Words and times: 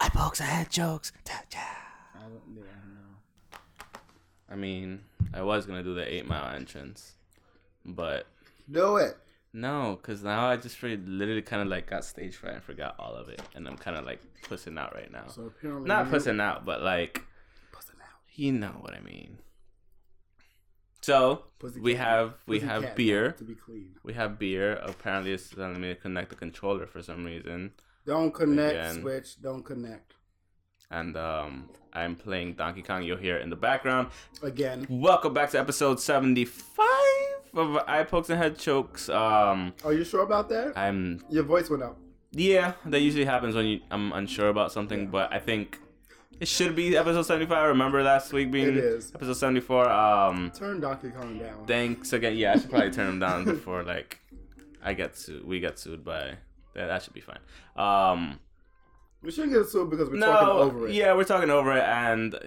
I 0.00 0.08
pokes 0.10 0.40
jokes. 0.70 1.12
I 1.28 1.42
yeah, 2.54 2.62
no. 2.86 3.98
I 4.48 4.54
mean, 4.54 5.02
I 5.34 5.42
was 5.42 5.66
gonna 5.66 5.82
do 5.82 5.94
the 5.94 6.14
eight 6.14 6.28
mile 6.28 6.54
entrance, 6.54 7.14
but 7.84 8.26
Do 8.70 8.96
it. 8.98 9.16
No, 9.56 9.98
cause 10.02 10.22
now 10.22 10.48
I 10.50 10.56
just 10.58 10.82
really, 10.82 10.98
literally 10.98 11.40
kind 11.40 11.62
of 11.62 11.68
like 11.68 11.88
got 11.88 12.04
stage 12.04 12.36
fright 12.36 12.54
and 12.54 12.62
forgot 12.62 12.94
all 12.98 13.14
of 13.14 13.30
it, 13.30 13.40
and 13.54 13.66
I'm 13.66 13.78
kind 13.78 13.96
of 13.96 14.04
like 14.04 14.20
pussing 14.42 14.76
out 14.76 14.94
right 14.94 15.10
now. 15.10 15.28
So 15.28 15.46
apparently, 15.46 15.88
Not 15.88 16.10
pussing 16.10 16.40
out, 16.40 16.66
but 16.66 16.82
like 16.82 17.22
Pussing 17.72 17.96
out. 18.02 18.20
you 18.34 18.52
know 18.52 18.76
what 18.82 18.92
I 18.92 19.00
mean. 19.00 19.38
So 21.00 21.44
we 21.80 21.94
have 21.94 22.34
we 22.46 22.60
have 22.60 22.94
beer. 22.96 23.32
To 23.32 23.44
be 23.44 23.54
clean. 23.54 23.94
We 24.02 24.12
have 24.12 24.38
beer. 24.38 24.74
Apparently, 24.74 25.32
it's 25.32 25.48
telling 25.48 25.80
me 25.80 25.88
to 25.88 25.94
connect 25.94 26.28
the 26.30 26.36
controller 26.36 26.86
for 26.86 27.02
some 27.02 27.24
reason, 27.24 27.72
Don't 28.04 28.34
connect. 28.34 28.74
Again. 28.74 29.00
Switch. 29.00 29.40
Don't 29.40 29.64
connect. 29.64 30.14
and 30.90 31.16
um, 31.16 31.70
I'm 31.94 32.14
playing 32.14 32.54
Donkey 32.54 32.82
Kong. 32.82 33.02
You'll 33.04 33.16
hear 33.16 33.36
it 33.38 33.42
in 33.42 33.50
the 33.50 33.56
background. 33.56 34.08
Again. 34.42 34.86
Welcome 34.90 35.32
back 35.32 35.50
to 35.52 35.58
episode 35.58 35.98
75 35.98 37.15
of 37.56 37.76
Eye 37.86 38.04
Pokes 38.04 38.30
and 38.30 38.38
Head 38.38 38.58
Chokes. 38.58 39.08
Um, 39.08 39.72
Are 39.84 39.92
you 39.92 40.04
sure 40.04 40.22
about 40.22 40.48
that? 40.50 40.76
I'm 40.76 41.22
Your 41.30 41.44
voice 41.44 41.68
went 41.70 41.82
up. 41.82 41.96
yeah, 42.32 42.72
that 42.86 43.00
usually 43.00 43.24
happens 43.24 43.54
when 43.54 43.66
you 43.66 43.80
I'm 43.90 44.12
unsure 44.12 44.48
about 44.48 44.72
something, 44.72 45.00
Yeah. 45.04 45.10
but 45.10 45.32
I 45.32 45.38
think 45.38 45.78
it 46.38 46.48
should 46.48 46.76
be 46.76 46.96
episode 46.96 47.22
75. 47.22 47.56
I 47.56 47.64
remember 47.66 48.02
last 48.02 48.32
week 48.32 48.50
being 48.50 48.68
It 48.68 48.76
is. 48.76 49.12
episode 49.14 49.34
74. 49.38 49.88
Um, 49.88 50.50
Turn 50.54 50.80
Donkey 50.80 51.10
Kong 51.10 51.38
down. 51.38 51.66
thanks 51.66 52.12
again. 52.12 52.36
Yeah, 52.36 52.52
I 52.54 52.58
should 52.58 52.70
probably 52.70 52.90
turn 52.90 53.08
him 53.08 53.18
down 53.20 53.44
before 53.44 53.82
like 53.82 54.20
I 54.84 54.92
get 54.92 55.16
sued. 55.16 55.44
We 55.46 55.60
get 55.60 55.78
sued 55.78 56.04
by 56.04 56.36
that. 56.74 56.86
That 56.86 57.02
should 57.02 57.14
be 57.14 57.22
fine. 57.22 57.38
Um, 57.74 58.38
we 59.22 59.30
shouldn't 59.30 59.54
get 59.54 59.66
sued 59.66 59.88
because 59.90 60.10
we're 60.10 60.20
talking 60.20 60.48
over 60.48 60.88
it. 60.88 60.94
yeah, 60.94 61.14
we're 61.14 61.24
talking 61.24 61.50
over 61.50 61.72
it, 61.76 61.82
and 61.82 62.38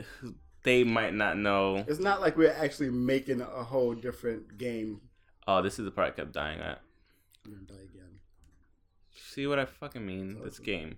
they 0.69 0.83
might 0.83 1.15
not 1.15 1.35
know. 1.37 1.83
It's 1.87 1.99
not 1.99 2.21
like 2.21 2.37
we're 2.37 2.53
actually 2.65 2.91
making 2.91 3.41
a 3.41 3.63
whole 3.71 3.93
different 3.95 4.57
game. 4.57 5.01
Oh, 5.47 5.61
this 5.63 5.79
is 5.79 5.85
the 5.85 5.91
part 5.91 6.07
I 6.09 6.11
kept 6.11 6.31
dying 6.31 6.59
at. 6.59 6.79
I'm 7.43 7.51
gonna 7.53 7.63
die 7.65 7.85
again. 7.91 8.19
See 9.31 9.47
what 9.47 9.57
I 9.57 9.65
fucking 9.65 10.05
mean? 10.05 10.37
This 10.43 10.59
game. 10.59 10.97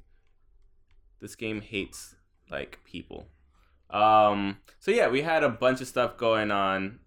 This 1.22 1.36
game 1.36 1.62
hates 1.62 2.16
like 2.50 2.80
people. 2.84 3.28
Um. 3.90 4.58
So 4.80 4.92
yeah, 4.92 5.08
we 5.08 5.22
had 5.22 5.44
a 5.44 5.50
bunch 5.50 5.80
of 5.82 5.88
stuff 5.88 6.18
going 6.18 6.52
on. 6.52 7.00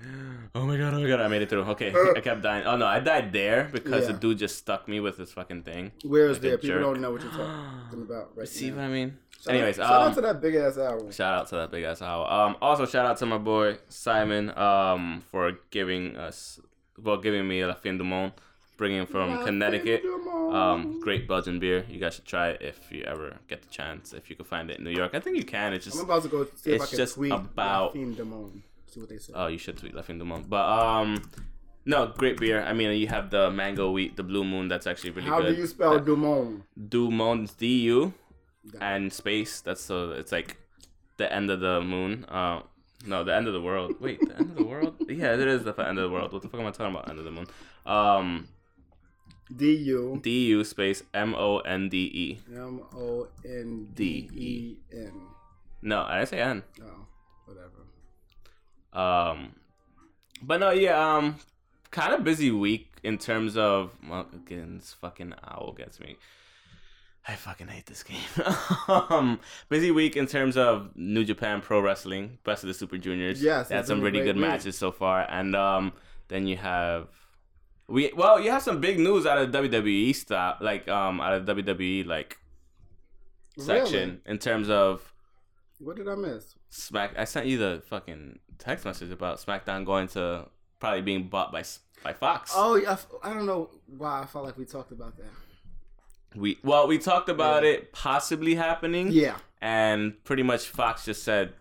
Oh 0.54 0.64
my 0.64 0.76
god! 0.76 0.94
Oh 0.94 1.00
my 1.00 1.08
god! 1.08 1.20
I 1.20 1.28
made 1.28 1.42
it 1.42 1.50
through. 1.50 1.62
Okay, 1.74 1.92
I 2.16 2.20
kept 2.20 2.40
dying. 2.42 2.64
Oh 2.66 2.76
no, 2.76 2.86
I 2.86 3.00
died 3.00 3.32
there 3.32 3.68
because 3.72 4.06
the 4.06 4.12
dude 4.12 4.38
just 4.38 4.56
stuck 4.56 4.88
me 4.88 4.98
with 5.00 5.16
this 5.18 5.32
fucking 5.32 5.62
thing. 5.64 5.92
Where 6.04 6.28
is 6.28 6.36
Like 6.38 6.42
there? 6.42 6.58
People 6.58 6.76
jerk. 6.76 6.82
don't 6.86 7.00
know 7.00 7.10
what 7.12 7.22
you're 7.22 7.32
talking 7.32 8.02
about 8.08 8.36
right 8.36 8.48
See 8.48 8.70
now. 8.70 8.76
what 8.76 8.84
I 8.84 8.88
mean? 8.88 9.18
Shout 9.40 9.54
Anyways, 9.54 9.78
out, 9.78 9.88
shout 9.88 10.02
um, 10.02 10.08
out 10.08 10.14
to 10.16 10.20
that 10.22 10.40
big 10.40 10.54
ass 10.56 10.78
owl. 10.78 11.10
Shout 11.12 11.34
out 11.34 11.48
to 11.48 11.54
that 11.56 11.70
big 11.70 11.84
ass 11.84 12.02
owl. 12.02 12.26
Um, 12.26 12.56
also 12.60 12.86
shout 12.86 13.06
out 13.06 13.16
to 13.18 13.26
my 13.26 13.38
boy 13.38 13.78
Simon 13.88 14.50
um 14.58 15.22
for 15.30 15.52
giving 15.70 16.16
us 16.16 16.58
well 17.00 17.18
giving 17.18 17.46
me 17.46 17.64
La 17.64 17.74
Fin 17.74 17.98
du 17.98 18.04
Monde, 18.04 18.32
bringing 18.76 19.06
from 19.06 19.30
La 19.36 19.44
Connecticut. 19.44 20.02
Fin 20.02 20.10
du 20.10 20.24
Monde. 20.24 20.54
Um, 20.56 21.00
great 21.00 21.28
Belgian 21.28 21.60
beer. 21.60 21.84
You 21.88 22.00
guys 22.00 22.14
should 22.16 22.24
try 22.24 22.48
it 22.50 22.62
if 22.62 22.90
you 22.90 23.04
ever 23.04 23.36
get 23.46 23.62
the 23.62 23.68
chance. 23.68 24.12
If 24.12 24.28
you 24.28 24.34
can 24.34 24.44
find 24.44 24.70
it 24.70 24.78
in 24.78 24.84
New 24.84 24.90
York, 24.90 25.14
I 25.14 25.20
think 25.20 25.36
you 25.36 25.44
can. 25.44 25.72
It's 25.72 25.86
I'm 25.86 25.92
just 25.92 26.02
about 26.04 26.22
to 26.24 26.28
go 26.28 26.46
see 26.56 26.72
if 26.72 26.82
I 26.82 26.86
can 26.86 26.96
just 26.96 27.14
tweet 27.14 27.32
about- 27.32 27.94
La 27.94 28.00
Fin 28.00 28.14
du 28.14 28.24
Monde. 28.24 28.62
See 28.86 28.98
what 29.00 29.08
they 29.10 29.18
say. 29.18 29.32
oh, 29.36 29.46
you 29.46 29.58
should 29.58 29.76
tweet 29.78 29.94
La 29.94 30.02
Fin 30.02 30.18
du 30.18 30.24
Monde. 30.24 30.48
But 30.48 30.64
um, 30.66 31.22
no, 31.84 32.06
great 32.16 32.38
beer. 32.40 32.62
I 32.62 32.72
mean, 32.72 32.98
you 32.98 33.06
have 33.06 33.30
the 33.30 33.50
mango 33.50 33.90
wheat, 33.92 34.16
the 34.16 34.22
blue 34.24 34.42
moon. 34.42 34.66
That's 34.66 34.86
actually 34.86 35.10
really 35.10 35.28
How 35.28 35.40
good. 35.42 35.54
do 35.54 35.60
you 35.60 35.66
spell 35.68 36.00
du 36.00 36.16
monde? 36.16 36.62
Du 36.88 37.10
Monde? 37.10 37.50
D 37.56 37.66
U. 37.82 38.12
and 38.80 39.12
space. 39.12 39.60
That's 39.60 39.82
so 39.82 40.10
it's 40.12 40.32
like 40.32 40.56
the 41.16 41.32
end 41.32 41.50
of 41.50 41.60
the 41.60 41.80
moon. 41.80 42.24
Uh, 42.24 42.62
no, 43.06 43.24
the 43.24 43.34
end 43.34 43.46
of 43.46 43.52
the 43.52 43.60
world. 43.60 43.94
Wait, 44.00 44.20
the 44.20 44.36
end 44.36 44.50
of 44.50 44.56
the 44.56 44.64
world? 44.64 44.94
Yeah, 45.08 45.34
it 45.34 45.40
is 45.40 45.64
the 45.64 45.74
end 45.74 45.98
of 45.98 46.04
the 46.04 46.10
world. 46.10 46.32
What 46.32 46.42
the 46.42 46.48
fuck 46.48 46.60
am 46.60 46.66
I 46.66 46.70
talking 46.70 46.94
about? 46.94 47.08
End 47.08 47.18
of 47.18 47.24
the 47.24 47.30
moon. 47.30 47.46
Um, 47.86 48.48
D 49.54 49.74
U 49.74 50.20
D 50.22 50.46
U 50.48 50.64
space 50.64 51.02
M 51.14 51.34
O 51.34 51.58
N 51.58 51.88
D 51.88 51.96
E. 51.98 52.38
M 52.54 52.82
O 52.94 53.28
N 53.44 53.88
D 53.94 54.28
E 54.34 54.76
N. 54.92 55.12
No, 55.80 56.02
I 56.02 56.18
didn't 56.18 56.28
say 56.28 56.40
N. 56.40 56.62
Oh, 56.82 57.06
whatever. 57.46 57.78
Um, 58.92 59.54
but 60.42 60.60
no, 60.60 60.70
yeah. 60.70 61.16
Um, 61.16 61.36
kind 61.90 62.12
of 62.12 62.24
busy 62.24 62.50
week 62.50 62.88
in 63.02 63.16
terms 63.16 63.56
of 63.56 63.92
well, 64.08 64.26
again, 64.34 64.78
this 64.78 64.92
fucking 64.92 65.34
owl 65.44 65.72
gets 65.76 66.00
me. 66.00 66.16
I 67.28 67.34
fucking 67.34 67.68
hate 67.68 67.84
this 67.84 68.02
game. 68.02 68.16
um, 68.88 69.38
busy 69.68 69.90
week 69.90 70.16
in 70.16 70.26
terms 70.26 70.56
of 70.56 70.90
New 70.96 71.24
Japan 71.24 71.60
Pro 71.60 71.80
Wrestling, 71.80 72.38
Best 72.42 72.64
of 72.64 72.68
the 72.68 72.74
Super 72.74 72.96
Juniors. 72.96 73.42
Yes, 73.42 73.68
they 73.68 73.74
had 73.74 73.86
some 73.86 74.00
really 74.00 74.20
good 74.20 74.36
week. 74.36 74.46
matches 74.46 74.78
so 74.78 74.90
far, 74.90 75.26
and 75.28 75.54
um, 75.54 75.92
then 76.28 76.46
you 76.46 76.56
have 76.56 77.08
we 77.86 78.12
well, 78.16 78.40
you 78.40 78.50
have 78.50 78.62
some 78.62 78.80
big 78.80 78.98
news 78.98 79.26
out 79.26 79.36
of 79.38 79.50
WWE 79.50 80.14
stuff, 80.14 80.58
like 80.62 80.88
um, 80.88 81.20
out 81.20 81.34
of 81.34 81.44
WWE 81.44 82.06
like 82.06 82.38
section 83.58 84.22
in 84.24 84.38
terms 84.38 84.70
of 84.70 85.12
What 85.78 85.96
did 85.96 86.08
I 86.08 86.14
miss? 86.14 86.54
Smack. 86.70 87.12
I 87.18 87.24
sent 87.24 87.46
you 87.46 87.58
the 87.58 87.82
fucking 87.88 88.38
text 88.58 88.84
message 88.86 89.10
about 89.10 89.38
SmackDown 89.38 89.84
going 89.84 90.08
to 90.08 90.46
probably 90.80 91.02
being 91.02 91.28
bought 91.28 91.52
by 91.52 91.64
by 92.02 92.12
Fox. 92.12 92.52
Oh, 92.54 92.76
yeah, 92.76 92.96
I 93.22 93.34
don't 93.34 93.46
know 93.46 93.70
why 93.86 94.22
I 94.22 94.26
felt 94.26 94.44
like 94.44 94.56
we 94.56 94.64
talked 94.64 94.92
about 94.92 95.16
that. 95.16 95.47
We 96.34 96.58
well, 96.62 96.86
we 96.86 96.98
talked 96.98 97.28
about 97.28 97.62
Yeah. 97.62 97.70
it 97.70 97.92
possibly 97.92 98.54
happening, 98.54 99.10
Yeah, 99.12 99.38
and 99.60 100.22
pretty 100.24 100.42
much 100.42 100.66
Fox 100.68 101.04
just 101.06 101.22
said, 101.24 101.54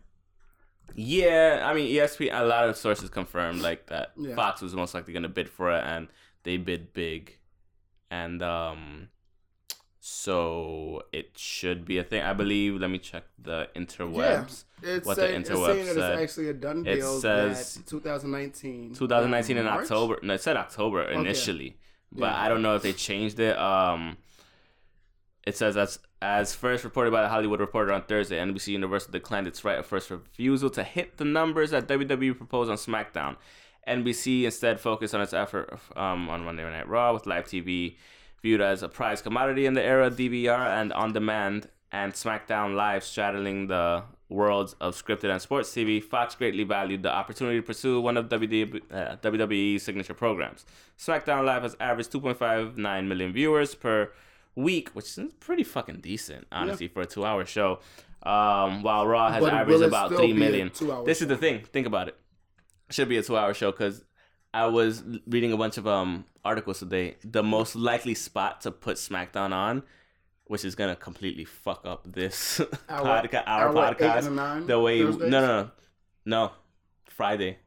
"Yeah." 0.94 1.64
I 1.66 1.74
mean, 1.74 1.88
ESPN. 1.96 2.34
A 2.40 2.44
lot 2.46 2.68
of 2.70 2.76
sources 2.78 3.10
confirmed 3.10 3.62
like 3.62 3.88
that 3.88 4.12
Yeah. 4.18 4.36
Fox 4.36 4.62
was 4.62 4.76
most 4.76 4.94
likely 4.94 5.14
going 5.14 5.24
to 5.24 5.30
bid 5.30 5.50
for 5.50 5.72
it, 5.72 5.84
and 5.86 6.08
they 6.44 6.58
bid 6.58 6.92
big, 6.94 7.38
and 8.12 8.42
um, 8.44 9.08
so 10.00 11.04
it 11.12 11.32
should 11.38 11.86
be 11.86 11.98
a 11.98 12.04
thing. 12.04 12.22
I 12.22 12.34
believe. 12.34 12.76
Let 12.80 12.90
me 12.90 12.98
check 13.00 13.24
the 13.42 13.70
interwebs. 13.76 14.66
it's, 14.84 15.06
What 15.06 15.16
the 15.16 15.22
say, 15.24 15.36
it's 15.36 15.50
interwebs 15.50 15.66
saying 15.66 15.96
that 15.96 16.12
it's 16.14 16.22
actually 16.24 16.50
a 16.50 16.54
done 16.54 16.86
It 16.86 16.96
deal. 16.96 17.20
says 17.20 17.76
that 17.76 17.88
2019. 17.88 18.94
2019 18.94 19.58
in 19.58 19.66
March? 19.66 19.84
October. 19.84 20.20
No, 20.24 20.34
it 20.34 20.42
said 20.42 20.56
October 20.58 21.04
initially, 21.04 21.78
but 22.12 22.28
Yeah. 22.28 22.42
I 22.44 22.48
don't 22.50 22.62
know 22.62 22.76
if 22.76 22.84
they 22.84 22.94
changed 22.94 23.40
it. 23.40 23.58
Um, 23.58 24.18
it 25.48 25.56
says 25.56 25.78
as 25.78 26.00
as 26.22 26.54
first 26.54 26.84
reported 26.84 27.12
by 27.12 27.22
the 27.22 27.30
Hollywood 27.30 27.62
Reporter 27.62 27.94
on 27.94 28.02
Thursday, 28.02 28.38
NBC 28.38 28.70
Universal 28.70 29.12
declined 29.12 29.48
its 29.48 29.64
right 29.64 29.80
of 29.80 29.86
first 29.86 30.10
refusal 30.10 30.70
to 30.72 30.84
hit 30.84 31.18
the 31.18 31.26
numbers 31.26 31.72
that 31.72 31.88
WWE 31.88 32.36
proposed 32.36 32.70
on 32.70 32.76
SmackDown. 32.76 33.38
NBC 33.88 34.44
instead 34.44 34.82
focused 34.82 35.16
on 35.16 35.22
its 35.22 35.34
effort 35.34 35.80
um, 35.96 36.30
on 36.30 36.44
Monday 36.44 36.64
Night 36.64 36.90
Raw 36.90 37.14
with 37.14 37.26
live 37.26 37.46
TV 37.46 37.96
viewed 38.42 38.60
as 38.60 38.84
a 38.84 38.90
prized 38.90 39.24
commodity 39.24 39.66
in 39.66 39.74
the 39.74 39.82
era 39.82 40.12
DVR 40.12 40.68
and 40.82 40.92
on 40.92 41.14
demand, 41.14 41.70
and 41.94 42.12
SmackDown 42.12 42.76
Live 42.76 43.04
straddling 43.04 43.68
the 43.68 44.04
worlds 44.28 44.76
of 44.82 44.96
scripted 45.02 45.32
and 45.32 45.42
sports 45.42 45.70
TV. 45.70 46.04
Fox 46.04 46.36
greatly 46.36 46.66
valued 46.66 47.04
the 47.04 47.12
opportunity 47.12 47.60
to 47.60 47.64
pursue 47.64 48.02
one 48.02 48.18
of 48.18 48.28
WWE, 48.28 48.82
uh, 48.92 49.16
WWE's 49.18 49.84
signature 49.84 50.14
programs. 50.14 50.66
SmackDown 51.00 51.46
Live 51.46 51.64
has 51.64 51.78
averaged 51.80 52.12
2.59 52.12 53.08
million 53.08 53.32
viewers 53.32 53.74
per 53.74 54.12
week, 54.58 54.90
which 54.94 55.18
is 55.18 55.20
pretty 55.40 55.64
fucking 55.64 56.02
decent, 56.02 56.48
honestly, 56.52 56.88
for 56.90 57.02
a 57.02 57.06
two-hour 57.06 57.46
show. 57.46 57.80
Um, 58.24 58.82
while 58.84 59.08
Raw 59.08 59.32
has 59.32 59.42
But 59.42 59.54
averaged 59.54 59.84
about 59.84 60.10
three 60.10 60.34
million. 60.34 60.34
three 60.34 60.34
be 60.34 60.42
a 60.48 60.50
million. 60.52 60.70
two-hour 60.72 61.06
This 61.06 61.22
is 61.22 61.28
the 61.30 61.38
thing. 61.38 61.62
Think 61.72 61.88
about 61.88 62.10
it. 62.10 62.18
Should 62.90 63.08
be 63.08 63.18
a 63.18 63.24
two-hour 63.24 63.54
show 63.54 63.72
because 63.72 64.04
I 64.54 64.66
was 64.66 65.04
reading 65.28 65.54
a 65.54 65.58
bunch 65.58 65.78
of 65.78 65.88
um 65.88 66.26
articles 66.44 66.80
today. 66.80 67.16
The 67.24 67.44
most 67.44 67.76
likely 67.76 68.16
spot 68.16 68.62
to 68.62 68.72
put 68.72 68.98
SmackDown 68.98 69.54
on, 69.54 69.84
which 70.46 70.66
is 70.66 70.74
gonna 70.76 70.96
completely 70.96 71.46
fuck 71.46 71.86
up 71.86 72.12
this 72.12 72.60
Our- 72.90 73.04
podcast, 73.24 73.44
our, 73.46 73.68
our 73.68 73.72
what, 73.74 74.02
eight 74.02 74.08
podcast. 74.08 74.68
the 74.68 74.80
way 74.80 75.02
no, 75.04 75.12
no, 75.12 75.28
no, 75.30 75.72
no, 76.26 76.52
Friday, 77.08 77.60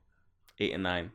eight 0.59 0.73
and 0.75 0.83
nine, 0.83 1.13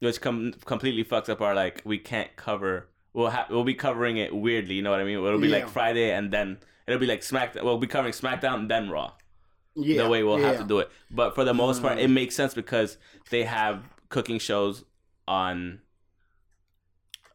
which 0.00 0.20
com- 0.20 0.52
completely 0.66 1.02
fucks 1.04 1.28
up 1.30 1.40
our 1.40 1.54
like 1.54 1.80
we 1.84 1.98
can't 1.98 2.36
cover. 2.36 2.88
We'll 3.12 3.30
ha- 3.30 3.46
we'll 3.50 3.64
be 3.64 3.74
covering 3.74 4.16
it 4.18 4.34
weirdly. 4.34 4.74
You 4.74 4.82
know 4.82 4.90
what 4.90 5.00
I 5.00 5.04
mean? 5.04 5.18
It'll 5.24 5.40
be 5.40 5.48
like 5.48 5.68
Friday 5.68 6.12
and 6.12 6.30
then 6.30 6.58
it'll 6.86 7.00
be 7.00 7.06
like 7.06 7.20
SmackDown. 7.22 7.64
We'll 7.64 7.78
be 7.78 7.86
covering 7.86 8.12
SmackDown 8.12 8.54
and 8.60 8.70
then 8.70 8.90
Raw 8.90 9.12
Yeah, 9.74 10.02
the 10.04 10.08
way 10.08 10.22
we'll 10.22 10.38
have 10.38 10.58
to 10.58 10.64
do 10.64 10.78
it. 10.80 10.90
But 11.10 11.34
for 11.34 11.44
the 11.44 11.54
most 11.54 11.82
part, 11.82 11.98
Mm. 11.98 12.02
it 12.02 12.08
makes 12.08 12.34
sense 12.34 12.54
because 12.54 12.98
they 13.30 13.44
have 13.44 13.82
cooking 14.08 14.38
shows 14.38 14.84
on 15.26 15.80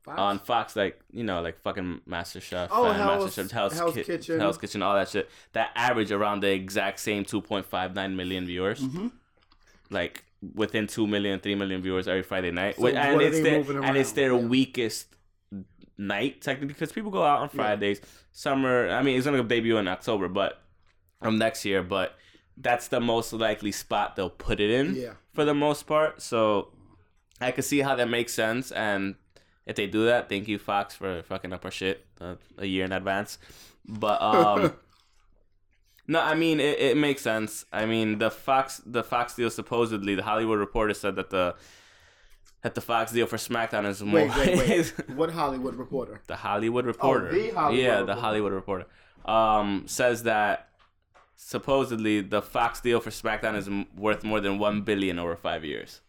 Fox? 0.03 0.19
on 0.19 0.39
Fox, 0.39 0.75
like 0.75 0.99
you 1.11 1.23
know, 1.23 1.41
like 1.41 1.61
fucking 1.61 2.01
Master 2.05 2.41
Chef, 2.41 2.69
Oh, 2.71 2.85
and 2.87 2.97
Hell's- 2.97 3.23
Master 3.25 3.43
Chef, 3.43 3.51
Hell's, 3.51 3.73
Hell's 3.77 3.95
Ki- 3.95 4.03
Kitchen. 4.03 4.39
Hell's 4.39 4.57
Kitchen, 4.57 4.81
all 4.81 4.95
that 4.95 5.07
shit. 5.09 5.29
That 5.53 5.71
average 5.75 6.11
around 6.11 6.41
the 6.41 6.51
exact 6.51 6.99
same 6.99 7.23
two 7.23 7.41
point 7.41 7.65
five 7.65 7.95
nine 7.95 8.15
million 8.15 8.45
viewers, 8.45 8.81
Mhm. 8.81 9.11
like 9.89 10.25
within 10.55 10.87
2 10.87 11.07
million, 11.07 11.39
3 11.39 11.55
million 11.55 11.81
viewers 11.81 12.05
every 12.05 12.21
Friday 12.21 12.51
night, 12.51 12.75
So 12.75 12.87
and 12.87 13.21
it's 13.21 13.39
their 13.39 13.81
and 13.81 13.95
it's 13.95 14.11
their 14.11 14.33
Yeah. 14.33 14.39
weakest 14.45 15.07
night 16.07 16.41
technically 16.41 16.67
because 16.73 16.91
people 16.91 17.11
go 17.11 17.23
out 17.23 17.39
on 17.39 17.50
Fridays. 17.50 18.01
Summer, 18.31 18.89
I 18.89 19.01
mean, 19.03 19.17
it's 19.17 19.25
gonna 19.25 19.44
debut 19.44 19.77
in 19.77 19.88
October, 19.88 20.27
but 20.27 20.61
um 21.21 21.38
next 21.38 21.63
year, 21.65 21.83
but 21.83 22.15
that's 22.57 22.88
the 22.89 23.00
most 23.00 23.33
likely 23.33 23.71
spot 23.71 24.15
they'll 24.15 24.29
put 24.29 24.59
it 24.59 24.69
in 24.69 24.95
Yeah. 24.95 25.13
for 25.33 25.44
the 25.45 25.53
most 25.53 25.83
part. 25.88 26.21
So 26.21 26.69
I 27.41 27.51
can 27.51 27.63
see 27.63 27.79
how 27.79 27.95
that 27.95 28.07
makes 28.09 28.33
sense. 28.33 28.71
And 28.71 29.15
if 29.65 29.75
they 29.75 29.88
do 29.88 30.05
that, 30.05 30.29
thank 30.29 30.47
you 30.47 30.59
Fox 30.59 30.94
for 30.95 31.23
fucking 31.23 31.51
up 31.53 31.65
our 31.65 31.71
shit 31.71 32.06
uh, 32.21 32.35
a 32.57 32.65
year 32.65 32.85
in 32.85 32.91
advance. 32.91 33.38
But 33.88 34.21
um, 34.21 34.73
no, 36.07 36.19
I 36.19 36.35
mean 36.35 36.59
it, 36.59 36.79
it 36.79 36.97
makes 36.97 37.21
sense. 37.21 37.65
I 37.71 37.85
mean 37.85 38.17
the 38.19 38.29
Fox 38.29 38.81
the 38.85 39.03
Fox 39.03 39.35
deal 39.35 39.49
supposedly 39.49 40.15
the 40.15 40.23
Hollywood 40.23 40.59
Reporter 40.59 40.94
said 40.94 41.15
that 41.15 41.29
the 41.29 41.56
that 42.63 42.75
the 42.75 42.81
Fox 42.81 43.12
deal 43.12 43.27
for 43.27 43.38
SmackDown 43.38 43.86
is 43.86 44.01
more 44.01 44.21
Wait, 44.21 44.36
wait, 44.36 44.57
wait. 44.69 45.10
what 45.15 45.31
Hollywood 45.31 45.75
reporter? 45.75 46.21
the 46.27 46.36
Hollywood 46.36 46.86
Reporter. 46.86 47.30
Oh, 47.30 47.33
the 47.33 47.50
Hollywood 47.51 47.83
yeah, 47.83 48.01
the 48.04 48.15
Hollywood 48.15 48.54
Reporter. 48.54 48.86
Um, 49.25 49.83
says 49.86 50.24
that 50.24 50.69
supposedly 51.36 52.21
the 52.21 52.42
Fox 52.42 52.81
deal 52.81 53.00
for 53.00 53.10
SmackDown 53.10 53.56
is 53.56 53.68
m- 53.68 53.86
worth 53.95 54.24
more 54.24 54.39
than 54.39 54.60
one 54.60 54.81
billion 54.81 55.19
over 55.19 55.36
five 55.36 55.63
years. 55.63 56.01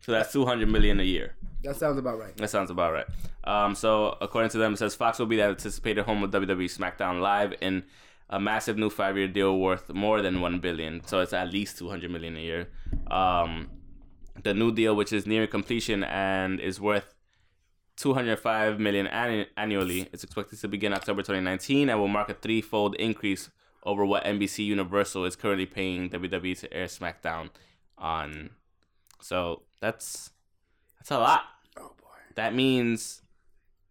So 0.00 0.12
that's 0.12 0.32
two 0.32 0.44
hundred 0.46 0.68
million 0.68 1.00
a 1.00 1.04
year. 1.04 1.34
That 1.64 1.76
sounds 1.76 1.98
about 1.98 2.18
right. 2.18 2.36
That 2.36 2.50
sounds 2.50 2.70
about 2.70 2.92
right. 2.92 3.06
Um, 3.44 3.74
so 3.74 4.16
according 4.20 4.50
to 4.50 4.58
them, 4.58 4.74
it 4.74 4.76
says 4.78 4.94
Fox 4.94 5.18
will 5.18 5.26
be 5.26 5.36
the 5.36 5.44
anticipated 5.44 6.04
home 6.04 6.22
of 6.22 6.30
WWE 6.30 6.70
SmackDown 6.78 7.20
Live 7.20 7.54
in 7.60 7.84
a 8.30 8.38
massive 8.40 8.78
new 8.78 8.88
five-year 8.90 9.28
deal 9.28 9.58
worth 9.58 9.92
more 9.92 10.22
than 10.22 10.40
one 10.40 10.60
billion. 10.60 11.04
So 11.06 11.20
it's 11.20 11.32
at 11.32 11.52
least 11.52 11.78
two 11.78 11.88
hundred 11.88 12.12
million 12.12 12.36
a 12.36 12.40
year. 12.40 12.68
Um, 13.10 13.70
the 14.42 14.54
new 14.54 14.72
deal, 14.72 14.94
which 14.94 15.12
is 15.12 15.26
near 15.26 15.46
completion 15.46 16.04
and 16.04 16.60
is 16.60 16.80
worth 16.80 17.14
205 17.96 18.80
million 18.80 19.06
annu- 19.06 19.46
annually, 19.56 20.08
is 20.12 20.24
expected 20.24 20.60
to 20.60 20.68
begin 20.68 20.92
October 20.92 21.22
2019 21.22 21.88
and 21.88 21.98
will 21.98 22.08
mark 22.08 22.28
a 22.28 22.34
threefold 22.34 22.94
increase 22.96 23.50
over 23.84 24.04
what 24.04 24.24
NBC 24.24 24.64
Universal 24.64 25.24
is 25.24 25.36
currently 25.36 25.66
paying 25.66 26.08
WWE 26.10 26.58
to 26.60 26.72
air 26.72 26.86
SmackDown 26.86 27.50
on. 27.98 28.50
So 29.20 29.62
that's 29.80 30.30
that's 30.98 31.10
a 31.10 31.18
lot. 31.18 31.42
Oh 31.76 31.92
boy. 32.00 32.18
That 32.34 32.54
means 32.54 33.22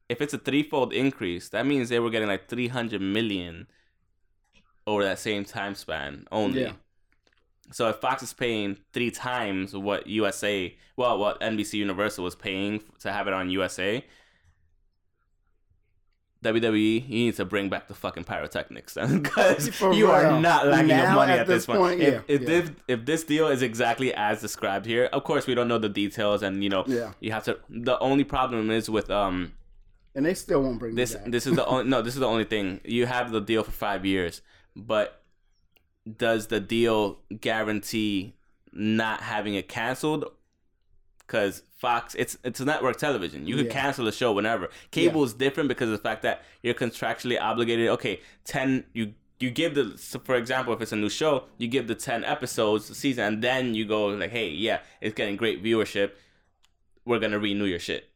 if 0.09 0.21
it's 0.21 0.33
a 0.33 0.38
threefold 0.38 0.94
increase, 0.94 1.50
that 1.50 1.65
means 1.65 1.89
they 1.89 2.00
were 2.00 2.09
getting 2.09 2.27
like 2.27 2.50
300 2.50 3.01
million 3.01 3.68
over 4.88 5.03
that 5.03 5.19
same 5.19 5.45
time 5.45 5.75
span 5.75 6.25
only. 6.31 6.63
Yeah. 6.63 6.74
So 7.72 7.88
if 7.90 7.98
Fox 7.98 8.22
is 8.24 8.34
paying 8.34 8.78
three 8.94 9.12
times 9.12 9.74
what 9.76 10.06
USA, 10.08 10.76
well, 10.98 11.18
what 11.18 11.40
NBC 11.40 11.76
Universal 11.76 12.24
was 12.24 12.36
paying 12.36 12.84
to 13.00 13.12
have 13.12 13.28
it 13.28 13.34
on 13.34 13.50
USA, 13.50 14.04
WWE, 16.44 17.08
you 17.08 17.26
need 17.26 17.36
to 17.36 17.46
bring 17.46 17.70
back 17.70 17.88
the 17.88 17.94
fucking 17.94 18.24
pyrotechnics 18.24 18.96
because 19.12 19.80
you 19.94 20.10
are 20.10 20.40
not 20.40 20.66
lacking 20.66 20.88
Now, 20.88 21.16
money 21.16 21.34
at 21.34 21.40
at 21.42 21.48
this 21.48 21.68
point. 21.68 21.80
point, 21.80 22.02
if 22.02 22.14
yeah, 22.14 22.22
if 22.28 22.42
yeah. 22.42 22.48
this 22.48 22.72
if 22.88 23.06
this 23.06 23.24
deal 23.24 23.48
is 23.48 23.62
exactly 23.62 24.12
as 24.16 24.42
described 24.42 24.88
here, 24.88 25.06
of 25.14 25.24
course 25.24 25.46
we 25.46 25.54
don't 25.54 25.68
know 25.68 25.78
the 25.78 25.88
details, 25.90 26.42
and 26.42 26.64
you 26.64 26.70
know 26.72 26.84
Yeah. 26.88 27.14
you 27.20 27.32
have 27.32 27.44
to. 27.44 27.60
The 27.70 27.98
only 28.00 28.24
problem 28.24 28.72
is 28.72 28.90
with 28.90 29.12
um 29.12 29.54
And 30.16 30.26
they 30.26 30.34
still 30.34 30.64
won't 30.64 30.80
bring 30.80 30.96
this 30.96 31.16
this 31.28 31.46
is 31.46 31.56
the 31.56 31.66
only 31.72 31.88
no 31.88 32.02
this 32.02 32.16
is 32.16 32.20
the 32.20 32.28
only 32.28 32.46
thing 32.46 32.82
you 32.86 33.06
have 33.06 33.32
the 33.32 33.40
deal 33.40 33.64
for 33.64 33.72
five 33.72 34.04
years, 34.04 34.42
but 34.76 35.21
does 36.18 36.48
the 36.48 36.59
deal 36.59 37.19
guarantee 37.39 38.36
not 38.74 39.21
having 39.21 39.53
it 39.56 39.68
canceled? 39.68 40.25
Because 41.19 41.63
Fox, 41.77 42.13
it's 42.15 42.38
it's 42.44 42.59
a 42.59 42.65
network 42.65 42.98
television. 42.98 43.48
You 43.48 43.56
can 43.56 43.65
Yeah. 43.65 43.71
cancel 43.71 44.06
the 44.06 44.12
show 44.12 44.31
whenever. 44.33 44.69
Cable 44.92 45.24
is 45.24 45.33
different 45.33 45.69
because 45.69 45.89
of 45.89 45.94
the 45.98 46.03
fact 46.03 46.21
that 46.24 46.44
you're 46.62 46.74
contractually 46.74 47.39
obligated. 47.39 47.88
Okay, 47.89 48.19
ten 48.44 48.86
you 48.94 49.13
you 49.39 49.50
give 49.50 49.74
the 49.74 49.98
so 49.98 50.19
for 50.19 50.36
example 50.36 50.71
if 50.74 50.81
it's 50.81 50.92
a 50.92 50.95
new 50.95 51.09
show 51.09 51.45
you 51.57 51.68
give 51.68 51.88
the 51.88 51.95
10 51.95 52.24
episodes 52.24 52.88
a 52.92 52.94
season 52.94 53.24
and 53.25 53.44
then 53.44 53.74
you 53.74 53.86
go 53.86 54.06
like 54.06 54.30
hey 54.30 54.50
yeah 54.50 54.81
it's 55.01 55.15
getting 55.15 55.36
great 55.36 55.63
viewership 55.63 56.12
we're 57.06 57.18
gonna 57.18 57.39
renew 57.39 57.65
your 57.65 57.80
shit 57.80 58.07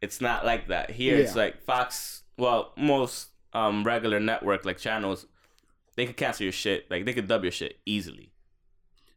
it's 0.00 0.20
not 0.20 0.44
like 0.44 0.66
that 0.66 0.90
here 0.90 1.16
it's 1.16 1.36
like 1.36 1.62
fox 1.62 2.24
well 2.36 2.72
most 2.76 3.28
um 3.52 3.84
regular 3.84 4.18
network 4.18 4.64
like 4.64 4.76
channels 4.76 5.24
they 5.96 6.06
could 6.06 6.16
cancel 6.16 6.44
your 6.44 6.52
shit 6.52 6.90
like 6.90 7.04
they 7.04 7.12
could 7.12 7.28
dub 7.28 7.42
your 7.42 7.52
shit 7.52 7.78
easily 7.86 8.30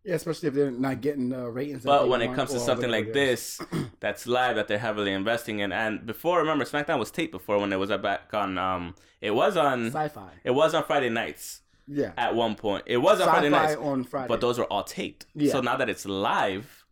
yeah, 0.08 0.14
especially 0.14 0.50
if 0.50 0.54
they're 0.54 0.70
not 0.70 1.02
getting 1.02 1.34
uh, 1.34 1.46
ratings. 1.48 1.84
but 1.84 2.08
when 2.08 2.22
it 2.22 2.34
comes 2.36 2.52
to 2.52 2.60
something 2.60 2.92
like 2.92 3.12
this 3.14 3.60
that's 4.00 4.28
live 4.28 4.56
that 4.56 4.68
they're 4.68 4.78
heavily 4.78 5.12
investing 5.12 5.60
in 5.60 5.72
and 5.72 6.06
before 6.06 6.40
remember 6.40 6.64
smackdown 6.66 7.00
was 7.00 7.10
taped 7.12 7.32
before 7.32 7.58
when 7.60 7.74
it 7.74 7.78
was 7.80 7.90
back 8.02 8.32
on 8.34 8.58
um 8.58 8.94
it 9.22 9.32
was 9.32 9.58
on 9.58 9.88
sci-fi. 9.88 10.30
it 10.44 10.52
was 10.52 10.74
on 10.76 10.84
friday 10.84 11.10
nights 11.10 11.62
Yeah, 11.88 12.12
at 12.18 12.36
one 12.36 12.56
point 12.56 12.84
it 12.86 12.98
was 12.98 13.20
on 13.20 13.28
friday 13.30 13.50
sci-fi 13.50 13.66
nights 13.66 13.78
on 13.82 14.04
Friday. 14.04 14.28
but 14.28 14.42
those 14.42 14.58
were 14.60 14.66
all 14.66 14.84
taped. 14.84 15.26
Yeah. 15.36 15.52
So 15.54 15.62
now 15.62 15.76
that 15.78 15.90
it's 15.90 16.06
live, 16.06 16.86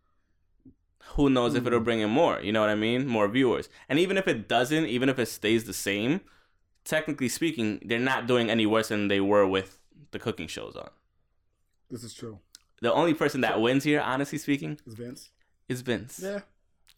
who 1.16 1.30
knows 1.30 1.54
if 1.54 1.66
it'll 1.66 1.80
Mm. 1.80 1.84
bring 1.84 2.00
in 2.00 2.10
more? 2.10 2.40
You 2.40 2.52
know 2.52 2.60
what 2.60 2.70
I 2.70 2.74
mean? 2.74 3.06
More 3.06 3.28
viewers. 3.28 3.68
And 3.88 3.98
even 3.98 4.16
if 4.16 4.26
it 4.26 4.48
doesn't, 4.48 4.86
even 4.86 5.08
if 5.08 5.18
it 5.18 5.26
stays 5.26 5.64
the 5.64 5.72
same, 5.72 6.20
technically 6.84 7.28
speaking, 7.28 7.80
they're 7.84 7.98
not 7.98 8.26
doing 8.26 8.50
any 8.50 8.66
worse 8.66 8.88
than 8.88 9.08
they 9.08 9.20
were 9.20 9.46
with 9.46 9.78
the 10.12 10.18
cooking 10.18 10.46
shows 10.48 10.76
on. 10.76 10.88
this 11.90 12.02
is 12.04 12.14
true. 12.14 12.38
The 12.82 12.92
only 12.92 13.14
person 13.14 13.40
that 13.42 13.60
wins 13.60 13.84
here, 13.84 14.00
honestly 14.00 14.38
speaking, 14.38 14.78
is 14.86 14.94
Vince. 14.94 15.30
is 15.68 15.80
Vince. 15.80 16.20
Yeah, 16.22 16.40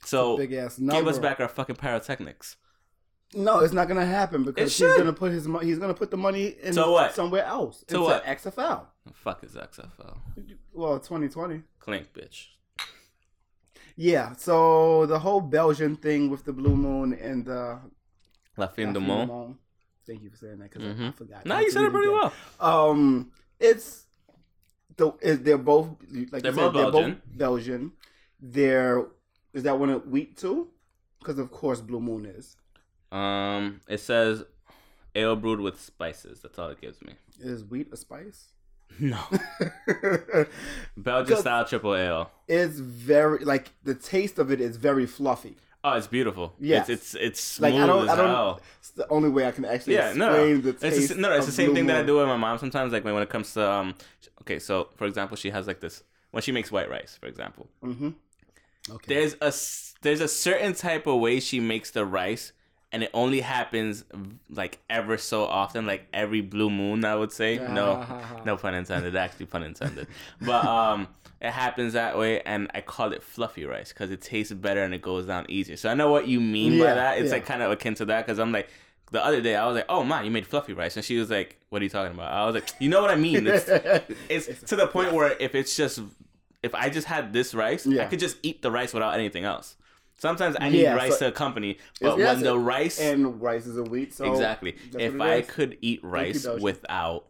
So 0.04 0.36
big 0.36 0.52
ass 0.52 0.78
number. 0.78 1.00
give 1.00 1.06
us 1.08 1.18
back 1.18 1.38
our 1.40 1.48
fucking 1.48 1.76
pyrotechnics. 1.76 2.56
No, 3.34 3.58
it's 3.60 3.72
not 3.74 3.86
gonna 3.88 4.06
happen 4.06 4.44
because 4.44 4.76
he's 4.76 4.96
gonna 4.96 5.12
put 5.12 5.32
his 5.32 5.46
mo- 5.48 5.58
he's 5.58 5.78
gonna 5.78 5.94
put 5.94 6.10
the 6.10 6.16
money 6.16 6.56
in 6.62 6.72
So 6.72 6.92
what? 6.92 7.14
somewhere 7.14 7.44
else. 7.44 7.84
So 7.88 7.98
into 7.98 8.08
what? 8.10 8.24
XFL. 8.24 8.86
Fuck 9.14 9.44
is 9.44 9.54
XFL. 9.54 10.18
Well, 10.72 10.98
2020. 11.00 11.62
Clink, 11.78 12.12
bitch. 12.12 12.48
Yeah. 13.96 14.34
So 14.36 15.06
the 15.06 15.18
whole 15.18 15.40
Belgian 15.40 15.96
thing 15.96 16.30
with 16.30 16.44
the 16.44 16.52
blue 16.52 16.76
moon 16.76 17.12
and 17.14 17.44
the 17.44 17.80
La 18.56 18.68
fin 18.68 18.92
de 18.92 19.00
Fin 19.00 19.08
monde. 19.08 19.28
Monde. 19.28 19.56
Thank 20.06 20.22
you 20.22 20.30
for 20.30 20.36
saying 20.36 20.58
that 20.58 20.70
because 20.70 20.84
I, 20.84 20.90
I 20.90 20.92
Mhm. 20.94 21.14
forgot. 21.14 21.46
No, 21.46 21.58
you 21.58 21.70
said 21.70 21.82
it 21.84 21.92
pretty 21.92 22.08
well. 22.08 22.32
Um, 22.60 23.32
it's 23.58 24.06
the 24.96 25.12
is 25.20 25.40
they're 25.40 25.58
both 25.58 25.88
like 26.32 26.42
They're 26.42 26.52
you 26.52 26.56
said, 26.58 26.72
both 26.72 26.74
they're 26.74 26.90
Belgian. 26.90 27.12
both 27.12 27.38
Belgian. 27.38 27.92
They're 28.40 29.06
is 29.52 29.62
that 29.64 29.78
one 29.78 29.90
a 29.90 29.98
wheat 29.98 30.36
too? 30.36 30.68
Because 31.18 31.38
of 31.38 31.50
course 31.50 31.80
Blue 31.80 32.00
Moon 32.00 32.24
is 32.26 32.56
Um, 33.10 33.80
it 33.88 33.98
says 34.00 34.44
ale 35.14 35.34
brewed 35.36 35.60
with 35.60 35.80
spices. 35.80 36.40
That's 36.40 36.58
all 36.58 36.68
it 36.70 36.80
gives 36.80 37.02
me. 37.02 37.14
is 37.40 37.64
wheat 37.64 37.88
a 37.92 37.96
spice? 37.96 38.52
No. 39.00 39.18
Belgian 40.96 41.36
style 41.38 41.64
triple 41.64 41.94
ale. 41.94 42.30
it's 42.48 42.78
very 42.78 43.44
like 43.44 43.72
the 43.82 43.94
taste 43.94 44.38
of 44.38 44.50
it 44.50 44.60
is 44.60 44.76
very 44.76 45.06
fluffy. 45.06 45.56
Oh, 45.88 45.92
it's 45.96 46.08
beautiful. 46.08 46.52
Yes. 46.58 46.88
It's 46.88 47.14
it's, 47.14 47.24
it's 47.26 47.60
Like 47.60 47.72
smooth 47.74 47.84
I 47.84 47.86
don't, 47.86 48.04
as 48.04 48.10
I 48.10 48.16
don't. 48.16 48.26
hell. 48.26 48.60
It's 48.80 48.90
the 48.90 49.08
only 49.08 49.28
way 49.28 49.46
I 49.46 49.52
can 49.52 49.64
actually 49.64 49.94
Yeah, 49.94 50.08
explain 50.08 50.18
no. 50.18 50.56
the 50.58 50.68
It's 50.70 50.80
taste. 50.80 51.08
the, 51.08 51.14
s- 51.14 51.20
no, 51.20 51.32
it's 51.32 51.46
the 51.46 51.52
same 51.52 51.66
Blue 51.66 51.74
thing 51.76 51.86
that 51.86 51.96
I 51.98 52.02
do 52.02 52.16
with 52.16 52.26
my 52.26 52.36
mom 52.36 52.58
sometimes. 52.58 52.92
Like 52.92 53.04
when 53.04 53.14
when 53.14 53.22
it 53.22 53.28
comes 53.30 53.54
to 53.54 53.70
um, 53.70 53.94
okay, 54.42 54.58
so 54.58 54.88
for 54.96 55.06
example, 55.06 55.36
she 55.36 55.50
has 55.50 55.66
like 55.68 55.80
this 55.80 56.02
when 56.32 56.42
she 56.42 56.50
makes 56.50 56.72
white 56.72 56.90
rice, 56.90 57.16
for 57.20 57.26
example. 57.26 57.68
Mm-hmm. 57.84 58.10
Okay. 58.90 59.14
There's 59.14 59.34
a 59.40 59.52
there's 60.02 60.20
a 60.20 60.28
certain 60.28 60.74
type 60.74 61.06
of 61.06 61.20
way 61.20 61.38
she 61.40 61.60
makes 61.60 61.92
the 61.92 62.04
rice, 62.04 62.52
and 62.92 63.02
it 63.04 63.10
only 63.14 63.40
happens 63.40 64.04
like 64.50 64.78
ever 64.90 65.16
so 65.18 65.44
often, 65.44 65.86
like 65.86 66.08
every 66.12 66.40
blue 66.40 66.70
moon. 66.70 67.04
I 67.04 67.14
would 67.14 67.32
say 67.32 67.58
no, 67.58 68.04
no 68.44 68.56
pun 68.56 68.74
intended. 68.74 69.14
Actually, 69.14 69.46
pun 69.46 69.62
intended. 69.62 70.08
But 70.40 70.64
um, 70.64 71.08
it 71.40 71.50
happens 71.50 71.92
that 71.92 72.16
way, 72.18 72.40
and 72.42 72.70
I 72.74 72.80
call 72.80 73.12
it 73.12 73.22
fluffy 73.22 73.64
rice 73.64 73.92
because 73.92 74.10
it 74.10 74.22
tastes 74.22 74.52
better 74.52 74.82
and 74.82 74.94
it 74.94 75.02
goes 75.02 75.26
down 75.26 75.46
easier. 75.48 75.76
So 75.76 75.88
I 75.88 75.94
know 75.94 76.10
what 76.10 76.26
you 76.28 76.40
mean 76.40 76.78
by 76.78 76.94
that. 76.94 77.18
It's 77.18 77.28
yeah. 77.28 77.34
like 77.34 77.46
kind 77.46 77.62
of 77.62 77.70
akin 77.70 77.94
to 77.96 78.04
that 78.06 78.26
because 78.26 78.38
I'm 78.38 78.52
like. 78.52 78.68
The 79.12 79.24
other 79.24 79.40
day, 79.40 79.54
I 79.54 79.64
was 79.68 79.76
like, 79.76 79.84
"Oh 79.88 80.02
man, 80.02 80.24
you 80.24 80.32
made 80.32 80.48
fluffy 80.48 80.72
rice," 80.72 80.96
and 80.96 81.04
she 81.04 81.16
was 81.16 81.30
like, 81.30 81.60
"What 81.68 81.80
are 81.80 81.84
you 81.84 81.88
talking 81.88 82.12
about?" 82.12 82.32
I 82.32 82.44
was 82.44 82.56
like, 82.56 82.68
"You 82.80 82.88
know 82.88 83.00
what 83.00 83.12
I 83.12 83.14
mean? 83.14 83.46
It's, 83.46 83.68
it's 84.28 84.62
to 84.62 84.74
the 84.74 84.88
point 84.88 85.12
where 85.12 85.36
if 85.38 85.54
it's 85.54 85.76
just 85.76 86.00
if 86.60 86.74
I 86.74 86.90
just 86.90 87.06
had 87.06 87.32
this 87.32 87.54
rice, 87.54 87.86
I 87.86 88.06
could 88.06 88.18
just 88.18 88.36
eat 88.42 88.62
the 88.62 88.70
rice 88.72 88.92
without 88.92 89.14
anything 89.14 89.44
else. 89.44 89.76
Sometimes 90.18 90.56
I 90.58 90.70
need 90.70 90.80
Yeah, 90.82 90.94
rice 90.96 91.12
so- 91.20 91.26
to 91.26 91.28
accompany, 91.28 91.78
but 92.00 92.18
Yes, 92.18 92.34
when 92.34 92.44
the 92.44 92.58
rice 92.58 92.98
and 92.98 93.40
rice 93.40 93.66
is 93.66 93.76
a 93.76 93.84
wheat. 93.84 94.12
So 94.12 94.32
exactly, 94.32 94.74
if 94.98 95.20
I 95.20 95.36
is. 95.36 95.46
could 95.46 95.78
eat 95.80 96.00
rice 96.02 96.44
without 96.44 97.26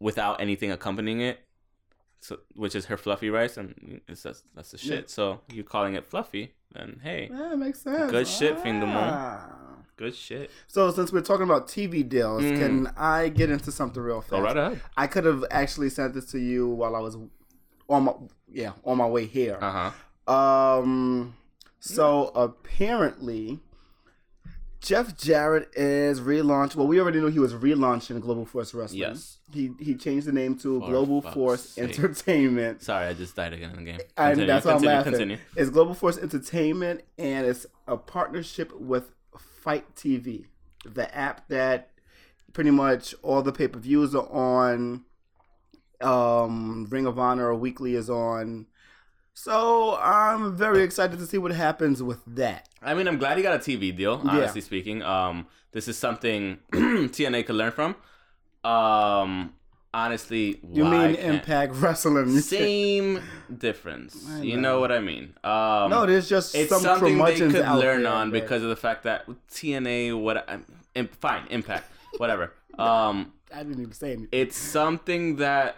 without 0.00 0.40
anything 0.40 0.72
accompanying 0.72 1.20
it, 1.20 1.43
so, 2.24 2.38
which 2.56 2.74
is 2.74 2.86
her 2.86 2.96
fluffy 2.96 3.28
rice, 3.28 3.58
and 3.58 4.00
it's 4.08 4.22
that's, 4.22 4.42
that's 4.54 4.70
the 4.70 4.78
shit. 4.78 4.90
Yeah. 5.00 5.04
So 5.08 5.40
you 5.52 5.62
calling 5.62 5.92
it 5.94 6.06
fluffy, 6.06 6.54
then 6.72 7.00
hey, 7.02 7.28
Yeah, 7.30 7.54
makes 7.54 7.82
sense. 7.82 8.10
Good 8.10 8.26
shit, 8.26 8.58
Fiend 8.60 8.80
de 8.80 8.86
Moon. 8.86 8.96
Ah. 8.96 9.46
good 9.96 10.14
shit. 10.14 10.50
So 10.66 10.90
since 10.90 11.12
we're 11.12 11.20
talking 11.20 11.44
about 11.44 11.68
TV 11.68 12.02
deals, 12.08 12.42
Mm. 12.42 12.58
can 12.58 12.92
I 12.96 13.28
get 13.28 13.50
into 13.50 13.70
something 13.70 14.02
real 14.02 14.22
fast? 14.22 14.30
Go 14.30 14.40
right 14.40 14.56
ahead. 14.56 14.80
I 14.96 15.06
could 15.06 15.26
have 15.26 15.44
actually 15.50 15.90
sent 15.90 16.14
this 16.14 16.24
to 16.32 16.38
you 16.38 16.66
while 16.68 16.96
I 16.96 17.00
was 17.00 17.16
on 17.90 18.04
my 18.04 18.14
yeah 18.50 18.72
on 18.86 18.96
my 18.96 19.06
way 19.06 19.26
here. 19.26 19.58
Uh 19.60 19.90
huh. 20.26 20.32
Um, 20.32 21.36
so 21.78 22.28
apparently, 22.34 23.60
Jeff 24.84 25.16
Jarrett 25.16 25.70
is 25.74 26.20
relaunched. 26.20 26.76
Well, 26.76 26.86
we 26.86 27.00
already 27.00 27.18
knew 27.18 27.28
he 27.28 27.38
was 27.38 27.54
relaunching 27.54 28.20
Global 28.20 28.44
Force 28.44 28.74
Wrestling. 28.74 29.00
Yes. 29.00 29.38
he 29.50 29.70
he 29.80 29.94
changed 29.94 30.26
the 30.26 30.32
name 30.32 30.58
to 30.58 30.78
For 30.80 30.86
Global 30.86 31.22
Force 31.22 31.70
sake. 31.70 31.84
Entertainment. 31.84 32.82
Sorry, 32.82 33.06
I 33.06 33.14
just 33.14 33.34
died 33.34 33.54
again 33.54 33.70
in 33.70 33.76
the 33.76 33.82
game. 33.82 34.00
And 34.18 34.38
Continue, 34.38 34.46
that's 34.46 34.66
why 34.66 34.72
I'm 34.72 34.78
continue, 34.78 34.96
laughing. 34.96 35.12
Continue. 35.12 35.38
It's 35.56 35.70
Global 35.70 35.94
Force 35.94 36.18
Entertainment, 36.18 37.00
and 37.16 37.46
it's 37.46 37.64
a 37.88 37.96
partnership 37.96 38.78
with 38.78 39.10
FITE 39.62 39.94
TV, 39.96 40.44
the 40.84 41.12
app 41.16 41.48
that 41.48 41.90
pretty 42.52 42.70
much 42.70 43.14
all 43.22 43.40
the 43.40 43.52
pay 43.52 43.68
per 43.68 43.78
views 43.78 44.14
are 44.14 44.28
on. 44.30 45.04
Um, 46.02 46.86
Ring 46.90 47.06
of 47.06 47.18
Honor 47.18 47.54
Weekly 47.54 47.94
is 47.94 48.10
on. 48.10 48.66
So 49.36 49.96
I'm 49.96 50.56
very 50.56 50.82
excited 50.82 51.18
to 51.18 51.26
see 51.26 51.38
what 51.38 51.50
happens 51.52 52.02
with 52.02 52.20
that. 52.26 52.68
I 52.82 52.94
mean, 52.94 53.08
I'm 53.08 53.18
glad 53.18 53.36
he 53.36 53.42
got 53.42 53.54
a 53.54 53.58
TV 53.58 53.94
deal. 53.94 54.20
Yeah. 54.24 54.30
Honestly 54.30 54.60
speaking, 54.60 55.02
um, 55.02 55.46
this 55.72 55.88
is 55.88 55.98
something 55.98 56.58
TNA 56.72 57.44
could 57.46 57.56
learn 57.56 57.72
from. 57.72 57.96
Um, 58.64 59.52
honestly, 59.92 60.60
You 60.72 60.84
mean 60.84 61.16
can't- 61.16 61.18
Impact 61.18 61.74
Wrestling? 61.76 62.38
Same 62.40 63.20
difference. 63.58 64.24
I 64.30 64.42
You 64.42 64.56
know. 64.56 64.62
know 64.74 64.80
what 64.80 64.92
I 64.92 65.00
mean? 65.00 65.34
Um, 65.42 65.90
no, 65.90 66.06
there's 66.06 66.28
just 66.28 66.54
it's 66.54 66.70
some 66.70 66.80
something 66.82 67.18
they 67.18 67.36
could 67.36 67.52
learn 67.54 68.04
there 68.04 68.12
on 68.12 68.30
because 68.30 68.62
of 68.62 68.68
the 68.68 68.76
fact 68.76 69.02
that 69.02 69.26
TNA, 69.50 70.18
what, 70.20 70.48
im- 70.94 71.08
fine, 71.08 71.46
Impact, 71.50 71.84
whatever. 72.18 72.52
Um, 72.78 73.32
I 73.54 73.58
didn't 73.58 73.80
even 73.82 73.92
say 73.92 74.08
anything. 74.14 74.28
it's 74.32 74.56
something 74.56 75.36
that 75.36 75.76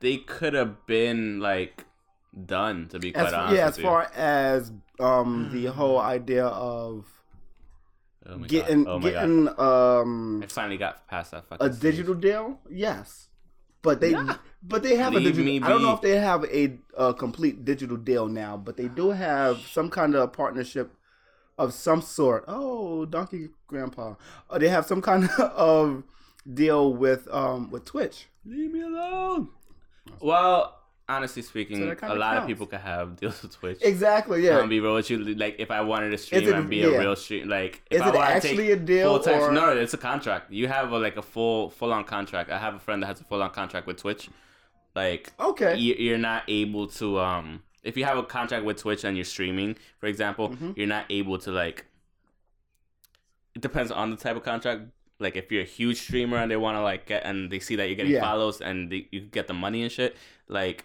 they 0.00 0.18
could 0.18 0.52
have 0.52 0.84
been 0.84 1.40
like 1.40 1.86
done. 2.44 2.88
To 2.88 2.98
be 2.98 3.12
quite 3.12 3.26
As, 3.26 3.32
honest, 3.32 3.56
yeah, 3.56 3.66
as 3.68 3.78
you. 3.78 3.84
far 3.84 4.10
as 4.14 4.72
um 5.00 5.48
the 5.52 5.66
whole 5.66 5.98
idea 5.98 6.46
of 6.46 7.04
oh 8.26 8.32
my 8.36 8.38
God. 8.40 8.48
getting 8.48 8.86
oh 8.86 8.98
my 8.98 9.10
God. 9.10 9.20
getting 9.20 9.48
um 9.58 10.42
I 10.42 10.46
finally 10.46 10.76
got 10.76 11.06
past 11.08 11.30
that 11.32 11.46
fucking 11.48 11.66
a 11.66 11.72
stage. 11.72 11.82
digital 11.82 12.14
deal, 12.14 12.58
yes, 12.70 13.28
but 13.82 14.00
they 14.00 14.10
Yeah. 14.10 14.36
but 14.62 14.82
they 14.82 14.96
have 14.96 15.14
a 15.14 15.20
digital. 15.20 15.64
I 15.64 15.68
don't 15.68 15.82
know 15.82 15.94
if 15.94 16.00
they 16.00 16.16
have 16.18 16.44
a, 16.44 16.78
a 16.96 17.14
complete 17.14 17.64
digital 17.64 17.96
deal 17.96 18.26
now, 18.28 18.56
but 18.56 18.76
they 18.76 18.88
do 18.88 19.10
have 19.10 19.58
some 19.60 19.88
kind 19.90 20.14
of 20.14 20.32
partnership 20.32 20.92
of 21.58 21.72
some 21.72 22.02
sort. 22.02 22.44
Oh, 22.48 23.06
Donkey 23.06 23.48
Grandpa, 23.66 24.14
uh, 24.50 24.58
they 24.58 24.68
have 24.68 24.84
some 24.86 25.00
kind 25.00 25.30
of 25.38 26.02
deal 26.52 26.92
with 26.94 27.28
um 27.32 27.70
with 27.70 27.84
Twitch. 27.84 28.26
Leave 28.44 28.72
me 28.72 28.82
alone. 28.82 29.48
Well, 30.20 30.78
honestly 31.08 31.42
speaking, 31.42 31.96
So 32.00 32.12
a 32.12 32.14
lot 32.16 32.36
of 32.36 32.46
people 32.46 32.66
could 32.66 32.80
have 32.80 33.16
deals 33.20 33.40
with 33.42 33.52
Twitch. 33.54 33.78
Exactly, 33.82 34.44
yeah. 34.44 34.58
I'm 34.58 34.68
be 34.68 34.80
real 34.80 34.94
with 34.94 35.08
you. 35.10 35.18
Like, 35.18 35.56
if 35.58 35.70
I 35.70 35.80
wanted 35.80 36.10
to 36.10 36.18
stream 36.18 36.42
it- 36.48 36.54
and 36.54 36.68
be 36.68 36.78
yeah. 36.78 36.86
a 36.88 36.98
real 36.98 37.16
stream, 37.16 37.48
like, 37.48 37.82
if 37.90 37.96
Is 37.96 38.02
I 38.02 38.08
it 38.10 38.16
actually 38.16 38.72
a 38.72 38.76
deal 38.76 39.18
time, 39.20 39.40
or- 39.40 39.52
no, 39.52 39.76
it's 39.76 39.94
a 39.94 39.98
contract. 39.98 40.50
You 40.52 40.68
have 40.68 40.92
a, 40.92 40.98
like 40.98 41.16
a 41.16 41.22
full 41.22 41.70
full 41.70 41.92
on 41.92 42.04
contract. 42.04 42.50
I 42.50 42.58
have 42.58 42.74
a 42.74 42.78
friend 42.78 43.02
that 43.02 43.06
has 43.06 43.20
a 43.20 43.24
full 43.24 43.42
on 43.42 43.50
contract 43.50 43.86
with 43.86 43.98
Twitch. 43.98 44.28
Like, 44.94 45.32
okay. 45.38 45.76
you- 45.76 45.94
you're 45.98 46.18
not 46.18 46.42
able 46.48 46.86
to 46.88 47.20
um 47.20 47.62
if 47.84 47.96
you 47.96 48.04
have 48.04 48.18
a 48.18 48.22
contract 48.24 48.64
with 48.64 48.78
Twitch 48.78 49.04
and 49.04 49.16
you're 49.16 49.24
streaming, 49.24 49.76
for 50.00 50.06
example, 50.06 50.48
Mhm. 50.50 50.76
you're 50.76 50.88
not 50.88 51.04
able 51.08 51.38
to 51.38 51.52
like. 51.52 51.84
It 53.54 53.62
depends 53.62 53.90
on 53.92 54.10
the 54.10 54.16
type 54.16 54.36
of 54.36 54.42
contract. 54.42 54.82
Like 55.18 55.36
if 55.36 55.50
you're 55.50 55.62
a 55.62 55.66
huge 55.66 55.98
streamer 56.02 56.36
and 56.36 56.50
they 56.50 56.56
want 56.56 56.76
to 56.76 56.82
like 56.82 57.06
get 57.06 57.24
and 57.24 57.50
they 57.50 57.58
see 57.58 57.76
that 57.76 57.86
you're 57.86 57.96
getting 57.96 58.12
Yeah. 58.12 58.20
follows 58.20 58.60
and 58.60 58.90
they, 58.92 59.08
you 59.12 59.20
get 59.20 59.46
the 59.46 59.54
money 59.54 59.82
and 59.82 59.90
shit, 59.90 60.16
like 60.48 60.84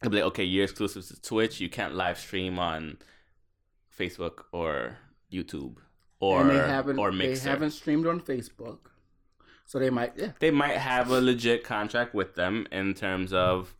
they'll 0.00 0.10
be 0.10 0.16
like, 0.18 0.26
okay, 0.26 0.44
you're 0.44 0.64
exclusive 0.64 1.06
to 1.08 1.20
Twitch. 1.22 1.60
You 1.60 1.68
can't 1.68 1.94
live 1.94 2.18
stream 2.18 2.58
on 2.58 2.98
Facebook 3.98 4.44
or 4.52 4.98
YouTube 5.32 5.76
or 6.20 6.40
and 6.42 6.50
they 6.50 6.56
haven't 6.56 6.98
or 6.98 7.10
they 7.10 7.16
Mixer. 7.28 7.48
haven't 7.48 7.70
streamed 7.72 8.06
on 8.06 8.20
Facebook, 8.20 8.78
so 9.64 9.78
they 9.78 9.90
might 9.90 10.12
yeah. 10.16 10.32
they 10.38 10.50
might 10.50 10.76
have 10.76 11.10
a 11.10 11.20
legit 11.20 11.64
contract 11.64 12.14
with 12.14 12.34
them 12.34 12.66
in 12.70 12.94
terms 12.94 13.32
of 13.32 13.74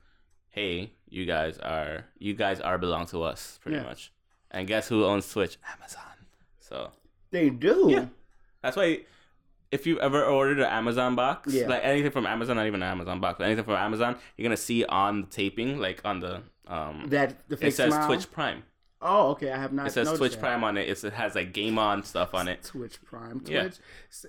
hey 0.49 0.93
you 1.09 1.25
guys 1.27 1.59
are 1.59 2.05
you 2.19 2.35
guys 2.35 2.61
are 2.61 2.79
belong 2.79 3.07
to 3.07 3.23
us 3.23 3.59
pretty 3.63 3.77
Yeah. 3.79 3.85
much 3.85 4.13
and 4.51 4.67
guess 4.67 4.89
who 4.89 5.05
owns 5.05 5.31
twitch 5.31 5.57
amazon 5.75 6.03
so 6.61 6.91
They 7.31 7.49
do. 7.51 7.87
Yeah. 7.91 8.07
that's 8.63 8.77
why 8.77 9.01
if 9.73 9.87
you 9.87 9.99
ever 10.01 10.25
ordered 10.25 10.59
an 10.59 10.65
amazon 10.67 11.15
box 11.17 11.53
Yeah. 11.53 11.67
like 11.69 11.83
anything 11.85 12.11
from 12.11 12.27
amazon 12.27 12.57
not 12.57 12.67
even 12.67 12.83
an 12.83 12.89
amazon 12.89 13.21
box 13.21 13.41
anything 13.41 13.65
from 13.65 13.75
amazon 13.75 14.17
you're 14.37 14.45
gonna 14.45 14.57
see 14.57 14.85
on 14.85 15.23
the 15.23 15.27
taping 15.27 15.79
like 15.79 16.01
on 16.05 16.21
the 16.21 16.43
um 16.69 17.07
That 17.09 17.49
the 17.49 17.67
it 17.67 17.73
says 17.75 17.93
smile? 17.95 18.07
twitch 18.07 18.31
prime 18.31 18.63
Oh, 19.03 19.29
okay. 19.33 19.53
I 19.53 19.59
have 19.59 19.75
not. 19.75 19.87
it 19.89 19.91
says 19.93 20.11
twitch 20.15 20.33
that. 20.33 20.41
prime 20.41 20.65
on 20.65 20.79
it 20.79 20.83
It's- 20.83 21.05
it 21.05 21.13
has 21.13 21.35
like 21.35 21.53
game 21.53 21.79
on 21.79 22.03
stuff 22.03 22.35
on 22.35 22.49
it 22.49 22.63
Twitch 22.65 22.97
Prime. 23.05 23.41
Twitch. 23.41 23.51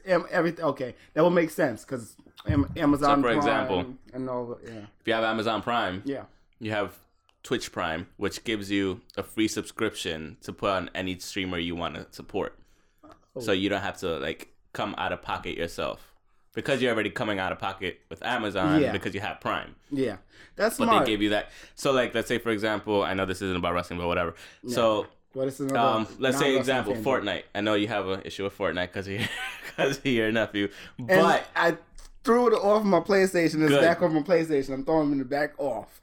Yeah. 0.06 0.14
Am- 0.14 0.26
Everything. 0.30 0.66
Okay, 0.66 0.94
that 1.14 1.22
will 1.24 1.30
make 1.42 1.50
sense 1.52 1.86
because 1.86 2.18
Amazon. 2.46 3.00
So, 3.00 3.16
for 3.16 3.22
Prime 3.22 3.38
example- 3.38 3.86
and 4.14 4.30
all. 4.30 4.60
Yeah. 4.64 4.72
if 5.00 5.08
you 5.08 5.14
have 5.14 5.24
amazon 5.24 5.62
prime 5.62 6.02
Yeah. 6.06 6.26
you 6.60 6.72
have 6.72 7.00
Twitch 7.44 7.72
Prime, 7.72 8.08
which 8.18 8.44
gives 8.44 8.70
you 8.70 9.00
a 9.16 9.24
free 9.24 9.48
subscription 9.48 10.36
to 10.42 10.52
put 10.52 10.70
on 10.70 10.90
any 10.94 11.18
streamer 11.20 11.58
you 11.58 11.76
want 11.76 11.96
to 11.96 12.06
support. 12.12 12.60
Oh. 13.06 13.40
So 13.40 13.54
you 13.54 13.70
don't 13.70 13.82
have 13.82 13.98
to 14.00 14.18
like 14.20 14.50
come 14.78 14.94
out 14.98 15.12
of 15.12 15.22
pocket 15.22 15.58
yourself 15.58 16.14
because 16.54 16.82
you're 16.82 16.94
already 16.94 17.10
coming 17.10 17.40
out 17.40 17.52
of 17.52 17.60
pocket 17.60 18.00
with 18.10 18.24
Amazon 18.24 18.82
Yeah. 18.82 18.92
because 18.92 19.14
you 19.16 19.20
have 19.22 19.40
Prime. 19.42 19.76
Yeah. 19.92 20.18
That's 20.56 20.78
But 20.78 20.86
smart. 20.86 21.06
they 21.06 21.12
gave 21.12 21.22
you 21.22 21.30
that. 21.30 21.50
So 21.76 21.92
like, 21.92 22.14
let's 22.16 22.28
say 22.28 22.38
for 22.38 22.50
example, 22.52 23.04
I 23.04 23.14
know 23.14 23.26
this 23.26 23.42
isn't 23.42 23.58
about 23.58 23.74
wrestling, 23.74 24.00
but 24.00 24.08
whatever. 24.08 24.34
So 24.68 25.08
What 25.34 25.48
is 25.48 25.60
another 25.60 25.80
um, 25.80 26.08
let's 26.20 26.38
say 26.40 26.56
example. 26.58 26.94
Fortnite. 26.96 27.44
I 27.56 27.62
know 27.62 27.74
you 27.76 27.88
have 27.88 28.08
an 28.08 28.22
issue 28.24 28.44
with 28.44 28.58
Fortnite 28.58 28.88
because 28.94 29.08
of 29.08 29.14
your 29.14 29.22
because 29.68 29.98
of 29.98 30.06
your 30.06 30.32
nephew, 30.32 30.70
And 30.98 31.08
but 31.08 31.46
I 31.56 31.78
threw 32.24 32.48
it 32.48 32.54
off 32.54 32.84
my 32.84 33.00
PlayStation. 33.00 33.62
It's 33.62 33.70
Good. 33.70 33.82
back 33.82 34.02
on 34.02 34.14
my 34.14 34.22
PlayStation. 34.22 34.74
I'm 34.74 34.84
throwing 34.86 35.10
it 35.10 35.12
in 35.14 35.18
the 35.20 35.26
back 35.26 35.54
off. 35.60 36.02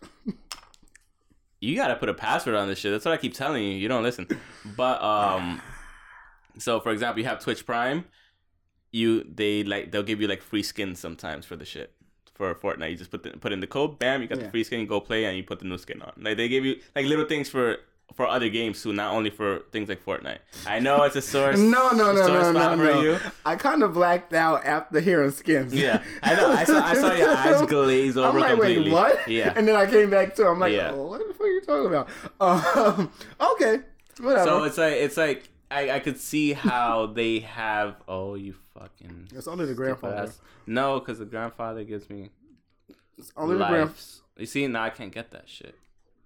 you 1.60 1.76
gotta 1.76 1.96
put 1.96 2.08
a 2.08 2.14
password 2.14 2.54
on 2.56 2.68
this 2.68 2.78
shit. 2.78 2.92
That's 2.92 3.04
what 3.04 3.12
I 3.14 3.16
keep 3.16 3.34
telling 3.34 3.62
you. 3.64 3.72
You 3.72 3.88
don't 3.88 4.02
listen. 4.02 4.26
But 4.76 5.02
um, 5.02 5.60
so 6.58 6.78
for 6.80 6.92
example, 6.92 7.20
you 7.22 7.28
have 7.28 7.40
Twitch 7.40 7.66
Prime. 7.66 8.04
You 9.00 9.08
they 9.40 9.52
like 9.72 9.84
they'll 9.90 10.08
give 10.12 10.20
you 10.22 10.28
like 10.28 10.42
free 10.50 10.62
skins 10.62 10.96
sometimes 11.00 11.42
for 11.50 11.56
the 11.56 11.64
shit 11.64 11.90
for 12.34 12.54
Fortnite. 12.54 12.90
You 12.92 12.96
just 12.96 13.10
put 13.14 13.22
the, 13.24 13.30
put 13.44 13.52
in 13.52 13.60
the 13.60 13.66
code, 13.76 13.98
bam, 13.98 14.22
you 14.22 14.28
got 14.28 14.38
Yeah. 14.38 14.44
the 14.44 14.50
free 14.50 14.64
skin. 14.64 14.80
You 14.80 14.86
go 14.86 15.00
play 15.00 15.24
and 15.26 15.36
you 15.36 15.44
put 15.52 15.58
the 15.62 15.66
new 15.72 15.78
skin 15.78 16.00
on. 16.06 16.12
Like 16.26 16.36
they 16.36 16.48
give 16.48 16.64
you 16.64 16.74
like 16.96 17.06
little 17.06 17.26
things 17.32 17.48
for 17.48 17.66
for 18.14 18.26
other 18.36 18.48
games 18.58 18.76
too, 18.82 18.92
not 18.92 19.12
only 19.16 19.30
for 19.30 19.48
things 19.72 19.88
like 19.88 20.04
Fortnite. 20.04 20.38
I 20.66 20.78
know 20.78 21.02
it's 21.06 21.16
a 21.16 21.22
source. 21.22 21.58
No, 21.76 21.90
no, 21.90 22.12
no, 22.12 22.26
no, 22.28 22.52
no, 22.52 22.74
no. 22.76 23.00
you. 23.02 23.18
I 23.44 23.56
kind 23.56 23.82
of 23.82 23.94
blacked 23.94 24.32
out 24.34 24.64
after 24.64 25.00
hearing 25.00 25.30
skins. 25.32 25.74
Yeah, 25.74 26.02
I 26.22 26.34
know. 26.36 26.50
I 26.52 26.64
saw, 26.64 26.78
I 26.92 26.94
saw 26.94 27.12
your 27.14 27.30
eyes 27.44 27.62
glaze 27.66 28.16
over 28.16 28.28
I'm 28.28 28.38
like, 28.38 28.50
completely. 28.50 28.84
wait, 28.84 28.92
what? 28.92 29.28
Yeah. 29.28 29.54
And 29.56 29.66
then 29.66 29.74
I 29.74 29.86
came 29.86 30.10
back 30.10 30.34
to. 30.36 30.42
it. 30.46 30.50
I'm 30.52 30.60
like, 30.60 30.74
Yeah. 30.74 30.92
oh, 30.94 31.06
what 31.10 31.18
the 31.26 31.34
fuck 31.34 31.46
are 31.46 31.54
you 31.58 31.62
talking 31.62 31.86
about? 31.92 32.06
Um, 32.40 33.10
okay, 33.52 33.74
whatever. 34.20 34.44
So 34.50 34.62
it's 34.64 34.78
like 34.78 34.92
it's 35.06 35.16
like 35.16 35.48
I, 35.74 35.96
I 35.96 35.98
could 36.00 36.18
see 36.18 36.52
how 36.52 37.06
they 37.06 37.40
have. 37.40 37.96
Oh, 38.08 38.34
you 38.34 38.54
fucking. 38.74 39.28
It's 39.34 39.48
only 39.48 39.66
the 39.66 39.74
grandfather. 39.74 40.16
ass. 40.28 40.40
No, 40.66 40.98
because 41.00 41.18
the 41.18 41.24
grandfather 41.24 41.84
gives 41.84 42.08
me 42.08 42.30
It's 43.18 43.32
only 43.36 43.56
the 43.58 43.66
grand. 43.66 43.88
lives. 43.90 44.22
You 44.36 44.46
see, 44.46 44.66
now 44.66 44.82
I 44.84 44.90
can't 44.90 45.12
get 45.12 45.30
that 45.32 45.48
shit. 45.48 45.74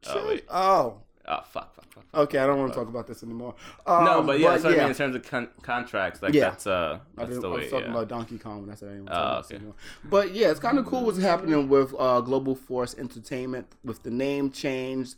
Oh 0.07 0.28
wait. 0.28 0.45
Oh, 0.49 0.99
Oh 1.31 1.40
fuck, 1.50 1.75
fuck, 1.75 1.85
fuck. 1.93 2.05
okay. 2.14 2.38
I 2.38 2.47
don't 2.47 2.59
want 2.59 2.73
to 2.73 2.78
talk 2.78 2.88
about 2.88 3.07
this 3.07 3.23
anymore. 3.23 3.55
Um, 3.87 4.05
no, 4.07 4.23
but 4.23 4.38
yeah, 4.40 4.52
that's 4.52 4.64
what 4.64 4.73
I 4.73 4.78
mean 4.78 4.88
in 4.88 4.95
terms 4.95 5.14
of 5.14 5.23
con- 5.25 5.50
contracts. 5.61 6.23
Like 6.23 6.33
Yeah. 6.33 6.49
that's 6.49 6.67
uh, 6.67 7.00
I, 7.00 7.21
that's 7.21 7.28
didn't, 7.28 7.43
the 7.43 7.49
I 7.49 7.52
way. 7.55 7.61
was 7.61 7.71
talking 7.71 7.85
Yeah. 7.87 7.90
about 7.93 8.09
Donkey 8.09 8.38
Kong. 8.38 8.67
That's 8.67 8.81
what 8.81 8.93
I 8.93 8.95
didn't 8.95 9.09
Oh, 9.11 9.12
talk 9.12 9.21
about 9.25 9.43
this 9.43 9.47
okay. 9.50 9.57
anymore. 9.57 9.75
But 10.05 10.35
yeah, 10.35 10.50
it's 10.50 10.61
kind 10.61 10.78
of 10.78 10.87
cool 10.87 11.05
what's 11.05 11.19
happening 11.19 11.69
with 11.69 11.95
uh, 11.99 12.23
Global 12.23 12.55
Force 12.55 12.95
Entertainment 12.97 13.67
with 13.85 14.02
the 14.05 14.11
name 14.11 14.50
change 14.50 15.11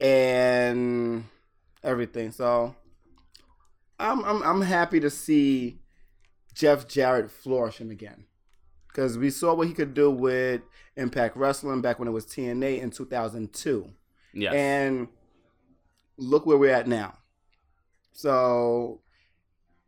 and 0.00 1.24
everything. 1.82 2.30
So 2.32 2.74
I'm 3.98 4.24
I'm 4.24 4.42
I'm 4.42 4.60
happy 4.62 5.00
to 5.00 5.10
see 5.10 5.80
Jeff 6.54 6.86
Jarrett 6.88 7.30
flourishing 7.30 7.90
again 7.90 8.24
because 8.88 9.18
we 9.18 9.30
saw 9.30 9.54
what 9.54 9.66
he 9.68 9.74
could 9.74 9.94
do 9.94 10.10
with 10.10 10.62
Impact 10.96 11.36
Wrestling 11.36 11.80
back 11.80 11.98
when 11.98 12.08
it 12.08 12.12
was 12.12 12.26
TNA 12.26 12.80
in 12.80 12.90
2002 12.90 13.90
Yes. 14.34 14.54
and 14.54 15.08
look 16.16 16.46
where 16.46 16.58
we're 16.58 16.74
at 16.74 16.86
now. 16.88 17.14
So, 18.12 19.00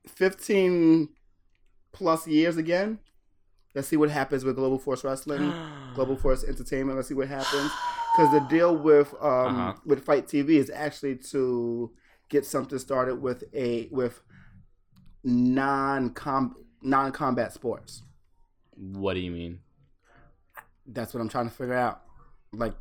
15 0.07 1.09
plus 1.93 2.27
years 2.27 2.57
again. 2.57 2.99
Let's 3.75 3.89
see 3.89 3.97
what 3.97 4.11
happens 4.11 4.45
with 4.45 4.57
Global 4.57 4.79
Force 4.79 5.05
Wrestling, 5.05 5.53
Global 5.95 6.17
Force 6.17 6.45
Entertainment. 6.45 6.97
Let's 6.97 7.09
see 7.09 7.15
what 7.15 7.29
happens. 7.29 7.71
because 8.17 8.33
the 8.33 8.41
deal 8.49 8.77
with 8.77 9.13
um 9.21 9.57
Uh-huh. 9.57 9.73
with 9.85 10.05
FITE 10.05 10.27
TV 10.27 10.51
is 10.59 10.71
actually 10.71 11.17
to 11.33 11.93
get 12.31 12.47
something 12.47 12.79
started 12.79 13.17
with 13.17 13.45
a 13.53 13.89
with 13.91 14.23
non 15.23 16.15
non 16.83 17.13
combat 17.13 17.53
sports. 17.53 18.03
What 18.75 19.15
do 19.15 19.21
you 19.21 19.31
mean? 19.31 19.61
That's 20.87 21.13
what 21.13 21.21
I'm 21.21 21.29
trying 21.29 21.51
to 21.51 21.55
figure 21.55 21.75
out. 21.75 22.01
Like, 22.53 22.75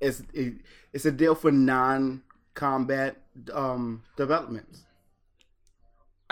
it's 0.00 0.22
it, 0.32 0.54
it's 0.94 1.04
a 1.04 1.12
deal 1.12 1.34
for 1.34 1.52
non 1.52 2.22
combat 2.54 3.18
um 3.52 4.02
developments 4.16 4.84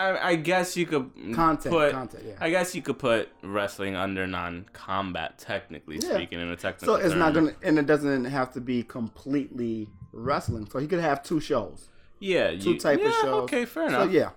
I, 0.01 0.29
I 0.31 0.35
guess 0.35 0.75
you 0.75 0.87
could 0.87 1.11
content 1.33 1.71
put. 1.73 1.91
content. 1.91 2.23
Yeah. 2.25 2.33
I 2.39 2.49
guess 2.49 2.73
you 2.73 2.81
could 2.81 2.97
put 2.97 3.29
wrestling 3.43 3.95
under 3.95 4.25
non-combat, 4.25 5.37
technically 5.37 5.99
Yeah. 6.01 6.15
speaking, 6.15 6.39
in 6.39 6.47
a 6.49 6.55
technical. 6.55 6.95
So 6.97 7.01
it's 7.01 7.13
not 7.13 7.33
gonna, 7.35 7.53
and 7.61 7.77
it 7.77 7.85
doesn't 7.85 8.25
have 8.25 8.51
to 8.53 8.61
be 8.61 8.81
completely 8.81 9.87
wrestling. 10.11 10.67
So 10.71 10.79
he 10.79 10.87
could 10.87 11.01
have 11.01 11.21
two 11.21 11.39
shows. 11.39 11.89
Yeah, 12.21 12.51
two 12.51 12.73
you, 12.73 12.79
type 12.79 12.99
of 12.99 13.05
yeah, 13.05 13.21
shows. 13.21 13.43
Okay, 13.43 13.65
fair 13.65 13.87
enough. 13.87 13.97
So 13.97 14.01
enough. 14.03 14.13
yeah, 14.13 14.29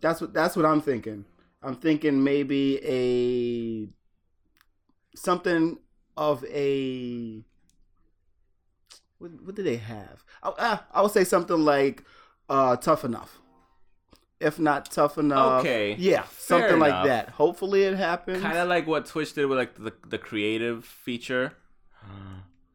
that's 0.00 0.20
what 0.20 0.32
that's 0.32 0.56
what 0.56 0.64
I'm 0.64 0.80
thinking. 0.80 1.24
I'm 1.62 1.74
thinking 1.74 2.22
maybe 2.22 2.78
a 2.84 3.88
something 5.18 5.78
of 6.16 6.44
a 6.44 7.42
what, 9.18 9.30
what 9.42 9.54
do 9.56 9.62
they 9.62 9.76
have? 9.76 10.24
I, 10.42 10.48
uh, 10.48 10.78
I 10.92 11.02
would 11.02 11.10
say 11.10 11.24
something 11.24 11.58
like 11.58 12.04
uh, 12.48 12.76
tough 12.76 13.04
enough. 13.04 13.40
If 14.40 14.58
not 14.58 14.90
tough 14.90 15.16
enough, 15.18 15.60
Okay, 15.60 15.96
yeah, 15.98 16.22
fair 16.22 16.60
something 16.60 16.78
like 16.78 17.04
that. 17.06 17.30
Hopefully, 17.30 17.82
it 17.82 17.96
happens. 17.96 18.42
kind 18.42 18.58
of 18.58 18.68
like 18.68 18.86
what 18.86 19.06
Twitch 19.06 19.32
did 19.32 19.46
with 19.46 19.58
like 19.58 19.74
the 19.76 19.92
the 20.06 20.18
creative 20.18 20.84
feature. 20.84 21.54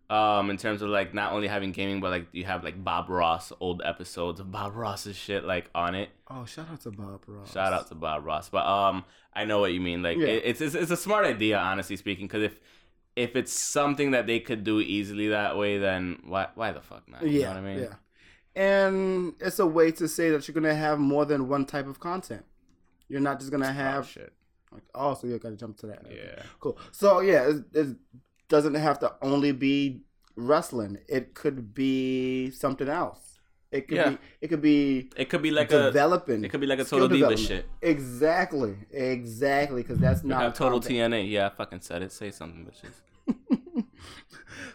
Um, 0.10 0.50
in 0.50 0.58
terms 0.58 0.82
of 0.82 0.90
like 0.90 1.14
not 1.14 1.34
only 1.34 1.48
having 1.48 1.72
gaming, 1.72 2.02
but 2.02 2.10
like 2.10 2.28
you 2.32 2.44
have 2.46 2.64
like 2.64 2.84
Bob 2.84 3.10
Ross 3.10 3.52
old 3.60 3.84
episodes 3.86 4.40
of 4.40 4.52
Bob 4.52 4.76
Ross's 4.76 5.16
shit 5.16 5.44
like 5.46 5.70
on 5.76 5.94
it. 5.94 6.10
Oh, 6.28 6.46
shout 6.46 6.68
out 6.72 6.82
to 6.82 6.92
Bob 6.92 7.22
Ross. 7.28 7.52
Shout 7.54 7.74
out 7.74 7.88
to 7.90 7.96
Bob 7.96 8.26
Ross. 8.26 8.50
But 8.50 8.66
um, 8.66 9.06
I 9.36 9.46
know 9.46 9.60
what 9.60 9.72
you 9.72 9.80
mean. 9.80 10.02
Like 10.02 10.18
Yeah. 10.18 10.28
it, 10.28 10.44
it's, 10.46 10.62
it's 10.62 10.74
it's 10.74 10.90
a 10.90 10.98
smart 10.98 11.26
idea, 11.28 11.60
honestly 11.60 11.96
speaking. 11.96 12.26
Because 12.26 12.42
if 12.42 12.60
if 13.16 13.36
it's 13.36 13.52
something 13.54 14.12
that 14.12 14.26
they 14.26 14.40
could 14.40 14.64
do 14.64 14.80
easily 14.80 15.28
that 15.28 15.58
way, 15.58 15.78
then 15.78 16.22
why 16.26 16.48
why 16.56 16.72
the 16.72 16.82
fuck 16.82 17.08
not? 17.08 17.22
You 17.22 17.42
Yeah, 17.42 17.54
know 17.54 17.62
what 17.62 17.70
I 17.70 17.76
mean? 17.76 17.80
yeah. 17.84 17.94
And 18.56 19.34
it's 19.40 19.60
a 19.60 19.68
way 19.68 19.92
to 19.92 20.08
say 20.08 20.32
that 20.32 20.48
you're 20.48 20.54
gonna 20.56 20.74
have 20.74 20.98
more 21.00 21.26
than 21.26 21.48
one 21.48 21.66
type 21.66 21.88
of 21.88 22.00
content. 22.00 22.46
You're 23.08 23.22
not 23.22 23.40
just 23.40 23.52
gonna 23.52 23.68
Oh, 23.70 23.74
have. 23.74 24.08
shit. 24.08 24.34
Like, 24.72 24.84
oh, 24.96 25.14
so 25.14 25.28
you 25.28 25.38
gotta 25.38 25.56
jump 25.56 25.78
to 25.78 25.88
that. 25.88 26.06
Yeah. 26.10 26.42
Cool. 26.60 26.78
So 26.92 27.20
yeah, 27.22 27.48
it, 27.50 27.64
it 27.74 27.98
doesn't 28.50 28.76
have 28.76 29.00
to 29.00 29.14
only 29.22 29.52
be 29.52 30.02
wrestling. 30.36 30.98
It 31.08 31.34
could 31.34 31.74
be 31.74 32.52
something 32.52 32.90
else. 32.90 33.40
It 33.72 33.88
could 33.88 33.98
Yeah. 33.98 34.10
be. 34.10 34.18
It 34.42 34.48
could 34.48 34.62
be 34.62 35.10
It 35.16 35.30
could 35.30 35.42
be 35.44 35.52
like 35.52 35.72
a 35.72 35.84
developing. 35.84 36.44
it 36.44 36.50
could 36.50 36.60
be 36.62 36.68
like 36.68 36.80
a 36.80 36.84
total 36.84 37.08
diva 37.08 37.38
shit. 37.38 37.66
Exactly. 37.82 38.76
Exactly. 38.92 39.84
Because 39.84 40.00
that's 40.00 40.24
not 40.24 40.42
have 40.42 40.54
total 40.56 40.80
combat. 40.82 41.12
TNA. 41.12 41.30
Yeah, 41.30 41.48
I 41.48 41.50
fucking 41.50 41.82
said 41.82 42.02
it. 42.02 42.12
Say 42.12 42.32
something, 42.32 42.66
bitches. 42.66 43.86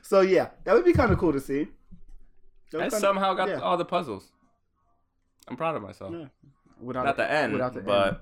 So 0.03 0.21
yeah, 0.21 0.51
that 0.65 0.75
would 0.75 0.85
be 0.85 0.93
kind 0.93 1.11
of 1.13 1.19
cool 1.19 1.33
to 1.33 1.41
see. 1.41 1.67
I 2.79 2.89
somehow 2.89 3.35
got 3.35 3.49
yeah. 3.49 3.61
all 3.61 3.77
the 3.77 3.85
puzzles. 3.85 4.31
I'm 5.49 5.57
proud 5.57 5.77
of 5.77 5.83
myself. 5.83 6.13
Yeah. 6.13 6.27
Without 6.81 7.05
Not 7.05 7.17
the 7.17 7.31
end, 7.31 7.53
without 7.53 7.73
the 7.75 7.81
but 7.81 8.07
end. 8.07 8.17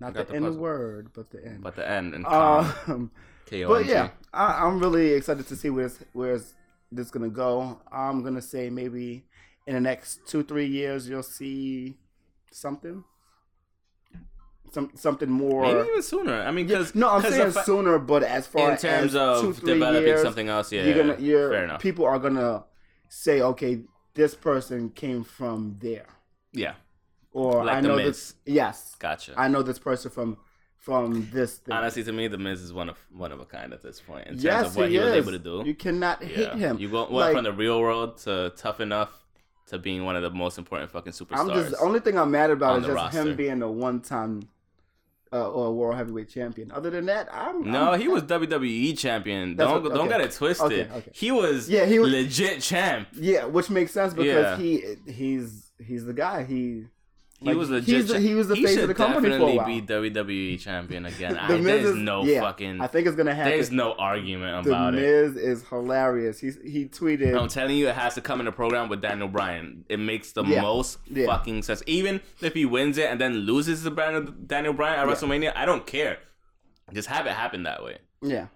not 0.00 0.14
the 0.14 0.24
the 0.24 0.34
end 0.34 0.56
word, 0.56 1.10
but 1.14 1.30
the 1.30 1.44
end. 1.44 1.62
but 1.62 1.76
the 1.76 1.88
end 1.88 2.14
and. 2.14 2.26
Um, 2.26 3.10
K-O-N-G. 3.46 3.64
but 3.68 3.86
yeah, 3.86 4.10
I, 4.32 4.64
I'm 4.64 4.78
really 4.78 5.12
excited 5.12 5.46
to 5.48 5.56
see 5.56 5.70
where's 5.70 5.98
where's 6.12 6.54
this 6.92 7.10
gonna 7.10 7.28
go. 7.28 7.80
I'm 7.90 8.22
gonna 8.22 8.42
say 8.42 8.70
maybe 8.70 9.24
in 9.66 9.74
the 9.74 9.80
next 9.80 10.26
two 10.26 10.42
three 10.42 10.66
years 10.66 11.08
you'll 11.08 11.22
see 11.22 11.96
something, 12.52 13.04
some 14.72 14.90
something 14.94 15.30
more. 15.30 15.62
maybe 15.62 15.88
even 15.88 16.02
sooner. 16.02 16.42
I 16.42 16.50
mean, 16.50 16.68
Yeah, 16.68 16.78
because 16.78 16.94
no, 16.94 17.10
I'm 17.10 17.22
saying 17.22 17.52
sooner, 17.64 17.98
but 17.98 18.22
as 18.22 18.46
far 18.46 18.72
in 18.72 18.78
terms 18.78 19.14
as 19.14 19.16
of 19.16 19.40
two, 19.42 19.52
three 19.52 19.74
developing 19.74 20.06
years, 20.06 20.22
something 20.22 20.48
else, 20.48 20.72
yeah, 20.72 20.84
you're 20.84 20.96
gonna, 20.96 21.16
you're, 21.18 21.50
fair 21.50 21.64
enough. 21.64 21.80
people 21.80 22.04
are 22.04 22.18
gonna 22.18 22.64
say, 23.08 23.40
okay, 23.40 23.80
this 24.14 24.34
person 24.34 24.90
came 24.90 25.24
from 25.24 25.76
there, 25.80 26.06
yeah, 26.52 26.74
or 27.32 27.64
Like 27.64 27.78
I 27.78 27.80
know 27.80 27.96
this. 27.96 28.34
Yes, 28.46 28.94
gotcha. 28.98 29.34
I 29.36 29.48
know 29.48 29.62
this 29.62 29.78
person 29.78 30.10
from 30.10 30.38
from 30.80 31.28
this 31.30 31.58
thing. 31.58 31.74
Honestly, 31.74 32.02
to 32.02 32.12
me, 32.12 32.26
the 32.26 32.38
Miz 32.38 32.62
is 32.62 32.72
one 32.72 32.88
of 32.88 32.96
one 33.12 33.32
of 33.32 33.40
a 33.40 33.44
kind 33.44 33.72
at 33.72 33.82
this 33.82 34.00
point 34.00 34.26
in 34.26 34.32
terms 34.32 34.44
yes, 34.44 34.66
of 34.66 34.76
what 34.76 34.88
he, 34.88 34.94
he, 34.94 35.00
was 35.00 35.12
able 35.12 35.32
to 35.32 35.38
do. 35.38 35.62
You 35.64 35.74
cannot 35.74 36.22
yeah. 36.22 36.28
hate 36.28 36.54
him. 36.54 36.78
You 36.78 36.90
went, 36.90 37.12
Like- 37.12 37.34
from 37.34 37.44
the 37.44 37.52
real 37.52 37.80
world 37.80 38.16
to 38.18 38.52
tough 38.56 38.80
enough 38.80 39.12
to 39.66 39.78
being 39.78 40.04
one 40.04 40.16
of 40.16 40.22
the 40.22 40.30
most 40.30 40.58
important 40.58 40.90
fucking 40.90 41.12
superstars. 41.12 41.38
I'm 41.38 41.48
just 41.48 41.70
the 41.70 41.78
only 41.80 42.00
thing 42.00 42.18
I'm 42.18 42.30
mad 42.30 42.50
about 42.50 42.80
is 42.80 42.86
just 42.86 42.96
roster. 42.96 43.20
him 43.20 43.36
being 43.36 43.62
a 43.62 43.70
one 43.70 44.00
time 44.00 44.48
uh, 45.32 45.48
or 45.48 45.72
world 45.74 45.96
heavyweight 45.96 46.28
champion. 46.28 46.72
Other 46.72 46.90
than 46.90 47.06
that, 47.06 47.28
I'm 47.32 47.70
no, 47.70 47.90
I'm- 47.90 48.00
he 48.00 48.08
was 48.08 48.22
WWE 48.24 48.98
champion. 48.98 49.56
That's 49.56 49.70
Don't 49.70 49.82
what- 49.84 49.94
don't 49.94 50.08
get 50.08 50.22
it 50.22 50.32
twisted. 50.32 50.72
Okay, 50.72 50.90
okay. 50.90 51.10
He 51.14 51.30
was 51.30 51.68
Yeah, 51.68 51.84
he 51.84 51.98
was- 51.98 52.10
legit 52.10 52.62
champ. 52.62 53.08
Yeah, 53.12 53.44
which 53.44 53.68
makes 53.68 53.92
sense 53.92 54.14
because 54.14 54.26
Yeah. 54.26 54.56
he 54.56 54.96
he's 55.06 55.70
he's 55.78 56.06
the 56.06 56.14
guy. 56.14 56.44
He 56.44 56.86
He 57.42 57.46
like, 57.48 57.56
was 57.56 57.70
legit. 57.70 57.94
He's 57.94 58.08
the, 58.08 58.20
he 58.20 58.34
was 58.34 58.48
the 58.48 58.54
he 58.54 58.66
face 58.66 58.76
of 58.76 58.88
the 58.88 58.94
company 58.94 59.28
for 59.30 59.34
a 59.36 59.38
definitely 59.38 59.56
while. 59.56 59.66
be 59.66 59.80
WWE 60.20 60.60
champion 60.60 61.06
again. 61.06 61.32
The 61.34 61.40
I, 61.40 61.48
Miz 61.56 61.64
there's 61.64 61.84
is- 61.86 61.96
no 61.96 62.22
yeah, 62.22 62.40
fucking. 62.42 62.82
I 62.82 62.86
think 62.86 63.06
it's 63.06 63.16
gonna 63.16 63.34
happen. 63.34 63.52
There's 63.52 63.70
no 63.70 63.94
argument 63.94 64.64
the 64.64 64.70
about 64.70 64.94
it. 64.94 65.00
Miz 65.00 65.36
is 65.36 65.64
hilarious. 65.68 66.38
He's 66.38 66.58
he 66.62 66.84
tweeted. 66.84 67.34
I'm 67.40 67.48
telling 67.48 67.78
you, 67.78 67.88
it 67.88 67.94
has 67.94 68.14
to 68.16 68.20
come 68.20 68.40
in 68.40 68.46
a 68.46 68.52
program 68.52 68.90
with 68.90 69.00
Daniel 69.00 69.26
Bryan. 69.28 69.86
It 69.88 69.98
makes 69.98 70.32
the 70.32 70.44
Yeah. 70.44 70.60
most 70.60 70.98
Yeah. 71.06 71.26
fucking 71.26 71.62
sense. 71.62 71.82
Even 71.86 72.20
if 72.42 72.52
he 72.52 72.66
wins 72.66 72.98
it 72.98 73.08
and 73.10 73.18
then 73.18 73.32
loses 73.34 73.84
to 73.84 74.34
Daniel 74.46 74.74
Bryan 74.74 74.98
at. 74.98 75.06
WrestleMania, 75.06 75.52
I 75.56 75.64
don't 75.64 75.86
care. 75.86 76.18
Just 76.92 77.08
have 77.08 77.24
it 77.26 77.32
happen 77.32 77.62
that 77.62 77.82
way. 77.82 77.98
yeah, 78.20 78.48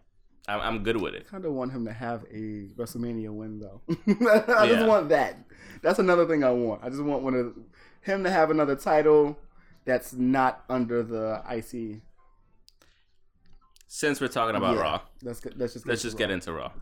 I'm, 0.49 0.61
I'm 0.61 0.83
good 0.83 1.01
with 1.01 1.15
it. 1.15 1.29
kind 1.29 1.45
of 1.45 1.53
want 1.53 1.73
him 1.73 1.85
to 1.87 1.93
have 1.93 2.25
a 2.31 2.69
WrestleMania 2.77 3.31
win 3.31 3.61
though. 3.61 3.81
I 4.59 4.67
just 4.67 4.87
want 4.87 5.09
that. 5.09 5.37
That's 5.83 5.99
another 5.99 6.27
thing 6.27 6.45
I 6.45 6.51
want. 6.51 6.83
I 6.85 6.91
just 6.91 7.03
want 7.03 7.23
one 7.23 7.35
of 7.35 7.55
him 8.03 8.25
to 8.25 8.31
have 8.31 8.51
another 8.51 8.77
title 8.77 9.39
that's 9.87 10.13
not 10.13 10.65
under 10.69 11.03
the 11.03 11.43
IC. 11.51 12.03
Since 13.87 14.21
we're 14.21 14.29
talking 14.29 14.57
about 14.57 14.75
Yeah. 14.77 14.83
Raw, 14.83 15.01
Let's 15.23 15.41
get, 15.41 15.59
let's 15.59 15.73
just 15.75 15.85
get 15.85 15.91
let's 15.91 16.03
just 16.03 16.15
Raw. 16.15 16.19
get 16.19 16.31
into 16.31 16.53
Raw. 16.53 16.73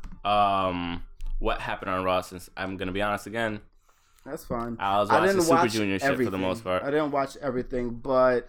Um, 0.69 1.03
what 1.41 1.61
happened 1.61 1.91
on 1.91 2.05
Raw? 2.05 2.21
Since 2.23 2.49
I'm 2.57 2.77
gonna 2.77 2.93
be 2.93 3.03
honest 3.03 3.27
again, 3.27 3.61
That's 4.25 4.45
fine. 4.45 4.77
I 4.81 4.99
was 5.01 5.11
I 5.11 5.15
watching 5.21 5.27
didn't 5.29 5.43
Super 5.43 5.55
watch 5.57 5.73
Junior 5.73 5.99
shit 5.99 6.17
for 6.17 6.31
the 6.31 6.39
most 6.39 6.65
part. 6.65 6.83
I 6.83 6.91
didn't 6.91 7.11
watch 7.11 7.37
everything, 7.39 7.91
but 7.97 8.49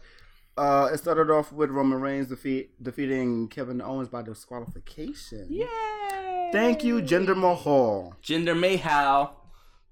uh, 0.58 0.90
it 0.94 0.98
started 0.98 1.32
off 1.32 1.52
with 1.52 1.70
Roman 1.72 2.00
Reigns 2.02 2.28
defeat 2.28 2.72
defeating 2.82 3.48
Kevin 3.48 3.82
Owens 3.82 4.10
by 4.10 4.22
disqualification. 4.22 5.48
Yay! 5.50 6.50
Thank 6.52 6.84
you, 6.84 7.02
Jinder 7.02 7.36
Mahal. 7.36 8.16
Jinder 8.24 8.58
Mahal. 8.58 9.40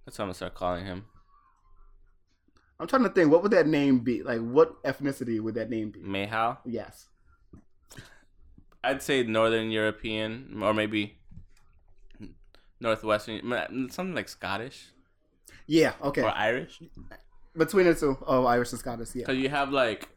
That's 0.06 0.18
what 0.20 0.24
I'm 0.24 0.28
gonna 0.28 0.34
start 0.36 0.54
calling 0.56 0.86
him. 0.86 1.06
I'm 2.80 2.88
trying 2.88 3.04
to 3.04 3.10
think, 3.10 3.32
what 3.32 3.44
would 3.44 3.52
that 3.52 3.68
name 3.68 4.00
be? 4.00 4.24
Like, 4.24 4.40
what 4.42 4.82
ethnicity 4.84 5.40
would 5.40 5.54
that 5.56 5.70
name 5.70 5.92
be? 5.92 6.00
Mahal. 6.02 6.60
Yes. 6.66 7.08
I'd 8.84 9.04
say 9.04 9.22
Northern 9.24 9.70
European 9.70 10.60
or 10.64 10.74
maybe 10.74 11.18
Northwestern, 12.80 13.42
something 13.92 14.16
like 14.16 14.28
Scottish 14.28 14.88
Yeah. 15.68 15.94
Okay. 16.04 16.24
or 16.24 16.30
Irish. 16.32 16.82
Between 17.56 17.86
the 17.86 17.94
two, 17.94 18.18
oh, 18.26 18.46
Irish 18.46 18.72
and 18.72 18.80
Scottish. 18.80 19.10
Yeah. 19.14 19.26
Because 19.28 19.38
you 19.38 19.50
have 19.50 19.72
like 19.72 20.10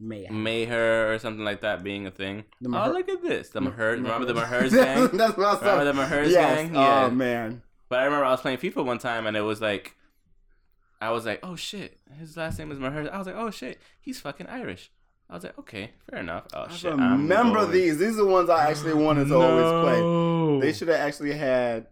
May. 0.00 0.28
Mayher 0.30 1.12
or 1.12 1.18
something 1.18 1.44
like 1.44 1.62
that 1.62 1.82
being 1.82 2.06
a 2.06 2.10
thing. 2.10 2.44
The 2.60 2.68
oh, 2.68 2.92
look 2.92 3.08
at 3.08 3.22
this. 3.22 3.50
The 3.50 3.60
Maher, 3.60 3.92
remember 3.92 4.26
the 4.26 4.34
Mahers. 4.40 4.72
Gang? 4.72 5.08
That's 5.16 5.36
what 5.36 5.46
I 5.46 5.52
was 5.52 5.60
Remember 5.60 5.84
the 5.84 5.92
Mahers 5.92 6.30
yes. 6.30 6.56
gang? 6.56 6.74
Yeah. 6.74 7.04
Oh 7.04 7.10
man. 7.10 7.62
But 7.88 8.00
I 8.00 8.04
remember 8.04 8.26
I 8.26 8.30
was 8.30 8.40
playing 8.40 8.58
FIFA 8.58 8.84
one 8.84 8.98
time 8.98 9.26
and 9.26 9.36
it 9.36 9.40
was 9.40 9.60
like, 9.60 9.96
I 11.00 11.10
was 11.10 11.26
like, 11.26 11.40
oh 11.42 11.56
shit, 11.56 11.98
his 12.18 12.36
last 12.36 12.58
name 12.58 12.70
is 12.70 12.78
Mahers. 12.78 13.10
I 13.10 13.18
was 13.18 13.26
like, 13.26 13.36
oh 13.36 13.50
shit, 13.50 13.80
he's 14.00 14.20
fucking 14.20 14.46
Irish. 14.46 14.90
I 15.30 15.34
was 15.34 15.44
like, 15.44 15.58
okay, 15.58 15.90
fair 16.08 16.20
enough. 16.20 16.44
Oh 16.54 16.66
I 16.68 16.72
shit, 16.72 16.92
remember 16.92 17.66
these. 17.66 17.98
These 17.98 18.14
are 18.14 18.24
the 18.24 18.26
ones 18.26 18.48
I 18.48 18.70
actually 18.70 18.94
wanted 18.94 19.28
to 19.28 19.34
always 19.36 19.84
play. 19.84 20.24
They 20.60 20.72
should 20.72 20.88
have 20.88 20.98
actually 20.98 21.34
had. 21.34 21.86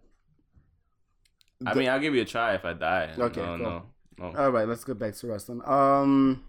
I 1.65 1.75
mean, 1.75 1.89
I'll 1.89 2.01
give 2.01 2.15
you 2.15 2.23
a 2.23 2.25
try 2.25 2.55
if 2.55 2.65
I 2.65 2.73
die. 2.73 3.11
Okay, 3.17 3.41
no, 3.41 3.47
cool. 3.47 3.59
no, 3.59 3.83
no. 4.19 4.35
All 4.37 4.51
right, 4.51 4.67
let's 4.67 4.83
get 4.83 4.99
back 4.99 5.15
to 5.15 5.27
wrestling. 5.29 5.63
Um, 5.65 6.43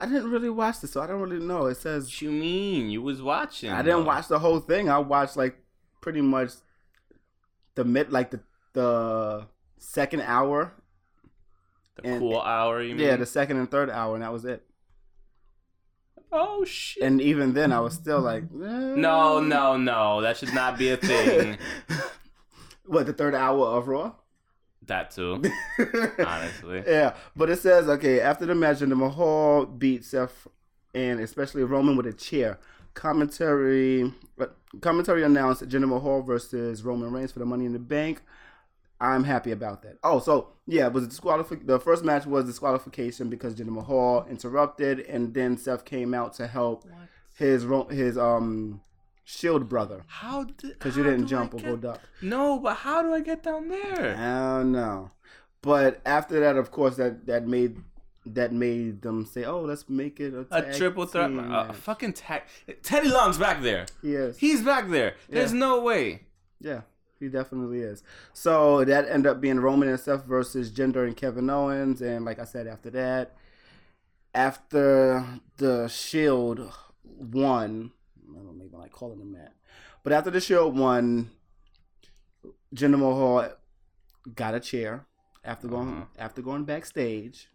I 0.00 0.06
didn't 0.06 0.30
really 0.30 0.48
watch 0.50 0.80
this, 0.80 0.92
so 0.92 1.00
I 1.02 1.06
don't 1.06 1.20
really 1.20 1.44
know. 1.44 1.66
It 1.66 1.76
says 1.76 2.04
What 2.04 2.22
you 2.22 2.30
mean? 2.30 2.90
You 2.90 3.02
was 3.02 3.20
watching? 3.20 3.70
I 3.70 3.82
didn't 3.82 4.00
though. 4.00 4.06
watch 4.06 4.28
the 4.28 4.38
whole 4.38 4.58
thing. 4.60 4.88
I 4.88 4.98
watched 4.98 5.36
like 5.36 5.56
pretty 6.00 6.20
much 6.22 6.52
the 7.74 7.84
mid, 7.84 8.10
like 8.10 8.30
the 8.30 8.40
the 8.72 9.46
second 9.78 10.22
hour. 10.22 10.72
the 11.96 12.06
and- 12.08 12.20
cool 12.20 12.40
hour. 12.40 12.82
You 12.82 12.94
mean? 12.94 13.06
Yeah, 13.06 13.16
the 13.16 13.26
second 13.26 13.58
and 13.58 13.70
third 13.70 13.90
hour, 13.90 14.14
and 14.14 14.22
that 14.22 14.32
was 14.32 14.44
it. 14.44 14.64
oh 16.32 16.64
shit. 16.64 17.02
And 17.02 17.20
even 17.20 17.52
then, 17.54 17.72
I 17.72 17.80
was 17.80 17.94
still 17.94 18.20
like, 18.20 18.44
eh. 18.54 18.94
no, 18.96 19.40
no, 19.40 19.76
no. 19.76 20.20
That 20.22 20.36
should 20.38 20.54
not 20.54 20.78
be 20.78 20.90
a 20.90 20.96
thing. 20.96 21.58
What 22.86 23.06
the 23.06 23.12
third 23.12 23.36
hour 23.36 23.64
of 23.66 23.86
Raw? 23.86 24.14
That 24.86 25.10
too. 25.10 25.42
Honestly. 26.18 26.82
Yeah, 26.86 27.14
but 27.36 27.50
it 27.50 27.58
says 27.58 27.88
okay 27.88 28.20
after 28.20 28.46
the 28.46 28.54
match, 28.54 28.78
Jinder 28.78 28.96
Mahal 28.96 29.66
beat 29.66 30.04
Seth 30.04 30.48
and 30.94 31.20
especially 31.20 31.62
Roman 31.64 31.96
with 31.96 32.06
a 32.06 32.12
chair. 32.12 32.58
Commentary 32.94 34.12
uh, 34.40 34.46
commentary 34.80 35.22
announced 35.22 35.62
Jinder 35.68 35.88
Mahal 35.88 36.22
versus 36.22 36.82
Roman 36.82 37.12
Reigns 37.12 37.32
for 37.32 37.38
the 37.38 37.46
Money 37.46 37.66
in 37.66 37.72
the 37.72 37.78
Bank. 37.78 38.22
I'm 39.02 39.24
happy 39.24 39.50
about 39.50 39.82
that. 39.82 39.96
Oh, 40.02 40.18
so 40.18 40.48
yeah, 40.66 40.86
it 40.86 40.92
was 40.92 41.06
disqualific. 41.08 41.66
The 41.66 41.78
first 41.80 42.04
match 42.04 42.26
was 42.26 42.44
disqualification 42.44 43.30
because 43.30 43.54
Jinder 43.54 43.70
Mahal 43.70 44.26
interrupted, 44.28 45.00
and 45.00 45.32
then 45.34 45.56
Seth 45.56 45.84
came 45.84 46.12
out 46.14 46.34
to 46.34 46.46
help 46.46 46.84
his 47.36 47.64
ro- 47.64 47.88
his 47.88 48.18
um 48.18 48.80
Shield 49.24 49.68
brother 49.68 50.02
How 50.06 50.44
did? 50.44 50.72
because 50.78 50.96
you 50.96 51.04
didn't 51.04 51.26
jump 51.28 51.54
or 51.54 51.58
go 51.58 51.76
duck. 51.76 52.00
No, 52.22 52.58
but 52.58 52.74
how 52.78 53.02
do 53.02 53.12
I 53.14 53.20
get 53.20 53.42
down 53.42 53.68
there? 53.68 54.16
I 54.18 54.58
don't 54.58 54.72
know. 54.72 55.10
But 55.62 56.00
after 56.06 56.40
that, 56.40 56.56
of 56.56 56.70
course, 56.70 56.96
that 56.96 57.26
that 57.26 57.46
made 57.46 57.76
that 58.26 58.52
made 58.52 59.02
them 59.02 59.24
say, 59.26 59.44
"Oh, 59.44 59.60
let's 59.62 59.88
make 59.88 60.20
it 60.20 60.34
a, 60.34 60.46
A 60.50 60.74
triple 60.76 61.06
threat, 61.06 61.26
a 61.26 61.28
match." 61.28 61.74
fucking 61.76 62.12
tag. 62.14 62.42
Teddy 62.82 63.08
Long's 63.08 63.38
back 63.38 63.62
there. 63.62 63.86
Yes, 64.02 64.36
He's 64.38 64.62
back 64.62 64.88
there. 64.88 65.14
There's 65.28 65.52
Yeah. 65.52 65.58
no 65.58 65.80
way. 65.80 66.22
yeah, 66.60 66.82
he 67.18 67.28
definitely 67.28 67.80
is. 67.80 68.02
So 68.32 68.84
that 68.84 69.06
ended 69.08 69.30
up 69.30 69.40
being 69.40 69.60
Roman 69.60 69.88
and 69.88 69.98
Seth 70.00 70.24
versus 70.24 70.70
Jinder 70.70 71.06
and 71.06 71.16
Kevin 71.16 71.48
Owens, 71.50 72.00
and 72.02 72.24
like 72.24 72.38
I 72.38 72.44
said, 72.44 72.66
after 72.66 72.90
that, 72.90 73.36
after 74.34 75.24
the 75.56 75.88
Shield 75.88 76.72
won, 77.04 77.92
I 78.38 78.42
don't 78.42 78.60
even 78.64 78.78
like 78.78 78.92
calling 78.92 79.18
them 79.18 79.32
that, 79.32 79.54
but 80.02 80.12
after 80.12 80.30
the 80.30 80.40
show 80.40 80.68
won, 80.68 81.30
Jinder 82.74 82.98
Mahal 82.98 83.52
got 84.34 84.54
a 84.54 84.60
chair 84.60 85.06
after 85.44 85.68
going 85.68 85.88
Uh-huh. 85.94 86.04
after 86.18 86.42
going 86.42 86.64
backstage 86.64 87.48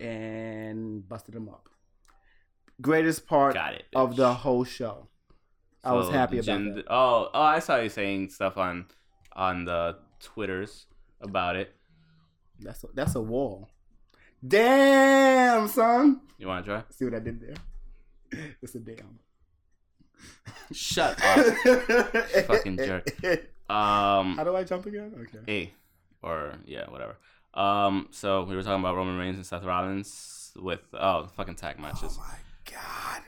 and 0.00 1.08
busted 1.08 1.34
him 1.34 1.48
up. 1.48 1.68
Greatest 2.80 3.26
part 3.26 3.54
Got 3.54 3.74
it. 3.74 3.84
of 3.94 4.16
the 4.16 4.32
whole 4.34 4.64
show. 4.64 5.08
I 5.82 5.92
was 5.92 6.10
happy 6.10 6.38
about 6.38 6.58
Jinder- 6.60 6.74
that. 6.76 6.84
Oh, 6.90 7.30
oh, 7.32 7.40
I 7.42 7.60
saw 7.60 7.76
you 7.76 7.88
saying 7.88 8.30
stuff 8.30 8.56
on 8.56 8.86
on 9.34 9.64
the 9.64 9.98
twitters 10.20 10.86
about 11.20 11.56
it. 11.56 11.74
That's 12.60 12.82
a, 12.84 12.88
that's 12.94 13.14
a 13.14 13.20
wall. 13.20 13.68
Damn, 14.46 15.68
son. 15.68 16.20
You 16.38 16.48
want 16.48 16.64
to 16.64 16.70
try? 16.70 16.84
See 16.90 17.04
what 17.04 17.14
I 17.14 17.20
did 17.20 17.40
there? 17.40 17.54
It's 18.62 18.74
a 18.74 18.80
damn. 18.80 19.18
Shut 20.72 21.22
up. 21.24 21.46
Fucking 22.46 22.76
jerk. 22.76 23.08
Um, 23.68 24.36
How 24.36 24.44
do 24.44 24.56
I 24.56 24.64
jump 24.64 24.86
again? 24.86 25.12
Okay. 25.22 25.72
A, 26.22 26.26
or 26.26 26.54
yeah, 26.66 26.88
whatever. 26.90 27.16
Um, 27.54 28.08
so 28.10 28.44
we 28.44 28.54
were 28.54 28.62
talking 28.62 28.80
about 28.80 28.96
Roman 28.96 29.16
Reigns 29.16 29.36
and 29.36 29.46
Seth 29.46 29.64
Rollins 29.64 30.52
with 30.56 30.80
oh 30.94 31.26
fucking 31.36 31.54
tag 31.56 31.78
matches. 31.78 32.18
Oh 32.18 32.24
my 32.28 32.72
god. 32.72 33.22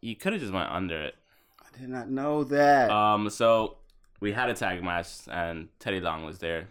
You 0.00 0.16
could 0.16 0.32
have 0.32 0.40
just 0.40 0.52
went 0.52 0.70
under 0.70 1.00
it. 1.02 1.14
I 1.60 1.78
did 1.78 1.88
not 1.88 2.08
know 2.10 2.44
that. 2.44 2.90
Um, 2.90 3.28
so 3.30 3.78
we 4.20 4.32
had 4.32 4.48
a 4.48 4.54
tag 4.54 4.82
match 4.82 5.08
and 5.30 5.68
Teddy 5.78 6.00
Long 6.00 6.24
was 6.24 6.38
there, 6.38 6.68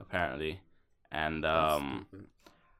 apparently, 0.00 0.60
and 1.10 1.44
um, 1.44 2.06
stupid. 2.08 2.26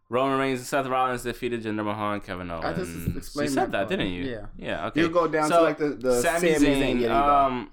Roman 0.08 0.38
Reigns 0.38 0.60
and 0.60 0.68
Seth 0.68 0.86
Rollins 0.86 1.22
defeated 1.24 1.62
Jinder 1.64 1.84
Mahal 1.84 2.12
and 2.14 2.22
Kevin 2.24 2.50
Owens. 2.50 2.64
I 2.64 2.72
just 2.74 3.36
you 3.36 3.48
said 3.48 3.72
that 3.72 3.72
part. 3.72 3.88
didn't 3.88 4.08
you? 4.10 4.24
Yeah. 4.24 4.46
Yeah. 4.56 4.86
Okay. 4.88 5.00
You 5.00 5.08
go 5.08 5.26
down 5.26 5.48
So, 5.48 5.56
to 5.58 5.62
like 5.62 5.78
the, 5.78 5.88
the 5.90 6.22
Sami 6.22 6.50
Zayn. 6.54 7.00
Zayn. 7.00 7.10
Um, 7.10 7.70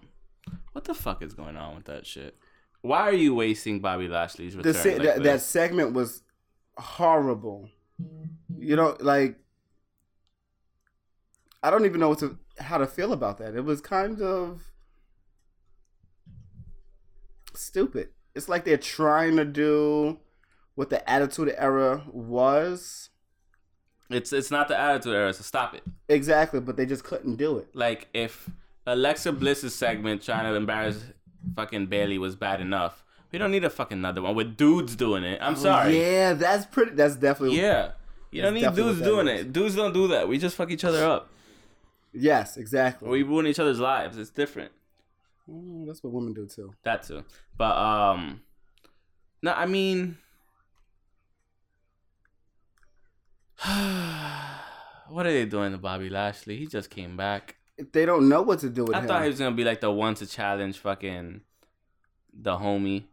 what 0.71 0.83
the 0.85 0.95
fuck 0.95 1.21
is 1.21 1.33
going 1.33 1.55
on 1.57 1.75
with 1.75 1.85
that 1.85 2.07
shit? 2.07 2.35
Why 2.81 3.01
are 3.01 3.13
you 3.13 3.35
wasting 3.35 3.79
Bobby 3.79 4.07
Lashley's 4.07 4.53
the 4.53 4.57
return? 4.63 4.73
se- 4.73 4.97
like 4.97 5.03
that, 5.15 5.23
that 5.23 5.41
segment 5.41 5.93
was 5.93 6.23
horrible. 6.77 7.69
You 8.57 8.75
know, 8.75 8.97
like 8.99 9.37
I 11.61 11.69
don't 11.69 11.85
even 11.85 11.99
know 11.99 12.09
what 12.09 12.19
to 12.19 12.37
how 12.57 12.79
to 12.79 12.87
feel 12.87 13.13
about 13.13 13.37
that. 13.37 13.55
It 13.55 13.63
was 13.63 13.79
kind 13.79 14.21
of 14.21 14.61
stupid. 17.53 18.09
It's 18.35 18.49
like 18.49 18.65
they're 18.65 18.77
trying 18.77 19.37
to 19.37 19.45
do 19.45 20.19
what 20.75 20.89
the 20.89 21.07
Attitude 21.09 21.53
Era 21.57 22.03
was 22.11 23.09
It's 24.09 24.31
it's 24.33 24.51
not 24.51 24.67
the 24.67 24.77
attitude 24.79 25.13
era, 25.15 25.33
so 25.33 25.43
stop 25.43 25.73
it. 25.73 25.83
exactly, 26.09 26.59
but 26.59 26.75
they 26.77 26.85
just 26.85 27.03
couldn't 27.03 27.35
do 27.37 27.57
it. 27.59 27.67
Like 27.73 28.07
if 28.13 28.49
Alexa 28.85 29.31
Bliss's 29.33 29.73
segment 29.75 30.21
trying 30.23 30.45
to 30.45 30.55
embarrass 30.55 31.03
fucking 31.55 31.87
Bayley 31.87 32.17
was 32.17 32.35
bad 32.35 32.59
enough, 32.61 33.03
we 33.31 33.39
don't 33.39 33.51
need 33.51 33.63
a 33.63 33.69
fucking 33.69 33.97
another 33.97 34.21
one 34.21 34.35
with 34.35 34.57
dudes 34.57 34.95
doing 34.95 35.23
it. 35.23 35.39
I'm 35.41 35.55
sorry. 35.55 35.99
Yeah, 35.99 36.33
that's 36.33 36.65
pretty. 36.65 36.91
That's 36.95 37.15
definitely 37.15 37.59
Yeah. 37.59 37.91
You 38.31 38.41
don't 38.41 38.55
need 38.55 38.73
dudes 38.75 38.99
doing 39.01 39.27
is. 39.27 39.41
it. 39.41 39.53
Dudes 39.53 39.75
don't 39.75 39.93
do 39.93 40.07
that. 40.09 40.27
We 40.27 40.37
just 40.39 40.55
fuck 40.55 40.69
each 40.71 40.83
other 40.83 41.05
up. 41.05 41.29
Yes, 42.13 42.57
exactly. 42.57 43.07
We 43.09 43.23
ruin 43.23 43.47
each 43.47 43.59
other's 43.59 43.79
lives. 43.79 44.17
It's 44.17 44.29
different. 44.31 44.71
Mm, 45.49 45.85
that's 45.87 46.03
what 46.03 46.13
women 46.13 46.33
do 46.33 46.45
too. 46.47 46.73
That 46.83 47.03
too. 47.03 47.23
But 47.57 47.75
um 47.77 48.41
no, 49.41 49.53
I 49.53 49.65
mean 49.65 50.17
what 55.07 55.25
are 55.25 55.31
they 55.31 55.45
doing 55.45 55.71
to 55.71 55.77
Bobby 55.77 56.09
Lashley? 56.09 56.57
He 56.57 56.67
just 56.67 56.89
came 56.89 57.15
back. 57.15 57.55
They 57.93 58.05
don't 58.05 58.27
know 58.27 58.41
what 58.41 58.59
to 58.59 58.69
do 58.69 58.83
with 58.83 58.91
him. 58.91 58.95
I 58.95 59.01
him. 59.01 59.07
thought 59.07 59.21
he 59.23 59.29
was 59.29 59.39
gonna 59.39 59.55
be 59.55 59.63
like 59.63 59.79
the 59.79 59.91
one 59.91 60.15
to 60.15 60.27
challenge 60.27 60.79
fucking 60.79 61.41
the 62.33 62.57
homie. 62.57 63.05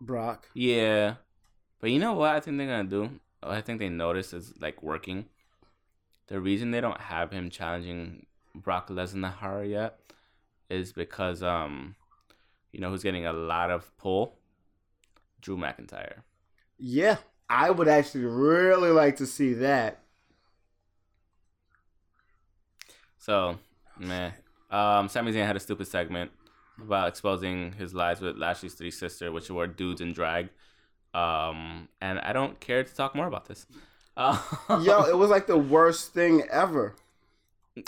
Brock. 0.00 0.48
Yeah. 0.54 1.16
But 1.80 1.90
you 1.90 1.98
know 1.98 2.14
what 2.14 2.30
I 2.34 2.40
think 2.40 2.56
they're 2.56 2.66
gonna 2.66 2.88
do? 2.88 3.10
I 3.42 3.60
think 3.60 3.78
they 3.78 3.90
noticed 3.90 4.32
is 4.32 4.54
like 4.58 4.82
working. 4.82 5.26
The 6.28 6.40
reason 6.40 6.70
they 6.70 6.80
don't 6.80 7.00
have 7.00 7.30
him 7.30 7.50
challenging 7.50 8.26
Brock 8.54 8.88
Lesnar 8.88 9.68
yet 9.68 9.98
is 10.70 10.92
because 10.92 11.42
um 11.42 11.94
you 12.72 12.80
know 12.80 12.90
who's 12.90 13.02
getting 13.02 13.26
a 13.26 13.32
lot 13.34 13.70
of 13.70 13.96
pull? 13.98 14.38
Drew 15.40 15.56
McIntyre. 15.56 16.22
Yeah, 16.78 17.18
I 17.50 17.70
would 17.70 17.88
actually 17.88 18.24
really 18.24 18.90
like 18.90 19.16
to 19.16 19.26
see 19.26 19.54
that. 19.54 20.00
So, 23.18 23.58
man. 23.98 24.32
Um 24.70 25.08
Sami 25.08 25.32
Zayn 25.32 25.46
had 25.46 25.56
a 25.56 25.60
stupid 25.60 25.86
segment 25.86 26.30
about 26.80 27.08
exposing 27.08 27.72
his 27.72 27.94
lies 27.94 28.20
with 28.20 28.36
Lashley's 28.36 28.74
three 28.74 28.90
sister, 28.90 29.32
which 29.32 29.50
were 29.50 29.66
dudes 29.66 30.00
in 30.00 30.12
drag. 30.12 30.50
Um 31.14 31.88
and 32.00 32.18
I 32.20 32.32
don't 32.32 32.60
care 32.60 32.84
to 32.84 32.94
talk 32.94 33.14
more 33.14 33.26
about 33.26 33.46
this. 33.46 33.66
Uh, 34.16 34.38
Yo, 34.82 35.04
it 35.04 35.16
was 35.16 35.30
like 35.30 35.46
the 35.46 35.56
worst 35.56 36.12
thing 36.12 36.42
ever. 36.50 36.96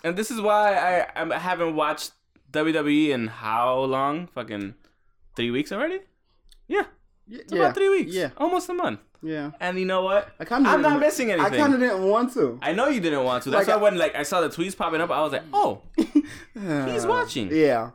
And 0.05 0.17
this 0.17 0.31
is 0.31 0.41
why 0.41 0.75
I, 0.75 1.23
I 1.23 1.39
haven't 1.39 1.75
watched 1.75 2.13
WWE 2.53 3.09
in 3.11 3.27
how 3.27 3.81
long? 3.81 4.29
Fucking 4.29 4.75
three 5.35 5.51
weeks 5.51 5.73
already? 5.73 6.01
Yeah, 6.69 6.85
it's 7.29 7.53
about 7.53 7.75
three 7.75 7.89
weeks. 7.89 8.13
Yeah, 8.15 8.31
almost 8.37 8.69
a 8.69 8.75
month. 8.75 9.01
Yeah. 9.23 9.51
And 9.61 9.79
you 9.79 9.85
know 9.87 10.03
what? 10.03 10.29
I 10.39 10.45
kind 10.45 10.67
of. 10.67 10.73
I'm 10.73 10.83
not 10.83 11.01
missing 11.01 11.31
anything. 11.31 11.55
I 11.55 11.57
kind 11.57 11.75
of 11.75 11.81
didn't 11.81 12.03
want 12.05 12.33
to. 12.35 12.59
I 12.63 12.73
know 12.73 12.89
you 12.89 13.01
didn't 13.01 13.25
want 13.25 13.45
to. 13.45 13.51
That's 13.51 13.69
Like, 13.69 13.77
why 13.77 13.83
when 13.83 13.99
like 13.99 14.15
I 14.15 14.23
saw 14.23 14.41
the 14.41 14.49
tweets 14.49 14.77
popping 14.77 15.01
up, 15.01 15.11
I 15.11 15.21
was 15.21 15.33
like, 15.33 15.43
oh, 15.53 15.83
He's 15.97 17.05
uh, 17.05 17.09
watching. 17.09 17.51
Yeah, 17.55 17.91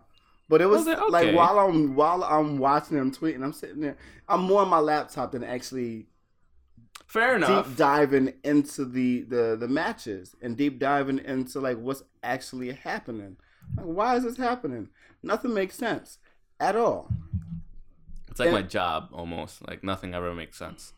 but 0.48 0.62
it 0.62 0.68
was, 0.68 0.86
was 0.86 0.98
like, 0.98 1.26
like 1.26 1.36
while 1.36 1.60
I'm 1.60 1.96
while 1.96 2.24
I'm 2.24 2.58
watching 2.58 2.98
them 2.98 3.12
tweeting, 3.12 3.44
I'm 3.44 3.54
sitting 3.54 3.82
there. 3.82 3.98
I'm 4.28 4.42
more 4.42 4.62
on 4.62 4.70
my 4.70 4.80
laptop 4.80 5.32
than 5.32 5.44
actually 5.44 6.08
fair 7.08 7.36
enough. 7.36 7.68
deep 7.68 7.78
diving 7.78 8.34
into 8.44 8.86
the, 8.86 9.22
the 9.22 9.56
the 9.60 9.68
matches 9.68 10.36
and 10.42 10.56
deep 10.58 10.80
diving 10.80 11.20
into 11.20 11.60
like 11.60 11.78
what's 11.78 12.04
actually 12.24 12.72
happening. 12.72 13.38
Like, 13.76 13.86
why 13.86 14.16
is 14.16 14.24
this 14.24 14.38
happening? 14.38 14.90
Nothing 15.24 15.54
makes 15.54 15.76
sense 15.76 16.20
at 16.60 16.76
all. 16.76 17.10
It's 18.30 18.40
like 18.40 18.48
and- 18.48 18.56
my 18.56 18.62
job 18.62 19.10
almost. 19.14 19.68
Like 19.68 19.84
nothing 19.84 20.14
ever 20.14 20.34
makes 20.36 20.58
sense. 20.58 20.94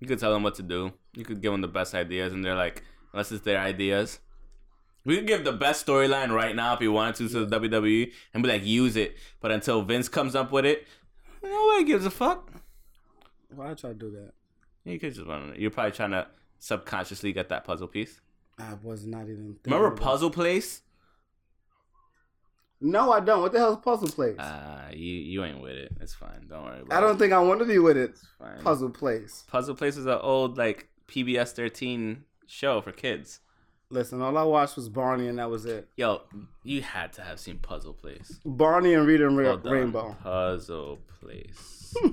You 0.00 0.06
could 0.06 0.18
tell 0.18 0.32
them 0.32 0.42
what 0.42 0.54
to 0.56 0.62
do. 0.62 0.92
You 1.14 1.24
could 1.24 1.40
give 1.40 1.52
them 1.52 1.60
the 1.60 1.68
best 1.68 1.94
ideas, 1.94 2.32
and 2.32 2.44
they're 2.44 2.54
like, 2.54 2.84
unless 3.12 3.32
it's 3.32 3.44
their 3.44 3.58
ideas. 3.58 4.20
We 5.04 5.16
could 5.16 5.26
give 5.26 5.44
the 5.44 5.52
best 5.52 5.86
storyline 5.86 6.30
right 6.30 6.54
now 6.54 6.74
if 6.74 6.80
you 6.80 6.92
wanted 6.92 7.16
to 7.16 7.28
to 7.28 7.46
the 7.46 7.60
WWE 7.60 8.12
and 8.34 8.42
be 8.42 8.48
like, 8.48 8.64
use 8.64 8.96
it. 8.96 9.16
But 9.40 9.50
until 9.50 9.82
Vince 9.82 10.08
comes 10.08 10.34
up 10.34 10.52
with 10.52 10.66
it, 10.66 10.86
nobody 11.42 11.84
gives 11.84 12.04
a 12.04 12.10
fuck. 12.10 12.50
Why 13.54 13.74
try 13.74 13.90
to 13.90 13.94
do 13.94 14.10
that? 14.10 14.32
You 14.84 14.98
could 14.98 15.14
just 15.14 15.26
run 15.26 15.50
it. 15.50 15.58
You're 15.58 15.70
probably 15.70 15.92
trying 15.92 16.10
to 16.10 16.26
subconsciously 16.58 17.32
get 17.32 17.48
that 17.48 17.64
puzzle 17.64 17.88
piece. 17.88 18.20
I 18.58 18.74
was 18.82 19.06
not 19.06 19.22
even. 19.22 19.56
Thinking 19.62 19.72
Remember 19.72 19.96
Puzzle 19.96 20.30
Place? 20.30 20.82
No, 22.80 23.12
I 23.12 23.20
don't. 23.20 23.42
What 23.42 23.52
the 23.52 23.58
hell 23.58 23.72
is 23.72 23.78
puzzle 23.78 24.08
place? 24.08 24.38
Uh, 24.38 24.90
you 24.92 25.14
you 25.14 25.44
ain't 25.44 25.60
with 25.60 25.72
it. 25.72 25.96
It's 26.00 26.14
fine. 26.14 26.46
Don't 26.48 26.64
worry 26.64 26.80
about 26.80 26.94
it. 26.94 26.96
I 26.96 27.00
don't 27.00 27.16
it. 27.16 27.18
think 27.18 27.32
I 27.32 27.40
want 27.40 27.58
to 27.60 27.66
be 27.66 27.78
with 27.78 27.96
it. 27.96 28.16
Puzzle 28.62 28.90
place. 28.90 29.44
Puzzle 29.48 29.74
Place 29.74 29.96
is 29.96 30.06
an 30.06 30.18
old 30.20 30.56
like 30.56 30.88
PBS 31.08 31.52
13 31.52 32.24
show 32.46 32.80
for 32.80 32.92
kids. 32.92 33.40
Listen, 33.90 34.20
all 34.20 34.36
I 34.36 34.42
watched 34.42 34.76
was 34.76 34.88
Barney, 34.90 35.28
and 35.28 35.38
that 35.38 35.48
was 35.48 35.64
it. 35.64 35.88
Yo, 35.96 36.20
you 36.62 36.82
had 36.82 37.12
to 37.14 37.22
have 37.22 37.40
seen 37.40 37.58
Puzzle 37.58 37.94
Place. 37.94 38.38
Barney 38.44 38.92
and 38.92 39.06
Rita 39.06 39.26
and 39.26 39.36
Ra-. 39.36 39.56
Rainbow. 39.64 40.14
Puzzle 40.22 40.98
Place. 41.20 41.94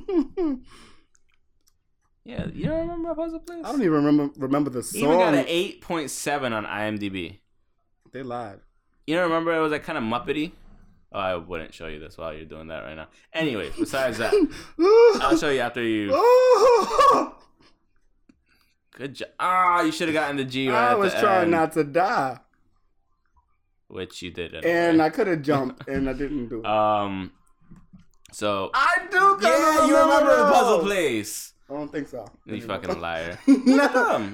yeah, 2.24 2.48
you 2.54 2.66
don't 2.68 2.80
remember 2.88 3.14
Puzzle 3.14 3.40
Place? 3.40 3.66
I 3.66 3.72
don't 3.72 3.82
even 3.82 4.04
remember 4.06 4.30
remember 4.40 4.70
the 4.70 4.80
It 4.80 4.96
even 4.96 5.20
got 5.20 5.36
an 5.36 5.46
eight 5.48 5.82
point 5.82 6.10
seven 6.10 6.54
on 6.54 6.66
IMDb. 6.66 7.40
They 8.14 8.24
lied. 8.24 8.62
You 9.08 9.16
don't 9.16 9.24
remember 9.30 9.54
it 9.56 9.60
was 9.60 9.72
like 9.72 9.84
kind 9.84 9.98
of 9.98 10.04
muppety. 10.04 10.52
Oh, 11.12 11.20
I 11.20 11.36
wouldn't 11.36 11.74
show 11.74 11.88
you 11.88 12.00
this 12.00 12.18
while 12.18 12.34
you're 12.34 12.46
doing 12.46 12.68
that 12.68 12.80
right 12.84 12.96
now. 12.96 13.08
Anyways, 13.34 13.76
besides 13.78 14.18
that, 14.18 14.34
I'll 15.22 15.38
show 15.38 15.50
you 15.50 15.60
after 15.62 15.82
you. 15.84 16.10
Good 18.94 19.16
job. 19.16 19.30
Ah, 19.40 19.82
you 19.82 19.92
should 19.92 20.08
have 20.08 20.14
gotten 20.16 20.38
the 20.38 20.46
G 20.46 20.70
right 20.70 20.92
I 20.92 20.96
was 20.96 21.14
trying 21.14 21.44
end, 21.44 21.52
not 21.52 21.74
to 21.74 21.84
die, 21.84 22.40
which 23.88 24.22
you 24.22 24.32
did. 24.32 24.56
and 24.66 25.02
I 25.02 25.10
could 25.10 25.28
have 25.28 25.42
jumped, 25.42 25.88
and 25.88 26.10
I 26.10 26.14
didn't 26.14 26.48
do 26.48 26.60
it. 26.62 26.66
um, 26.66 27.32
so 28.32 28.72
I 28.74 29.06
do. 29.12 29.38
yeah, 29.42 29.86
you 29.88 29.96
remember 29.98 30.36
the 30.38 30.52
Puzzle 30.52 30.80
Place? 30.80 31.54
I 31.70 31.74
don't 31.74 31.92
think 31.92 32.08
so. 32.08 32.26
You 32.46 32.62
fucking 32.62 33.00
liar. 33.02 33.38
no. 33.48 33.54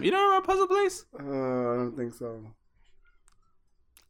You 0.01 0.11
don't 0.11 0.27
remember 0.27 0.41
Puzzle 0.45 0.67
Place? 0.67 1.05
uh, 1.19 1.23
I 1.23 1.75
don't 1.77 1.95
think 1.97 2.13
so. 2.13 2.45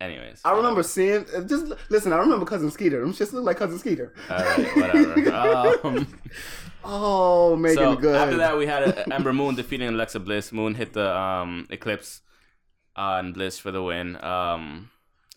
Anyways, 0.01 0.41
I 0.43 0.53
remember 0.55 0.81
seeing. 0.83 1.25
uh, 1.35 1.41
Just 1.41 1.71
listen. 1.89 2.11
I 2.11 2.17
remember 2.17 2.45
Cousin 2.45 2.71
Skeeter. 2.71 3.01
Them 3.01 3.13
shits 3.13 3.33
look 3.33 3.43
like 3.45 3.57
Cousin 3.57 3.77
Skeeter. 3.77 4.13
All 4.29 4.37
right, 4.37 4.75
whatever. 4.75 5.33
um, 5.83 6.07
Oh, 6.83 7.55
Megan 7.55 7.77
so 7.77 7.95
Good. 7.95 8.15
after 8.15 8.37
that, 8.37 8.57
we 8.57 8.65
had 8.65 8.83
uh, 8.83 9.03
Ember 9.11 9.31
Moon 9.33 9.53
defeating 9.53 9.87
Alexa 9.89 10.19
Bliss. 10.19 10.51
Moon 10.51 10.73
hit 10.73 10.93
the 10.93 11.15
um, 11.15 11.67
Eclipse 11.69 12.21
on 12.95 13.33
Bliss 13.33 13.59
for 13.59 13.69
the 13.69 13.83
win. 13.83 14.15
Um, 14.23 14.89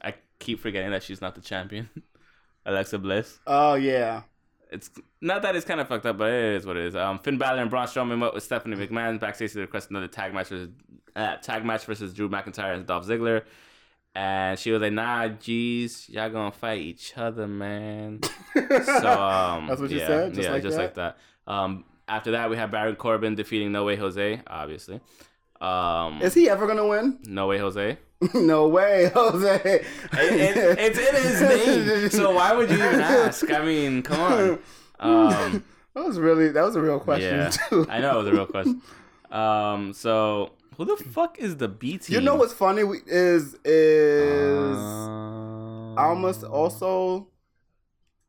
I 0.03 0.14
keep 0.38 0.61
forgetting 0.61 0.90
that 0.92 1.03
she's 1.03 1.20
not 1.20 1.35
the 1.35 1.42
champion, 1.42 1.90
Alexa 2.66 2.98
Bliss. 2.98 3.38
oh 3.46 3.74
yeah. 3.74 4.22
It's 4.70 4.90
not 5.20 5.42
that 5.42 5.55
it's 5.55 5.66
kind 5.66 5.79
of 5.81 5.87
fucked 5.87 6.07
up, 6.07 6.18
but 6.18 6.33
it 6.33 6.57
is 6.57 6.66
what 6.66 6.77
it 6.77 6.87
is. 6.87 6.96
Um, 6.96 7.18
Finn 7.20 7.37
Balor 7.38 7.61
and 7.61 7.70
Braun 7.70 7.87
Strowman 7.87 8.18
met 8.18 8.35
with 8.35 8.42
Stephanie 8.42 8.74
McMahon 8.77 9.20
backstage 9.20 9.53
to 9.53 9.61
request 9.61 9.90
another 9.90 10.09
tag 10.09 10.35
match 10.35 10.48
versus 10.48 10.70
uh, 11.14 11.37
tag 11.37 11.64
match 11.64 11.85
versus 11.85 12.12
Drew 12.14 12.29
McIntyre 12.29 12.74
and 12.74 12.85
Dolph 12.87 13.07
Ziggler. 13.07 13.42
And 14.16 14.57
she 14.59 14.70
was 14.70 14.81
like, 14.81 14.92
"Nah, 14.92 15.27
geez, 15.29 16.09
y'all 16.09 16.31
gonna 16.31 16.53
fight 16.53 16.81
each 16.81 17.12
other, 17.16 17.46
man." 17.48 18.20
So 18.55 19.11
um, 19.11 19.66
That's 19.66 19.81
what 19.81 19.90
you 19.90 19.98
yeah, 19.98 20.07
said? 20.07 20.35
Just 20.35 20.46
yeah, 20.46 20.53
like 20.53 20.62
just 20.62 20.77
that? 20.77 20.83
like 20.83 20.94
that. 20.94 21.16
Um, 21.46 21.85
after 22.07 22.31
that, 22.33 22.48
we 22.50 22.57
had 22.57 22.70
Baron 22.70 22.94
Corbin 22.94 23.35
defeating 23.35 23.72
No 23.72 23.85
Way 23.85 23.96
Jose, 23.96 24.40
obviously. 24.46 25.00
Um, 25.61 26.20
Is 26.22 26.35
he 26.35 26.48
ever 26.48 26.66
gonna 26.68 26.87
win? 26.87 27.18
No 27.24 27.48
Way 27.48 27.59
Jose. 27.59 27.98
no 28.35 28.68
way, 28.68 29.11
Jose. 29.12 29.61
It- 29.64 29.85
it- 30.12 30.79
it's 30.79 30.98
in 30.98 31.14
his 31.22 31.40
name, 31.40 32.09
so 32.11 32.33
why 32.35 32.55
would 32.55 32.70
you 32.70 32.77
even 32.77 33.00
ask? 33.00 33.50
I 33.50 33.64
mean, 33.64 34.03
come 34.03 34.20
on. 34.20 34.59
Um, 35.00 35.64
that 35.94 36.05
was 36.07 36.18
really 36.20 36.50
that 36.50 36.62
was 36.62 36.77
a 36.77 36.81
real 36.81 37.00
question 37.00 37.35
yeah, 37.37 37.50
too. 37.50 37.85
I 37.90 38.00
know 38.00 38.14
it 38.14 38.22
was 38.24 38.29
a 38.29 38.33
real 38.33 38.46
question. 38.46 38.81
Um, 39.31 39.92
so 39.92 40.53
who 40.77 40.85
the 40.85 40.97
fuck 40.97 41.39
is 41.39 41.57
the 41.57 41.69
B 41.69 41.99
team? 41.99 42.15
You 42.15 42.21
know 42.21 42.35
what's 42.37 42.53
funny 42.53 42.83
is 43.07 43.55
is 43.65 44.77
Um, 44.77 45.99
Almas 45.99 46.45
also 46.45 47.29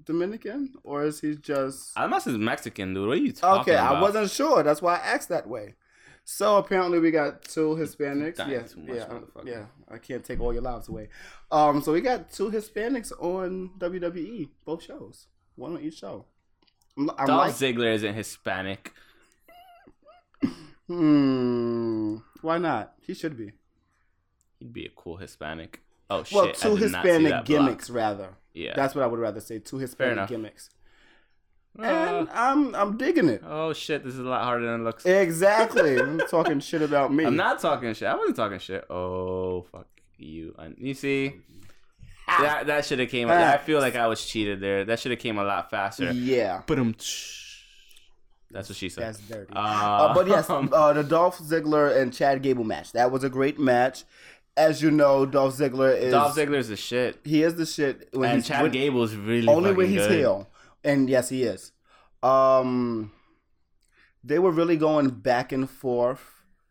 Dominican 0.03 0.73
or 0.83 1.03
is 1.05 1.19
he 1.21 1.35
just 1.35 1.97
Almas 1.97 2.27
is 2.27 2.37
Mexican, 2.37 2.93
dude. 2.93 3.07
What 3.07 3.17
are 3.17 3.21
you 3.21 3.31
talking 3.31 3.61
okay? 3.61 3.73
about? 3.73 3.91
Okay, 3.91 3.97
I 3.97 4.01
wasn't 4.01 4.31
sure. 4.31 4.63
That's 4.63 4.81
why 4.81 4.95
I 4.95 4.99
asked 4.99 5.29
that 5.29 5.47
way. 5.47 5.75
So 6.27 6.57
apparently 6.57 6.99
we 6.99 7.11
got 7.11 7.43
two 7.43 7.75
Hispanics. 7.75 8.39
Yeah, 8.39 8.63
too 8.63 8.79
much, 8.81 8.97
yeah, 8.97 9.19
yeah. 9.45 9.65
I 9.87 9.99
can't 9.99 10.23
take 10.23 10.39
all 10.39 10.51
your 10.51 10.63
lives 10.63 10.89
away. 10.89 11.09
Um, 11.51 11.83
so 11.83 11.93
we 11.93 12.01
got 12.01 12.31
two 12.31 12.49
Hispanics 12.49 13.11
on 13.19 13.69
WWE, 13.77 14.49
both 14.65 14.81
shows, 14.81 15.27
one 15.55 15.73
on 15.75 15.81
each 15.81 15.99
show. 15.99 16.25
I'm 16.97 17.05
Dolph 17.05 17.27
like, 17.27 17.53
Ziggler 17.53 17.93
isn't 17.93 18.15
Hispanic. 18.15 18.91
hmm, 20.87 22.17
why 22.45 22.57
not? 22.59 22.93
He 23.01 23.13
should 23.13 23.37
be. 23.37 23.51
He'd 24.59 24.71
be 24.71 24.85
a 24.85 24.89
cool 24.95 25.17
Hispanic. 25.17 25.81
Oh 26.09 26.23
shit! 26.23 26.35
Well, 26.35 26.53
two 26.53 26.77
did 26.77 26.91
not 26.91 27.03
see 27.03 27.09
Hispanic 27.09 27.31
that 27.31 27.45
block. 27.45 27.45
gimmicks 27.45 27.89
rather. 27.89 28.29
Yeah. 28.53 28.73
That's 28.75 28.95
what 28.95 29.03
I 29.03 29.07
would 29.07 29.19
rather 29.19 29.41
say. 29.41 29.59
Two 29.59 29.77
Hispanic 29.79 30.29
gimmicks. 30.29 30.69
Uh, 31.77 31.83
and 31.83 32.29
I'm 32.31 32.73
I'm 32.75 32.97
digging 32.97 33.27
it. 33.27 33.41
oh 33.45 33.73
shit! 33.73 34.03
This 34.05 34.13
is 34.13 34.19
a 34.19 34.23
lot 34.23 34.43
harder 34.43 34.65
than 34.71 34.81
it 34.81 34.83
looks. 34.83 35.05
Exactly. 35.05 35.99
I'm 35.99 36.19
talking 36.19 36.59
shit 36.61 36.81
about 36.81 37.11
me. 37.13 37.25
I'm 37.25 37.35
not 37.35 37.59
talking 37.59 37.93
shit. 37.93 38.07
I 38.07 38.15
wasn't 38.15 38.37
talking 38.37 38.59
shit. 38.59 38.85
Oh 38.89 39.63
fuck 39.63 39.87
you! 40.17 40.55
You 40.77 40.93
see, 40.93 41.33
that 42.27 42.67
that 42.67 42.85
should 42.85 42.99
have 42.99 43.09
came. 43.09 43.29
I 43.29 43.57
feel 43.57 43.79
like 43.79 43.95
I 43.95 44.07
was 44.07 44.23
cheated 44.25 44.61
there. 44.61 44.85
That 44.85 44.99
should 44.99 45.11
have 45.11 45.19
came 45.19 45.37
a 45.37 45.43
lot 45.43 45.69
faster. 45.69 46.11
Yeah. 46.13 46.61
But 46.65 46.79
um, 46.79 46.95
that's 48.51 48.69
what 48.69 48.77
she 48.77 48.89
said. 48.89 49.03
That's 49.05 49.19
dirty. 49.19 49.53
Uh, 49.53 49.59
Uh, 49.59 50.13
but 50.13 50.27
yes, 50.27 50.49
uh, 50.49 50.93
the 50.93 51.03
Dolph 51.03 51.39
Ziggler 51.39 51.95
and 52.01 52.13
Chad 52.13 52.41
Gable 52.41 52.63
match. 52.63 52.91
That 52.93 53.11
was 53.11 53.23
a 53.23 53.29
great 53.29 53.59
match. 53.59 54.03
As 54.57 54.81
you 54.81 54.89
know, 54.89 55.25
Dolph 55.25 55.57
Ziggler 55.57 55.97
is 55.99 56.11
Dolph 56.13 56.35
Ziggler's 56.35 56.69
the 56.69 56.77
shit, 56.77 57.19
he 57.25 57.43
is 57.43 57.55
the 57.55 57.65
shit 57.65 58.07
when 58.13 58.29
and 58.31 58.45
Chad 58.45 58.63
when- 58.63 58.71
Gable's 58.71 59.13
really 59.15 59.47
only 59.47 59.73
when 59.73 59.89
he's 59.89 60.07
good. 60.07 60.11
heel. 60.11 60.49
And 60.83 61.09
yes, 61.09 61.27
he 61.29 61.43
is. 61.43 61.71
Um, 62.23 63.11
they 64.23 64.39
were 64.39 64.51
really 64.51 64.77
going 64.77 65.09
back 65.09 65.51
and 65.51 65.69
forth. 65.69 66.21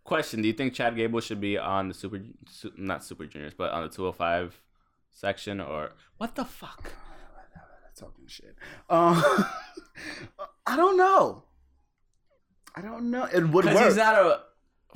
Question: 0.05 0.41
Do 0.43 0.49
you 0.49 0.55
think 0.55 0.73
Chad 0.75 0.97
Gable 0.97 1.21
should 1.21 1.41
be 1.41 1.57
on 1.59 1.89
the 1.89 1.95
super, 1.95 2.21
su- 2.49 2.73
not 2.77 3.05
super 3.05 3.27
juniors, 3.27 3.55
but 3.55 3.71
on 3.73 3.83
the 3.83 3.89
205 3.89 4.61
section, 5.11 5.61
or 5.61 5.93
what 6.19 6.35
the 6.37 6.45
fuck? 6.45 6.91
Talking 7.97 8.27
shit. 8.27 8.57
Um, 8.91 9.23
I 10.67 10.77
don't 10.77 10.97
know. 10.97 11.45
I 12.75 12.81
don't 12.81 13.11
know. 13.11 13.25
It 13.25 13.43
would 13.49 13.63
Because 13.65 13.77
work. 13.77 13.85
he's 13.87 13.97
not 13.97 14.15
a 14.15 14.41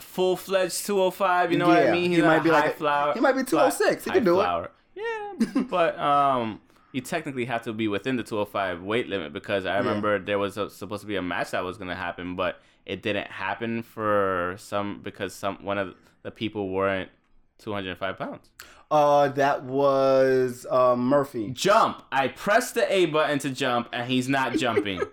full 0.01 0.37
fledged 0.37 0.85
205. 0.87 1.53
You 1.53 1.59
know 1.59 1.69
what 1.69 1.79
I 1.79 1.85
Yeah, 1.87 1.93
mean? 1.93 2.11
he 2.13 2.21
might 2.23 2.43
be 2.43 2.51
like 2.51 2.67
a- 2.73 2.77
flower. 2.77 3.15
he 3.15 3.21
might 3.21 3.37
be 3.37 3.45
206. 3.45 4.05
He 4.05 4.11
can 4.11 4.25
do 4.25 4.41
it. 4.41 4.71
Yeah, 4.95 5.63
but 5.71 5.97
um, 5.99 6.61
you 6.93 7.01
technically 7.01 7.45
have 7.45 7.63
to 7.63 7.73
be 7.73 7.87
within 7.87 8.17
the 8.17 8.23
205 8.25 8.83
weight 8.83 9.09
limit 9.09 9.33
because 9.33 9.65
I 9.65 9.79
remember 9.79 10.19
there 10.19 10.39
was 10.39 10.57
a, 10.59 10.69
supposed 10.71 11.03
to 11.03 11.07
be 11.07 11.17
a 11.17 11.23
match 11.23 11.53
that 11.53 11.63
was 11.63 11.79
gonna 11.79 11.95
happen, 11.95 12.35
but 12.35 12.61
it 12.85 13.01
didn't 13.03 13.29
happen 13.29 13.83
for 13.85 14.57
some 14.59 15.01
because 15.03 15.33
some 15.35 15.63
one 15.65 15.79
of 15.79 15.95
the 16.23 16.31
people 16.33 16.71
weren't 16.71 17.11
205 17.59 18.19
pounds. 18.19 18.51
Uh, 18.91 19.29
that 19.29 19.63
was 19.65 20.67
uh, 20.71 20.97
Murphy. 20.97 21.51
Jump! 21.51 22.03
I 22.11 22.29
pressed 22.29 22.75
the 22.75 22.91
A 22.93 23.07
button 23.07 23.39
to 23.41 23.51
jump, 23.51 23.89
and 23.93 24.11
he's 24.11 24.29
not 24.29 24.55
jumping. 24.57 25.01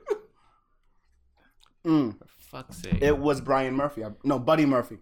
Mm. 1.86 2.16
For 2.56 2.64
fuck's 2.64 2.78
sake! 2.82 3.02
It 3.02 3.18
was 3.18 3.42
Brian 3.42 3.76
Murphy. 3.76 4.04
I- 4.04 4.12
No, 4.24 4.40
Buddy 4.40 4.66
Murphy. 4.66 4.98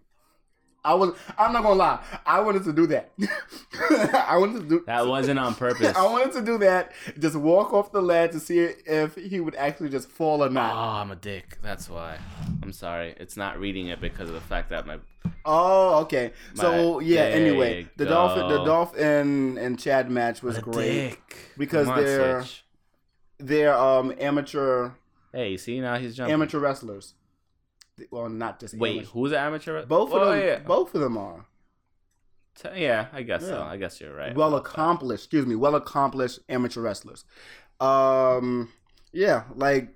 I 0.86 0.92
was. 0.94 1.14
I'm 1.38 1.52
not 1.54 1.62
gonna 1.62 1.76
lie. 1.76 2.02
I 2.26 2.40
wanted 2.40 2.64
to 2.64 2.72
do 2.74 2.86
that. 2.88 3.10
I 4.28 4.36
wanted 4.36 4.62
to 4.64 4.68
do. 4.68 4.84
that 4.86 5.06
wasn't 5.06 5.38
on 5.38 5.54
purpose. 5.66 5.96
I 5.96 6.04
wanted 6.04 6.32
to 6.34 6.42
do 6.42 6.58
that. 6.58 6.92
Just 7.18 7.36
walk 7.36 7.72
off 7.72 7.90
the 7.90 8.02
ledge 8.02 8.32
to 8.32 8.40
see 8.40 8.58
if 8.58 9.14
he 9.14 9.40
would 9.40 9.54
actually 9.54 9.88
just 9.88 10.10
fall 10.10 10.44
or 10.44 10.50
not. 10.50 10.74
Oh. 10.74 11.00
I'm 11.00 11.10
a 11.10 11.16
dick. 11.16 11.58
That's 11.62 11.88
why. 11.88 12.18
I'm 12.62 12.72
sorry. 12.72 13.14
It's 13.18 13.36
not 13.36 13.58
reading 13.58 13.86
it 13.86 13.98
because 14.00 14.28
of 14.28 14.34
the 14.34 14.42
fact 14.42 14.68
that 14.70 14.86
my 14.86 14.98
Oh, 15.46 16.00
okay. 16.02 16.32
So 16.54 16.98
yeah. 17.00 17.20
Anyway, 17.22 17.78
you 17.82 17.88
the 17.96 18.04
dolphin, 18.04 18.48
the 18.48 18.58
go. 18.58 18.64
Dolph 18.66 18.94
and 18.98 19.56
and 19.58 19.78
Chad 19.78 20.10
match 20.10 20.42
was 20.42 20.58
a 20.58 20.60
great. 20.60 21.10
dick. 21.10 21.36
because 21.56 21.88
on, 21.88 21.98
they're- 22.02 22.42
Switch. 22.42 22.64
They're 23.38 23.74
um 23.74 24.12
amateur 24.20 24.90
Hey, 25.32 25.56
see 25.56 25.80
now 25.80 25.96
he's 25.98 26.14
jumping. 26.14 26.32
amateur 26.34 26.58
wrestlers. 26.60 27.14
Well, 28.10 28.28
not 28.28 28.60
just 28.60 28.74
Wait, 28.74 28.96
amateur. 28.98 29.10
who's 29.12 29.32
an 29.32 29.38
amateur? 29.38 29.86
Both 29.86 30.10
oh, 30.12 30.18
of 30.18 30.28
them. 30.28 30.46
Yeah. 30.46 30.58
Both 30.60 30.94
of 30.94 31.00
them 31.00 31.16
are 31.16 31.46
yeah, 32.74 33.06
I 33.12 33.22
guess 33.22 33.42
so. 33.42 33.62
I 33.62 33.76
guess 33.76 34.00
you're 34.00 34.14
right. 34.14 34.34
well 34.34 34.48
about 34.48 34.64
that. 34.64 34.70
accomplished. 34.70 35.24
Excuse 35.24 35.46
me, 35.46 35.56
well 35.56 35.74
accomplished 35.74 36.38
amateur 36.48 36.80
wrestlers. 36.80 37.24
Um, 37.80 38.72
yeah, 39.12 39.44
like 39.54 39.94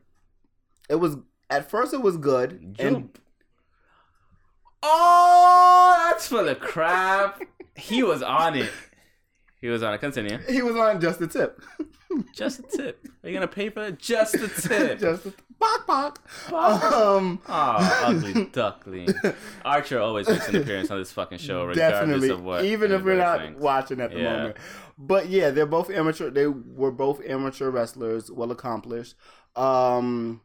it 0.89 0.97
was 0.97 1.17
at 1.51 1.71
first. 1.71 1.95
It 1.95 2.03
was 2.03 2.17
good. 2.17 2.77
And 2.79 3.11
Oh, 4.83 6.09
that's 6.11 6.29
full 6.29 6.49
of 6.49 6.61
crap. 6.61 7.43
he 7.77 8.03
was 8.03 8.23
on 8.23 8.57
it. 8.57 8.71
He 9.61 9.69
was 9.69 9.83
on 9.83 9.93
it. 9.95 9.99
Continue. 9.99 10.39
he 10.49 10.63
was 10.63 10.77
on 10.77 11.01
just 11.01 11.19
the 11.19 11.27
tip. 11.27 11.61
Just 12.35 12.61
a 12.61 12.63
tip. 12.63 13.07
Are 13.23 13.29
you 13.29 13.35
gonna 13.35 13.47
pay 13.47 13.69
for 13.69 13.85
it? 13.85 13.99
Just 13.99 14.35
a 14.35 14.49
tip. 14.69 14.99
just 14.99 15.25
the 15.25 15.35
bok 15.59 15.87
bok. 15.87 16.29
Bok. 16.51 16.83
Um, 16.93 17.41
Oh, 17.47 18.03
ugly 18.07 18.47
duckling. 18.47 19.09
Archer 19.65 20.01
always 20.01 20.27
makes 20.29 20.49
an 20.49 20.57
appearance 20.57 20.91
on 20.91 20.99
this 20.99 21.13
fucking 21.13 21.37
show, 21.39 21.65
regardless 21.67 22.01
definitely. 22.01 22.31
of 22.31 22.43
what. 22.43 22.65
even 22.65 22.93
if 22.93 23.03
we're 23.05 23.19
not 23.19 23.41
thinks. 23.41 23.61
watching 23.61 24.01
at 24.01 24.11
the 24.13 24.21
Yeah. 24.21 24.37
moment. 24.37 24.57
But 24.97 25.29
yeah, 25.29 25.51
they're 25.51 25.67
both 25.67 25.91
amateur. 25.91 26.31
They 26.31 26.47
were 26.47 26.91
both 26.91 27.21
amateur 27.29 27.71
wrestlers, 27.71 28.31
well 28.33 28.51
accomplished. 28.51 29.15
Um, 29.55 30.41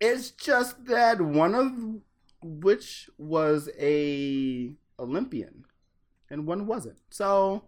it's 0.00 0.30
just 0.30 0.86
that 0.86 1.20
one 1.20 1.54
of 1.54 1.72
which 2.42 3.10
was 3.18 3.68
a 3.78 4.72
Olympian. 4.98 5.66
and 6.30 6.46
one 6.46 6.66
wasn't. 6.66 6.98
So 7.10 7.64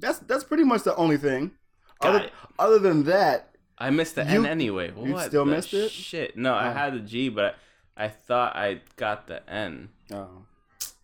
that's 0.00 0.18
that's 0.20 0.44
pretty 0.44 0.64
much 0.64 0.82
the 0.82 0.94
only 0.96 1.16
thing. 1.16 1.52
Got 2.00 2.14
Other 2.14 2.24
it. 2.24 2.32
other 2.58 2.78
than 2.78 3.04
that, 3.04 3.54
I 3.78 3.90
missed 3.90 4.14
the 4.16 4.24
You- 4.24 4.40
N 4.40 4.46
anyway. 4.46 4.90
What 4.90 5.08
you 5.08 5.18
still 5.20 5.44
missed 5.44 5.72
it? 5.74 5.90
Shit. 5.90 6.36
No, 6.36 6.54
I 6.54 6.68
Oh. 6.70 6.72
had 6.72 6.94
the 6.94 7.00
G, 7.00 7.28
but 7.28 7.56
I 7.96 8.08
thought 8.08 8.56
I 8.56 8.80
got 8.96 9.26
the 9.26 9.48
N. 9.50 9.90
oh, 10.12 10.28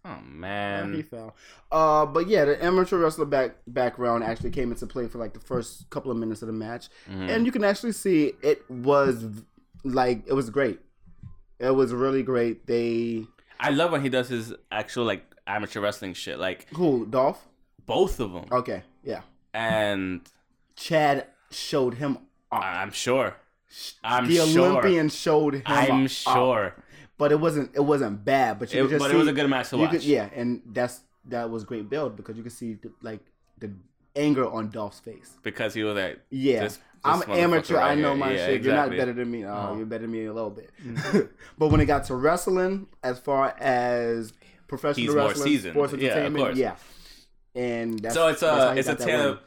Oh 0.04 0.18
man! 0.24 0.90
he 0.92 0.96
man. 0.98 1.02
fell. 1.04 1.36
Uh, 1.72 2.06
but 2.06 2.28
yeah, 2.28 2.44
the 2.44 2.62
amateur 2.64 2.96
wrestler 2.98 3.24
back 3.26 3.56
background 3.66 4.22
actually 4.24 4.50
came 4.50 4.70
into 4.70 4.86
play 4.86 5.06
for 5.08 5.18
like 5.18 5.34
the 5.34 5.40
first 5.40 5.90
couple 5.90 6.10
of 6.10 6.16
minutes 6.16 6.42
of 6.42 6.46
the 6.46 6.52
match, 6.54 6.88
Mhm. 7.10 7.28
and 7.28 7.44
you 7.46 7.50
can 7.52 7.64
actually 7.64 7.92
see 7.92 8.32
it 8.42 8.62
was 8.70 9.24
like 9.84 10.22
it 10.26 10.32
was 10.32 10.48
great. 10.50 10.80
It 11.58 11.70
was 11.74 11.92
really 11.92 12.22
great. 12.22 12.66
They 12.66 13.26
I 13.58 13.70
love 13.70 13.90
when 13.90 14.02
he 14.02 14.08
does 14.08 14.28
his 14.28 14.54
actual 14.70 15.04
like 15.04 15.24
amateur 15.46 15.80
wrestling 15.80 16.14
shit, 16.14 16.38
like 16.38 16.68
who 16.74 17.06
Dolph? 17.06 17.46
Both 17.86 18.20
of 18.20 18.32
them. 18.32 18.44
Okay, 18.50 18.82
yeah. 19.04 19.22
And 19.54 20.20
Chad 20.74 21.26
showed 21.50 21.94
him 21.94 22.18
off. 22.52 22.62
I'm 22.64 22.90
sure. 22.92 23.36
I'm 24.04 24.30
sure 24.30 24.46
the 24.46 24.52
sure. 24.52 24.66
Olympian 24.70 25.08
showed 25.08 25.54
him. 25.54 25.62
I'm 25.66 26.06
sure. 26.08 26.74
but 27.18 27.32
it 27.32 27.40
wasn't 27.40 27.74
it 27.74 27.80
wasn't 27.80 28.24
bad. 28.24 28.58
But 28.58 28.72
you 28.72 28.80
It- 28.80 28.82
could 28.84 28.90
just 28.90 29.00
but 29.02 29.10
see, 29.10 29.16
it 29.16 29.18
was 29.18 29.28
a 29.28 29.32
good 29.32 29.48
match 29.50 29.70
to 29.70 29.78
watch. 29.78 29.90
could- 29.90 30.04
yeah, 30.04 30.28
and 30.34 30.62
that's 30.66 31.00
that 31.28 31.50
was 31.50 31.64
great 31.64 31.88
build 31.88 32.16
because 32.16 32.36
you 32.36 32.42
could 32.42 32.52
see 32.52 32.74
the, 32.74 32.92
like 33.02 33.20
the 33.58 33.72
anger 34.14 34.46
on 34.48 34.70
Dolph's 34.70 35.00
face. 35.00 35.36
Because 35.42 35.74
he 35.74 35.82
was 35.82 35.96
like, 35.96 36.20
Yeah, 36.30 36.60
This- 36.60 36.76
this 36.76 36.82
I'm 37.04 37.22
amateur. 37.30 37.76
right 37.76 37.92
I 37.92 37.94
know 37.94 38.10
here. 38.10 38.16
my 38.16 38.32
Yeah, 38.32 38.46
shit. 38.46 38.62
You're 38.62 38.74
not 38.74 38.90
better 38.90 39.12
than 39.12 39.30
me. 39.30 39.44
Oh, 39.44 39.50
Uh-huh. 39.52 39.74
you're 39.76 39.86
better 39.86 40.02
than 40.02 40.12
me 40.12 40.24
a 40.26 40.32
little 40.32 40.50
bit. 40.50 40.70
but 41.58 41.68
when 41.68 41.80
it 41.80 41.86
got 41.86 42.04
to 42.04 42.14
wrestling, 42.14 42.86
as 43.02 43.18
far 43.18 43.54
as 43.58 44.32
professional 44.68 45.06
He's 45.06 45.14
wrestling, 45.14 45.58
sports 45.72 45.92
Yeah, 45.94 46.10
entertainment, 46.10 46.44
course. 46.46 46.56
yeah. 46.58 46.76
And 47.56 47.98
that's, 47.98 48.14
so 48.14 48.28
it's 48.28 48.42
a 48.42 48.74
it's 48.76 48.88
a 48.88 48.94
tale 48.94 49.30
of 49.32 49.38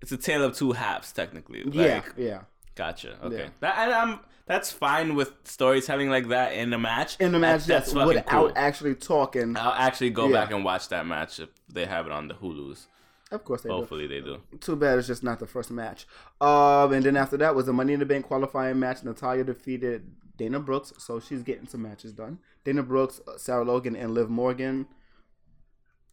it's 0.00 0.12
a 0.12 0.16
tale 0.16 0.44
of 0.44 0.56
two 0.56 0.72
halves 0.72 1.12
technically. 1.12 1.64
Like, 1.64 1.74
yeah, 1.74 2.02
yeah. 2.16 2.40
Gotcha. 2.76 3.18
Okay. 3.24 3.36
Yeah. 3.38 3.48
That 3.60 3.78
and 3.78 3.92
I'm 3.92 4.20
that's 4.46 4.70
fine 4.72 5.14
with 5.14 5.32
storytelling 5.44 6.08
like 6.08 6.28
that 6.28 6.52
in 6.54 6.70
the 6.70 6.78
match. 6.78 7.16
In 7.20 7.32
the 7.32 7.38
match, 7.38 7.66
That's, 7.66 7.92
that's, 7.92 8.06
without 8.06 8.26
cool. 8.26 8.52
actually 8.56 8.94
talking. 8.94 9.56
I'll 9.58 9.72
actually 9.72 10.08
go 10.10 10.26
Yeah. 10.28 10.40
back 10.40 10.52
and 10.52 10.64
watch 10.64 10.88
that 10.88 11.04
match 11.04 11.38
if 11.38 11.50
they 11.70 11.84
have 11.84 12.06
it 12.06 12.12
on 12.12 12.28
the 12.28 12.34
Hulu's. 12.34 12.86
Of 13.30 13.44
course 13.44 13.60
they 13.60 13.68
do. 13.68 13.74
Hopefully 13.74 14.06
they 14.06 14.20
do. 14.22 14.38
Too 14.60 14.74
bad 14.74 14.96
it's 14.98 15.06
just 15.06 15.22
not 15.22 15.38
the 15.38 15.46
first 15.46 15.70
match. 15.70 16.06
Um, 16.40 16.92
and 16.94 17.04
then 17.04 17.14
after 17.16 17.36
that 17.36 17.54
was 17.54 17.68
a 17.68 17.74
Money 17.74 17.92
in 17.92 18.00
the 18.00 18.06
Bank 18.06 18.26
qualifying 18.26 18.78
match. 18.78 19.04
Natalya 19.04 19.44
defeated 19.44 20.10
Dana 20.38 20.60
Brooks, 20.60 20.94
so 20.96 21.20
she's 21.20 21.42
getting 21.42 21.66
some 21.66 21.82
matches 21.82 22.14
done. 22.14 22.38
Dana 22.64 22.82
Brooks, 22.82 23.20
Sarah 23.36 23.64
Logan, 23.64 23.96
and 23.96 24.14
Liv 24.14 24.30
Morgan, 24.30 24.86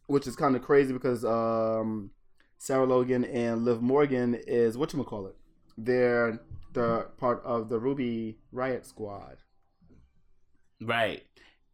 which 0.06 0.26
is 0.26 0.36
kind 0.36 0.54
of 0.56 0.62
crazy 0.62 0.92
because 0.92 1.24
um, 1.24 2.10
Sarah 2.58 2.86
Logan 2.86 3.24
and 3.24 3.64
Liv 3.64 3.82
Morgan 3.82 4.34
is 4.46 4.76
what 4.78 4.92
you 4.92 5.02
call 5.04 5.26
it. 5.26 5.36
They're 5.78 6.40
the 6.72 7.08
part 7.18 7.42
of 7.44 7.68
the 7.68 7.78
Ruby 7.78 8.38
Riott 8.54 8.84
Squad, 8.86 9.36
Right. 10.80 11.22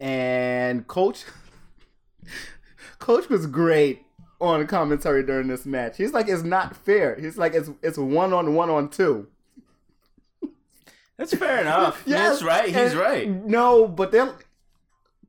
and 0.01 0.87
Coach, 0.87 1.25
Coach 2.99 3.29
was 3.29 3.47
great 3.47 4.03
on 4.40 4.66
commentary 4.66 5.23
during 5.25 5.47
this 5.49 5.64
match. 5.66 5.97
He's 5.97 6.12
like, 6.12 6.29
it's 6.29 6.42
not 6.42 6.77
fair. 6.77 7.16
He's 7.21 7.37
like, 7.38 7.55
it's 7.55 7.71
it's 7.83 7.99
one 7.99 8.33
on 8.33 8.55
one 8.55 8.71
on 8.71 8.88
two. 8.88 9.29
That's 11.16 11.35
fair 11.35 11.61
enough. 11.61 12.03
Yes, 12.07 12.40
That's 12.40 12.42
right. 12.42 12.66
He's 12.68 12.77
and- 12.92 12.95
right. 12.97 13.29
No, 13.29 13.87
but 13.87 14.11
they're 14.12 14.35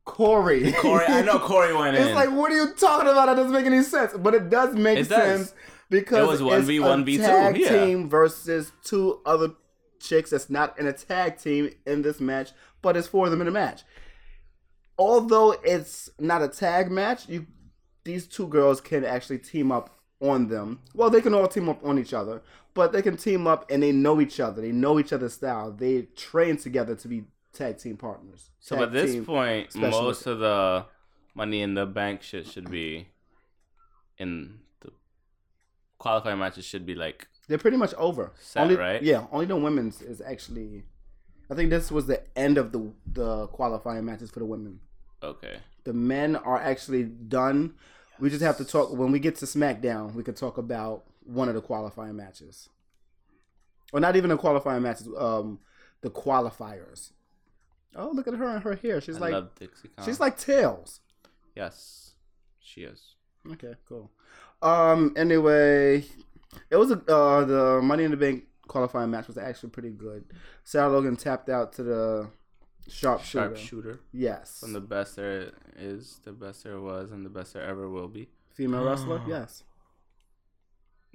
Corey. 0.05 0.71
Corey, 0.73 1.05
I 1.07 1.21
know 1.21 1.39
Corey 1.39 1.73
went 1.77 1.95
in. 1.95 2.03
it's 2.03 2.13
like, 2.15 2.31
what 2.31 2.51
are 2.51 2.55
you 2.55 2.73
talking 2.73 3.07
about? 3.09 3.27
That 3.27 3.35
doesn't 3.35 3.51
make 3.53 3.65
any 3.65 3.81
sense. 3.83 4.13
But 4.17 4.33
it 4.33 4.49
does 4.49 4.75
make 4.75 4.97
It 4.99 5.09
does. 5.09 5.39
sense 5.49 5.53
because 5.89 6.39
It 6.39 6.43
was 6.43 6.67
1v1, 6.67 7.05
v 7.05 7.17
two 7.17 7.23
tag 7.23 7.57
yeah. 7.57 7.69
team 7.85 8.09
versus 8.09 8.71
two 8.83 9.21
other 9.25 9.51
chicks 9.99 10.31
that's 10.31 10.49
not 10.49 10.77
in 10.77 10.87
a 10.87 10.93
tag 10.93 11.37
team 11.37 11.69
in 11.85 12.01
this 12.01 12.19
match, 12.19 12.51
but 12.81 12.97
it's 12.97 13.07
four 13.07 13.25
of 13.25 13.31
them 13.31 13.41
in 13.41 13.47
a 13.47 13.51
match. 13.51 13.83
Although 14.97 15.55
it's 15.63 16.09
not 16.19 16.41
a 16.43 16.47
tag 16.47 16.91
match, 16.91 17.27
you 17.29 17.47
these 18.03 18.27
two 18.27 18.47
girls 18.47 18.81
can 18.81 19.05
actually 19.05 19.37
team 19.39 19.71
up 19.71 19.97
on 20.19 20.49
them. 20.49 20.79
Well, 20.93 21.09
they 21.09 21.21
can 21.21 21.33
all 21.33 21.47
team 21.47 21.69
up 21.69 21.83
on 21.85 21.97
each 21.97 22.13
other, 22.13 22.41
but 22.73 22.91
they 22.91 23.01
can 23.01 23.15
team 23.15 23.47
up 23.47 23.69
and 23.71 23.81
they 23.81 23.93
know 23.93 24.19
each 24.19 24.39
other. 24.41 24.61
They 24.61 24.73
know 24.73 24.99
each 24.99 25.13
other's 25.13 25.33
style. 25.33 25.71
They 25.71 26.03
train 26.17 26.57
together 26.57 26.95
to 26.95 27.07
be 27.07 27.23
tag 27.53 27.77
team 27.77 27.97
partners. 27.97 28.49
so 28.59 28.75
Tag 28.75 28.83
at 28.85 28.91
this 28.91 29.25
point, 29.25 29.71
specialists. 29.71 30.01
most 30.01 30.25
of 30.27 30.39
the 30.39 30.85
money 31.35 31.61
in 31.61 31.73
the 31.75 31.85
bank 31.85 32.21
shit 32.21 32.47
should 32.47 32.69
be 32.69 33.07
in 34.17 34.59
the 34.81 34.91
qualifying 35.97 36.39
matches 36.39 36.65
should 36.65 36.85
be 36.85 36.95
like 36.95 37.27
They're 37.47 37.57
pretty 37.57 37.77
much 37.77 37.93
over. 37.95 38.31
Set, 38.39 38.63
only, 38.63 38.75
right? 38.75 39.01
Yeah, 39.01 39.25
only 39.31 39.45
the 39.45 39.55
women's 39.55 40.01
is 40.01 40.21
actually. 40.21 40.83
I 41.49 41.55
think 41.55 41.69
this 41.69 41.91
was 41.91 42.07
the 42.07 42.21
end 42.37 42.57
of 42.57 42.71
the 42.71 42.91
the 43.05 43.47
qualifying 43.47 44.05
matches 44.05 44.31
for 44.31 44.39
the 44.39 44.45
women. 44.45 44.79
okay. 45.21 45.57
The 45.85 45.93
men 45.93 46.37
are 46.37 46.57
actually 46.61 47.03
done. 47.03 47.73
We 48.17 48.29
just 48.29 48.41
have 48.41 48.55
to 48.57 48.63
talk 48.65 48.93
when 48.93 49.11
we 49.11 49.19
get 49.19 49.35
to 49.37 49.45
SmackDown. 49.45 50.13
We 50.13 50.23
could 50.23 50.37
talk 50.37 50.57
about 50.57 51.03
one 51.25 51.49
of 51.49 51.55
the 51.55 51.61
qualifying 51.61 52.15
matches, 52.15 52.69
or 53.91 53.99
not 53.99 54.15
even 54.15 54.29
the 54.29 54.37
qualifying 54.37 54.81
matches. 54.81 55.09
Um, 55.17 55.59
the 55.99 56.09
qualifiers. 56.09 57.11
Oh, 57.95 58.11
look 58.11 58.27
at 58.27 58.33
her 58.33 58.47
and 58.55 58.63
her 58.63 58.75
hair. 58.75 59.01
She's 59.01 59.17
I 59.17 59.19
like 59.19 59.33
love 59.33 59.55
Dixie 59.59 59.89
Kong. 59.89 60.05
she's 60.05 60.19
like 60.19 60.37
tails. 60.37 60.99
yes, 61.55 62.13
she 62.59 62.81
is. 62.81 63.15
Okay, 63.51 63.75
cool. 63.87 64.11
Um. 64.61 65.13
Anyway, 65.17 66.05
it 66.69 66.75
was 66.77 66.91
a 66.91 66.99
uh 67.11 67.43
the 67.45 67.81
Money 67.81 68.03
in 68.03 68.11
the 68.11 68.17
Bank 68.17 68.45
qualifying 68.67 69.11
match 69.11 69.27
was 69.27 69.37
actually 69.37 69.69
pretty 69.69 69.89
good. 69.89 70.23
Sarah 70.63 70.89
Logan 70.89 71.15
tapped 71.17 71.49
out 71.49 71.73
to 71.73 71.83
the 71.83 72.29
sharpshooter. 72.87 73.55
Sharpshooter. 73.55 73.99
Yes. 74.11 74.59
From 74.61 74.73
the 74.73 74.79
best 74.81 75.17
there 75.17 75.51
is, 75.77 76.19
the 76.23 76.31
best 76.31 76.63
there 76.63 76.79
was, 76.79 77.11
and 77.11 77.25
the 77.25 77.29
best 77.29 77.53
there 77.53 77.63
ever 77.63 77.89
will 77.89 78.07
be. 78.07 78.29
female 78.53 78.83
wrestler. 78.85 79.21
Yes. 79.27 79.63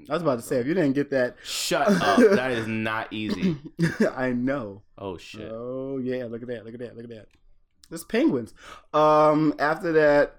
I 0.09 0.13
was 0.13 0.23
about 0.23 0.37
to 0.37 0.43
say 0.43 0.59
if 0.59 0.67
you 0.67 0.75
didn't 0.75 0.93
get 0.93 1.11
that, 1.11 1.37
Shut 1.45 1.89
up. 1.89 2.19
That 2.37 2.53
is 2.53 2.67
not 2.67 3.13
easy. 3.13 3.57
I 4.17 4.33
know. 4.33 4.83
Oh 4.97 5.17
shit. 5.19 5.51
Oh 5.51 5.99
yeah, 6.03 6.25
look 6.27 6.43
at 6.43 6.49
that! 6.49 6.65
Look 6.65 6.75
at 6.75 6.81
that! 6.81 6.95
Look 6.97 7.05
at 7.05 7.11
that! 7.11 7.27
This 7.91 8.05
penguins. 8.05 8.55
Um. 8.93 9.55
After 9.59 9.93
that, 9.93 10.37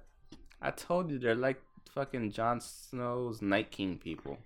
I 0.61 0.71
told 0.71 1.09
you 1.11 1.19
they're 1.19 1.35
like 1.35 1.61
fucking 1.93 2.31
Jon 2.31 2.61
Snow's 2.61 3.41
Night 3.41 3.71
King 3.71 3.97
people. 3.97 4.37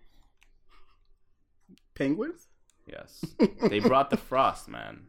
penguins. 1.96 2.48
Yes. 2.88 3.24
they 3.70 3.80
brought 3.80 4.10
the 4.10 4.18
frost, 4.18 4.68
man. 4.68 5.04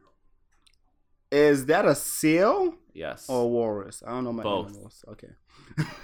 Is 1.32 1.66
that 1.66 1.84
a 1.86 1.94
seal? 1.94 2.74
Yes. 2.92 3.26
or 3.28 3.50
walrus. 3.50 4.02
I 4.06 4.10
don't 4.10 4.24
know 4.24 4.32
my 4.32 4.42
Both. 4.44 4.68
animals. 4.70 5.04
Okay. 5.08 5.30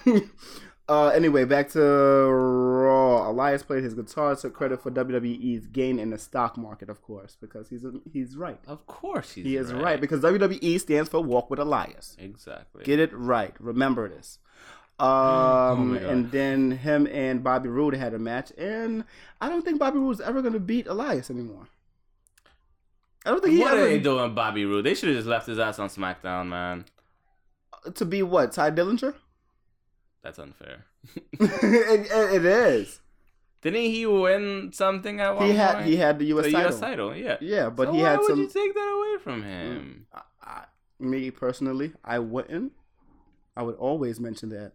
uh, 0.90 1.08
anyway, 1.14 1.44
back 1.44 1.68
to 1.70 1.80
Raw. 1.80 3.30
Elias 3.30 3.62
played 3.62 3.84
his 3.84 3.94
guitar, 3.94 4.34
took 4.34 4.52
credit 4.54 4.82
for 4.82 4.90
WWE's 4.90 5.66
gain 5.66 6.00
in 6.00 6.10
the 6.10 6.18
stock 6.18 6.56
market, 6.56 6.88
of 6.90 7.00
course, 7.00 7.36
because 7.40 7.68
he's 7.68 7.84
he's 8.12 8.36
right. 8.36 8.58
Of 8.66 8.86
course 8.86 9.32
he's 9.32 9.44
He 9.44 9.56
is 9.56 9.72
right. 9.72 10.00
because 10.00 10.20
WWE 10.20 10.80
stands 10.80 11.08
for 11.08 11.20
Walk 11.22 11.48
with 11.48 11.60
Elias. 11.60 12.16
Exactly. 12.18 12.82
Get 12.82 12.98
it 12.98 13.12
right. 13.12 13.54
Remember 13.60 14.08
this. 14.08 14.38
Um, 15.00 15.96
Oh 15.96 16.08
and 16.10 16.30
then 16.30 16.72
him 16.72 17.06
and 17.06 17.42
Bobby 17.42 17.70
Roode 17.70 17.94
had 17.94 18.12
a 18.12 18.18
match, 18.18 18.52
and 18.58 19.04
I 19.40 19.48
don't 19.48 19.64
think 19.64 19.78
Bobby 19.78 19.98
Roode's 19.98 20.20
ever 20.20 20.42
going 20.42 20.52
to 20.52 20.60
beat 20.60 20.86
Elias 20.86 21.30
anymore. 21.30 21.68
I 23.24 23.30
don't 23.30 23.42
think 23.42 23.54
he 23.54 23.60
what 23.60 23.72
ever 23.72 23.84
are 23.84 23.88
they 23.88 23.98
doing, 23.98 24.34
Bobby 24.34 24.66
Roode? 24.66 24.84
They 24.84 24.92
should 24.94 25.08
have 25.08 25.16
just 25.16 25.26
left 25.28 25.46
his 25.46 25.58
ass 25.58 25.78
on 25.78 25.88
SmackDown, 25.88 26.48
man. 26.48 26.84
to 27.94 28.04
be 28.04 28.22
what 28.22 28.52
Tye 28.52 28.70
Dillinger. 28.70 29.14
That's 30.22 30.38
unfair. 30.38 30.84
it, 31.32 32.10
it- 32.10 32.34
it 32.34 32.44
is. 32.44 33.00
Didn't 33.62 33.82
he 33.82 34.06
win 34.06 34.70
something 34.72 35.20
at 35.20 35.36
one 35.36 35.46
He 35.48 35.52
had 35.54 35.74
point? 35.74 35.86
he 35.86 35.96
had 35.96 36.18
the 36.18 36.24
U.S. 36.26 36.46
the 36.46 36.52
title. 36.52 36.70
U.S. 36.70 36.80
title, 36.80 37.14
yeah. 37.16 37.36
Yeah, 37.42 37.68
but 37.68 37.88
So 37.88 37.92
he 37.92 38.02
why 38.02 38.08
had 38.10 38.20
would 38.20 38.38
you 38.38 38.48
take 38.48 38.72
that 38.74 38.80
away 38.88 39.22
from 39.22 39.42
him? 39.42 40.06
I, 40.14 40.22
I, 40.42 40.64
me 40.98 41.30
personally, 41.30 41.92
I 42.02 42.20
wouldn't. 42.20 42.72
I 43.54 43.62
would 43.62 43.74
always 43.76 44.18
mention 44.18 44.48
that. 44.48 44.72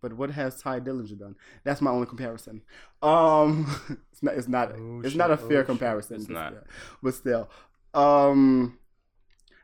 But 0.00 0.12
what 0.12 0.30
has 0.30 0.62
Tye 0.62 0.78
Dillinger 0.78 1.18
done? 1.18 1.34
That's 1.64 1.80
my 1.80 1.90
only 1.90 2.06
comparison. 2.06 2.62
Um, 3.02 3.66
it's 4.12 4.22
not. 4.22 4.34
It's 4.34 4.46
not. 4.46 4.72
Oh, 4.76 5.00
it's 5.00 5.08
shit. 5.10 5.18
not 5.18 5.30
a 5.30 5.34
Oh, 5.34 5.36
fair 5.48 5.60
shit. 5.62 5.66
comparison. 5.66 6.16
It's 6.18 6.26
but 6.26 6.34
not. 6.34 6.52
still- 6.52 6.64
But 7.02 7.14
still, 7.14 7.50
um, 7.92 8.78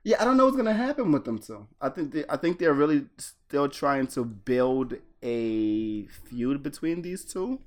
yeah, 0.05 0.17
I 0.21 0.25
don't 0.25 0.37
know 0.37 0.45
what's 0.45 0.57
gonna 0.57 0.75
happen 0.75 1.11
with 1.13 1.25
them 1.25 1.39
two. 1.39 1.67
I 1.81 1.89
think 1.89 2.13
they, 2.13 2.25
I 2.29 2.37
think 2.37 2.59
they're 2.59 2.75
really 2.75 3.07
still 3.19 3.69
trying 3.69 4.07
to 4.09 4.25
build 4.25 4.95
a 5.23 6.07
feud 6.07 6.63
between 6.63 7.03
these 7.03 7.25
two, 7.25 7.61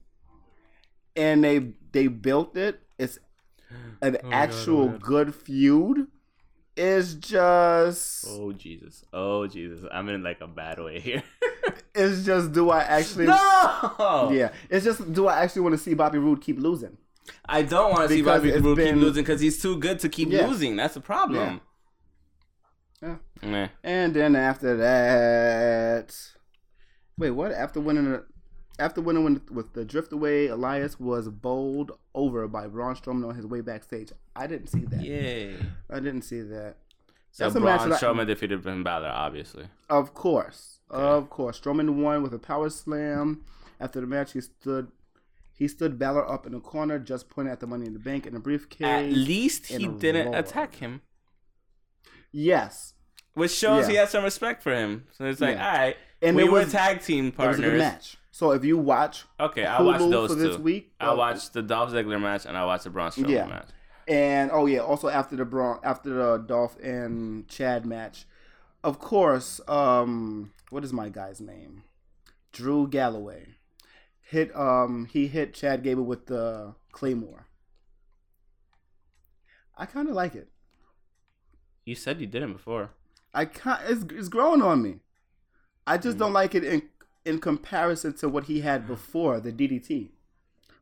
and 1.15 1.43
they 1.43 1.73
they 1.91 2.07
built 2.07 2.55
it. 2.57 2.79
It's 2.97 3.19
an 4.01 4.17
Oh 4.23 4.29
actual 4.31 4.81
oh 4.83 4.87
God. 4.89 5.01
good 5.01 5.35
feud. 5.35 6.07
It's 6.75 7.15
just 7.15 8.25
Oh 8.29 8.51
Jesus! 8.53 9.03
Oh 9.11 9.47
Jesus! 9.47 9.83
I'm 9.91 10.07
in 10.09 10.21
like 10.23 10.41
a 10.41 10.47
bad 10.47 10.79
way 10.79 10.99
here. 10.99 11.23
It's 11.99 12.23
just 12.23 12.51
do 12.53 12.69
I 12.69 12.81
actually? 12.83 13.25
No. 13.25 14.29
Yeah, 14.31 14.51
it's 14.69 14.85
just 14.85 15.11
do 15.13 15.25
I 15.27 15.41
actually 15.41 15.63
want 15.63 15.73
to 15.73 15.79
see 15.79 15.95
Bobby 15.95 16.19
Roode 16.19 16.41
keep 16.41 16.59
losing? 16.59 16.95
I 17.49 17.63
don't 17.63 17.91
want 17.91 18.07
to 18.07 18.13
see 18.15 18.21
Bobby 18.21 18.49
it's 18.49 18.61
Roode 18.63 18.77
been- 18.77 18.93
keep 18.93 19.03
losing 19.03 19.23
because 19.23 19.41
he's 19.41 19.59
too 19.59 19.77
good 19.77 19.97
to 20.01 20.09
keep 20.09 20.29
Yeah. 20.29 20.45
losing. 20.45 20.75
That's 20.75 20.93
the 20.93 21.01
problem. 21.01 21.39
Yeah. 21.55 21.59
Meh. 23.43 23.67
And 23.83 24.13
then 24.13 24.35
after 24.35 24.75
that, 24.77 26.15
wait, 27.17 27.31
what? 27.31 27.51
After 27.51 27.79
winning, 27.79 28.19
after 28.79 29.01
winning 29.01 29.23
with, 29.23 29.51
with 29.51 29.73
the 29.73 29.85
drift 29.85 30.11
away, 30.11 30.47
Elias 30.47 30.99
was 30.99 31.29
bowled 31.29 31.91
over 32.15 32.47
by 32.47 32.67
Braun 32.67 32.95
Strowman 32.95 33.27
on 33.29 33.35
his 33.35 33.45
way 33.45 33.61
backstage. 33.61 34.11
I 34.35 34.47
didn't 34.47 34.67
see 34.67 34.85
that. 34.85 35.01
Yay. 35.03 35.55
I 35.89 35.99
didn't 35.99 36.23
see 36.23 36.41
that. 36.41 36.77
So 37.31 37.43
That's 37.43 37.55
a 37.55 37.59
Braun 37.59 37.89
that 37.89 37.95
I- 38.03 38.05
Strowman 38.05 38.25
defeated 38.27 38.63
Finn 38.63 38.83
Balor, 38.83 39.09
obviously. 39.09 39.67
Of 39.89 40.13
course, 40.13 40.79
of 40.89 41.29
course. 41.29 41.59
Strowman 41.59 42.01
won 42.01 42.23
with 42.23 42.33
a 42.33 42.39
power 42.39 42.69
slam. 42.69 43.43
After 43.79 44.01
the 44.01 44.07
match, 44.07 44.33
he 44.33 44.41
stood. 44.41 44.87
He 45.53 45.67
stood 45.67 45.97
Balor 45.99 46.27
up 46.31 46.45
in 46.45 46.51
the 46.53 46.59
corner, 46.59 46.99
just 46.99 47.29
pointing 47.29 47.51
at 47.51 47.59
the 47.59 47.67
Money 47.67 47.85
in 47.87 47.93
the 47.93 47.99
Bank 47.99 48.25
in 48.27 48.35
a 48.35 48.39
briefcase. 48.39 48.85
At 48.87 49.11
least 49.11 49.67
he 49.67 49.87
didn't 49.87 50.27
roar. 50.27 50.35
attack 50.37 50.75
him, 50.75 51.01
yes, 52.37 52.93
which 53.33 53.51
shows 53.51 53.85
Yeah. 53.85 53.89
he 53.91 53.95
has 53.97 54.09
some 54.11 54.23
respect 54.23 54.61
for 54.63 54.73
him. 54.73 55.07
So 55.11 55.25
it's 55.25 55.41
like, 55.41 55.55
Yeah. 55.55 55.67
all 55.71 55.77
right, 55.77 55.97
And 56.21 56.35
we 56.35 56.43
were 56.43 56.59
was- 56.61 56.71
tag 56.71 57.01
team 57.01 57.27
it 57.27 57.37
was 57.37 57.57
a 57.57 57.61
good 57.61 57.63
partners. 57.63 57.79
match. 57.79 58.17
So 58.31 58.51
if 58.51 58.63
you 58.63 58.77
watch 58.77 59.25
Okay, 59.39 59.65
I 59.65 59.81
watched 59.81 60.03
Hulu 60.03 60.11
those 60.11 60.29
for 60.29 60.35
this 60.35 60.55
two. 60.57 60.61
week, 60.61 60.93
I 60.99 61.07
uh, 61.07 61.15
watched 61.15 61.53
the 61.53 61.61
Dolph 61.63 61.91
Ziggler 61.91 62.21
match 62.21 62.45
and 62.45 62.55
I 62.55 62.65
watched 62.65 62.83
the 62.83 62.91
Braun 62.91 63.09
Strowman 63.09 63.29
Yeah. 63.29 63.47
match. 63.47 63.69
And 64.07 64.51
oh 64.51 64.67
yeah, 64.67 64.79
also 64.79 65.09
after 65.09 65.35
the 65.35 65.43
Braun, 65.45 65.79
after 65.83 66.09
the 66.13 66.37
Dolph 66.37 66.77
and 66.79 67.47
Chad 67.47 67.85
match, 67.85 68.25
of 68.83 68.99
course, 68.99 69.59
um, 69.67 70.53
what 70.69 70.83
is 70.83 70.93
my 70.93 71.09
guy's 71.09 71.41
name? 71.41 71.83
Drew 72.53 72.87
Galloway 72.87 73.55
hit 74.21 74.55
um 74.55 75.05
he 75.11 75.27
hit 75.27 75.53
Chad 75.53 75.83
Gable 75.83 76.03
with 76.05 76.27
the 76.27 76.75
Claymore. 76.91 77.47
I 79.75 79.85
kind 79.85 80.07
of 80.09 80.15
like 80.15 80.35
it. 80.35 80.49
You 81.87 81.95
said 81.95 82.19
you 82.19 82.27
didn't 82.27 82.53
before. 82.53 82.89
I 83.33 83.45
can't. 83.45 83.79
It's, 83.87 84.03
it's 84.13 84.27
growing 84.29 84.61
on 84.61 84.81
me. 84.81 84.95
I 85.85 85.97
Mm. 85.97 86.03
just 86.03 86.17
don't 86.17 86.33
like 86.33 86.53
it 86.53 86.63
in 86.63 86.81
in 87.25 87.39
comparison 87.39 88.13
to 88.17 88.27
what 88.29 88.43
he 88.45 88.61
had 88.61 88.85
before 88.87 89.39
the 89.39 89.51
DDT. 89.51 90.09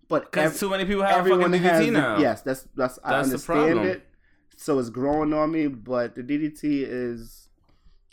But 0.07 0.31
Because 0.31 0.59
too 0.59 0.69
many 0.69 0.85
people 0.85 1.03
have 1.03 1.17
everyone 1.17 1.51
fucking 1.51 1.61
DDT 1.63 1.85
the- 1.85 1.91
now. 1.91 2.17
yes, 2.17 2.41
that's 2.41 2.67
that's, 2.75 2.97
I 3.03 3.11
That's 3.23 3.27
the 3.29 3.33
understand 3.53 3.79
it. 3.87 4.07
So 4.57 4.79
it's 4.79 4.89
growing 4.89 5.33
on 5.33 5.51
me, 5.51 5.67
but 5.67 6.15
the 6.15 6.23
DDT 6.23 6.83
is 6.87 7.49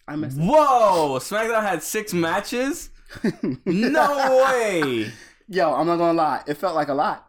I 0.09 0.17
miss 0.17 0.35
Whoa! 0.35 1.19
SmackDown 1.19 1.63
had 1.63 1.83
six 1.83 2.13
matches? 2.13 2.91
No 3.65 4.45
way! 4.45 5.11
Yo, 5.49 5.73
I'm 5.75 5.87
not 5.87 5.97
gonna 5.97 6.13
lie. 6.15 6.43
It 6.47 6.55
felt 6.55 6.75
like 6.75 6.89
a 6.89 6.95
lot. 6.95 7.27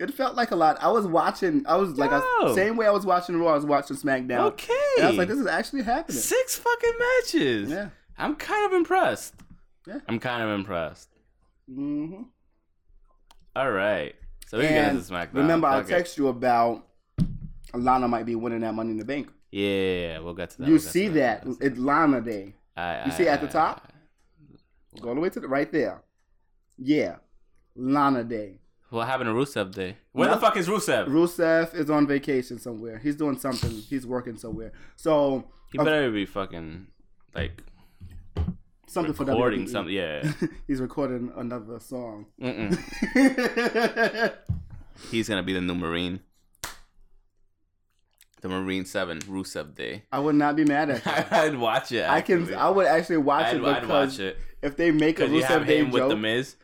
It 0.00 0.14
felt 0.14 0.34
like 0.34 0.50
a 0.50 0.56
lot. 0.56 0.78
I 0.82 0.88
was 0.90 1.06
watching. 1.06 1.64
I 1.66 1.76
was 1.76 1.98
like, 1.98 2.10
I, 2.10 2.52
same 2.54 2.76
way 2.76 2.86
I 2.86 2.90
was 2.90 3.04
watching 3.04 3.36
Raw. 3.38 3.52
I 3.52 3.54
was 3.54 3.66
watching 3.66 3.96
SmackDown. 3.96 4.40
Okay. 4.52 4.72
And 4.96 5.06
I 5.06 5.08
was 5.10 5.18
like, 5.18 5.28
this 5.28 5.38
is 5.38 5.46
actually 5.46 5.82
happening. 5.82 6.18
Six 6.18 6.56
fucking 6.56 6.92
matches. 6.98 7.70
Yeah. 7.70 7.90
I'm 8.16 8.34
kind 8.36 8.64
of 8.66 8.72
impressed. 8.72 9.34
Yeah. 9.86 10.00
I'm 10.08 10.18
kind 10.18 10.42
of 10.42 10.50
impressed. 10.58 11.10
hmm 11.68 12.22
All 13.54 13.70
right. 13.70 14.14
So 14.46 14.56
we 14.58 14.64
can 14.64 14.72
get 14.72 14.92
into 14.94 15.02
SmackDown. 15.12 15.34
remember, 15.34 15.66
I 15.68 15.80
Fuck 15.80 15.88
text 15.88 16.16
you 16.18 16.28
about 16.28 16.86
Lana 17.74 18.08
might 18.08 18.24
be 18.26 18.34
winning 18.34 18.60
that 18.60 18.74
Money 18.74 18.90
in 18.92 18.98
the 18.98 19.04
Bank. 19.04 19.28
Yeah, 19.52 20.20
we'll 20.20 20.34
get 20.34 20.50
to 20.50 20.58
that. 20.58 20.66
you 20.66 20.72
We'll 20.74 20.80
see 20.80 21.08
that? 21.08 21.44
We'll 21.44 21.56
It's 21.60 21.78
Lana 21.78 22.20
Day. 22.22 22.54
that. 22.76 23.06
You 23.06 23.12
see 23.12 23.28
at 23.28 23.40
the 23.42 23.48
top? 23.48 23.92
Go 25.00 25.10
all 25.10 25.14
the 25.14 25.20
way 25.20 25.28
to 25.28 25.40
the 25.40 25.48
right 25.48 25.70
there. 25.70 26.02
Yeah, 26.78 27.16
Lana 27.76 28.24
Day. 28.24 28.59
What 28.90 29.06
happened 29.06 29.28
to 29.28 29.34
Rusev 29.34 29.72
Day? 29.74 29.96
Where 30.12 30.28
the 30.28 30.36
fuck 30.36 30.56
is 30.56 30.66
Rusev? 30.68 31.06
Rusev 31.06 31.74
is 31.74 31.88
on 31.90 32.06
vacation 32.08 32.58
somewhere. 32.58 32.98
He's 32.98 33.14
doing 33.16 33.38
something. 33.38 33.70
He's 33.70 34.04
working 34.06 34.36
somewhere. 34.36 34.72
So 34.96 35.44
He 35.72 35.78
of- 35.78 35.84
better 35.84 36.10
be 36.10 36.26
fucking 36.26 36.88
like 37.34 37.62
something 38.88 39.14
for 39.14 39.24
recording 39.24 39.66
WWE. 39.66 39.68
something. 39.70 39.94
Yeah. 39.94 40.32
He's 40.66 40.80
recording 40.80 41.32
another 41.36 41.78
song. 41.78 42.26
Mm-mm. 42.42 42.76
He's 45.10 45.28
gonna 45.28 45.42
be 45.44 45.52
the 45.52 45.60
new 45.60 45.74
Marine. 45.74 46.20
The 48.40 48.48
Marine 48.48 48.86
Seven 48.86 49.18
Rusev 49.20 49.74
Day. 49.74 50.04
I 50.10 50.18
would 50.18 50.34
not 50.34 50.56
be 50.56 50.64
mad 50.64 50.90
at 50.90 51.04
that. 51.04 51.32
I'd 51.32 51.56
watch 51.56 51.92
it. 51.92 52.08
I 52.08 52.22
can. 52.22 52.52
I 52.54 52.70
would 52.70 52.86
actually 52.86 53.18
watch 53.18 53.46
I'd, 53.46 53.56
it 53.56 53.64
I'd 53.64 53.80
because 53.82 53.88
watch 54.18 54.18
it 54.18 54.38
if 54.62 54.76
they 54.76 54.90
make 54.90 55.20
a 55.20 55.24
because 55.28 55.32
you 55.32 55.42
have 55.44 55.62
Rusev 55.62 55.66
Day 55.66 55.78
him 55.80 55.90
with 55.90 56.00
joke, 56.02 56.08
the 56.10 56.16
Miz. 56.16 56.56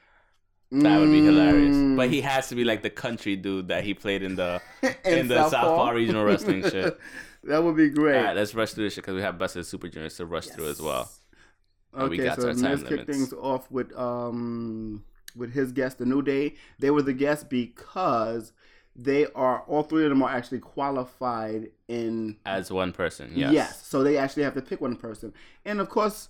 That 0.73 0.99
would 0.99 1.11
be 1.11 1.21
Mm. 1.21 1.25
hilarious. 1.27 1.97
But 1.97 2.11
he 2.11 2.21
has 2.23 2.49
to 2.49 2.55
be 2.55 2.64
like 2.64 2.83
the 2.83 2.91
country 2.91 3.37
dude 3.37 3.69
that 3.69 3.85
he 3.85 3.95
played 3.95 4.23
in 4.23 4.35
the 4.37 4.61
in 5.05 5.29
the 5.29 5.37
South 5.37 5.51
Southpaw 5.53 5.91
Regional 5.91 6.25
Wrestling 6.25 6.62
shit. 6.71 6.99
that 7.45 7.62
would 7.62 7.77
be 7.77 7.89
great. 7.89 8.17
All 8.19 8.25
right, 8.25 8.37
let's 8.37 8.55
rush 8.55 8.73
through 8.73 8.85
this 8.85 8.95
shit 8.95 9.05
because 9.05 9.14
we 9.14 9.23
have 9.23 9.39
Best 9.39 9.57
of 9.57 9.64
Super 9.67 9.89
Juniors 9.89 10.17
to 10.17 10.27
rush 10.27 10.47
through 10.47 10.69
as 10.69 10.81
well. 10.81 11.11
Okay, 11.97 12.17
got 12.19 12.41
so 12.41 12.49
let's 12.51 12.83
kick 12.83 13.07
things 13.07 13.33
off 13.33 13.71
with 13.71 13.97
um 13.97 15.05
with 15.37 15.53
his 15.53 15.71
guest, 15.73 15.99
the 15.99 16.07
New 16.07 16.23
Day. 16.23 16.55
They 16.79 16.91
were 16.91 17.03
the 17.03 17.12
guests 17.12 17.45
because 17.45 18.53
they 18.95 19.27
are 19.35 19.61
all 19.69 19.83
three 19.83 20.05
of 20.05 20.11
them 20.11 20.23
are 20.23 20.31
actually 20.31 20.59
qualified 20.61 21.71
in 21.89 22.37
As 22.47 22.71
one 22.73 22.93
person, 22.93 23.31
yes. 23.35 23.53
yes. 23.53 23.87
So 23.87 24.03
they 24.03 24.17
actually 24.17 24.43
have 24.45 24.55
to 24.55 24.62
pick 24.62 24.81
one 24.81 24.97
person, 24.97 25.33
and 25.64 25.81
of 25.81 25.89
course, 25.89 26.29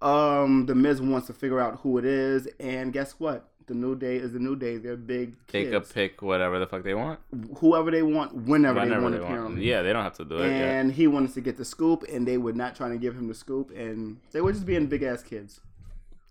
um, 0.00 0.66
the 0.66 0.74
Miz 0.74 1.00
wants 1.00 1.26
to 1.28 1.32
figure 1.32 1.60
out 1.60 1.80
who 1.82 1.98
it 1.98 2.04
is, 2.04 2.46
and 2.60 2.92
guess 2.92 3.12
what? 3.18 3.48
The 3.66 3.74
New 3.74 3.96
Day 3.96 4.16
is 4.16 4.32
the 4.32 4.38
New 4.38 4.56
Day. 4.56 4.78
They're 4.78 4.96
big 4.96 5.34
They 5.48 5.64
kids. 5.64 5.70
could 5.88 5.94
pick 5.94 6.22
whatever 6.22 6.58
the 6.58 6.66
fuck 6.66 6.84
they 6.84 6.94
want. 6.94 7.20
whoever 7.58 7.90
they 7.90 8.02
want, 8.02 8.34
whenever, 8.34 8.80
they 8.84 8.90
want. 8.92 9.00
they 9.14 9.20
want. 9.20 9.24
Apparently, 9.24 9.68
Yeah, 9.68 9.82
they 9.82 9.92
don't 9.92 10.02
have 10.04 10.14
to 10.14 10.24
do 10.24 10.38
it. 10.38 10.50
And 10.50 10.90
he 10.90 11.06
wanted 11.06 11.34
to 11.34 11.42
get 11.42 11.58
the 11.58 11.66
scoop, 11.66 12.04
and 12.10 12.26
they 12.26 12.38
were 12.38 12.54
not 12.54 12.74
trying 12.76 12.92
to 12.92 12.98
give 12.98 13.14
him 13.14 13.28
the 13.28 13.34
scoop, 13.34 13.70
and 13.76 14.18
they 14.32 14.40
were 14.40 14.52
just 14.52 14.64
being 14.64 14.86
big 14.86 15.02
ass 15.02 15.22
kids. 15.22 15.60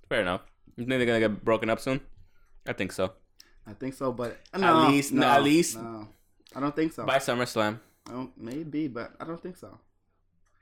Fair 0.09 0.21
enough. 0.21 0.41
You 0.77 0.85
think 0.85 0.89
they're 0.99 1.05
gonna 1.05 1.19
get 1.19 1.43
broken 1.45 1.69
up 1.69 1.79
soon? 1.79 2.01
I 2.67 2.73
think 2.73 2.91
so. 2.91 3.13
I 3.67 3.73
think 3.73 3.93
so, 3.93 4.11
but 4.11 4.37
no, 4.57 4.87
least- 4.87 5.13
no, 5.13 5.27
at 5.27 5.43
least- 5.43 5.77
no. 5.77 6.07
I 6.55 6.59
don't 6.59 6.75
think 6.75 6.93
so. 6.93 7.05
By 7.05 7.17
SummerSlam. 7.17 7.79
Oh, 8.09 8.29
maybe, 8.37 8.87
but 8.87 9.11
I 9.19 9.25
don't 9.25 9.41
think 9.41 9.57
so. 9.57 9.77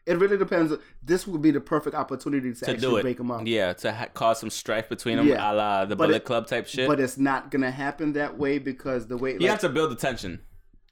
It 0.06 0.20
really 0.20 0.38
depends. 0.38 0.72
This 1.01 1.26
would 1.26 1.41
be 1.41 1.49
the 1.51 1.60
perfect 1.60 1.95
opportunity 1.95 2.53
to, 2.53 2.60
To 2.60 2.72
actually 2.72 2.82
do 2.82 2.97
it. 2.97 3.01
break 3.01 3.18
them 3.18 3.32
up. 3.32 3.41
Yeah, 3.45 3.74
to 3.74 3.91
ha- 3.91 4.08
cause 4.14 4.39
some 4.39 4.51
strife 4.51 4.88
between 4.88 5.18
them, 5.18 5.28
Yeah. 5.28 5.51
a 5.51 5.53
la 5.53 5.86
the 5.86 5.95
But 5.95 6.06
Bullet 6.08 6.18
it- 6.18 6.26
Club 6.26 6.45
type 6.47 6.68
shit. 6.68 6.88
But 6.88 6.99
it's 6.99 7.18
not 7.18 7.49
gonna 7.49 7.72
happen 7.72 8.14
that 8.14 8.38
way 8.38 8.60
because 8.60 9.08
the 9.08 9.18
way 9.18 9.34
you 9.34 9.39
like, 9.39 9.49
have 9.49 9.60
to 9.62 9.70
build 9.70 9.91
the 9.91 9.95
tension. 9.95 10.41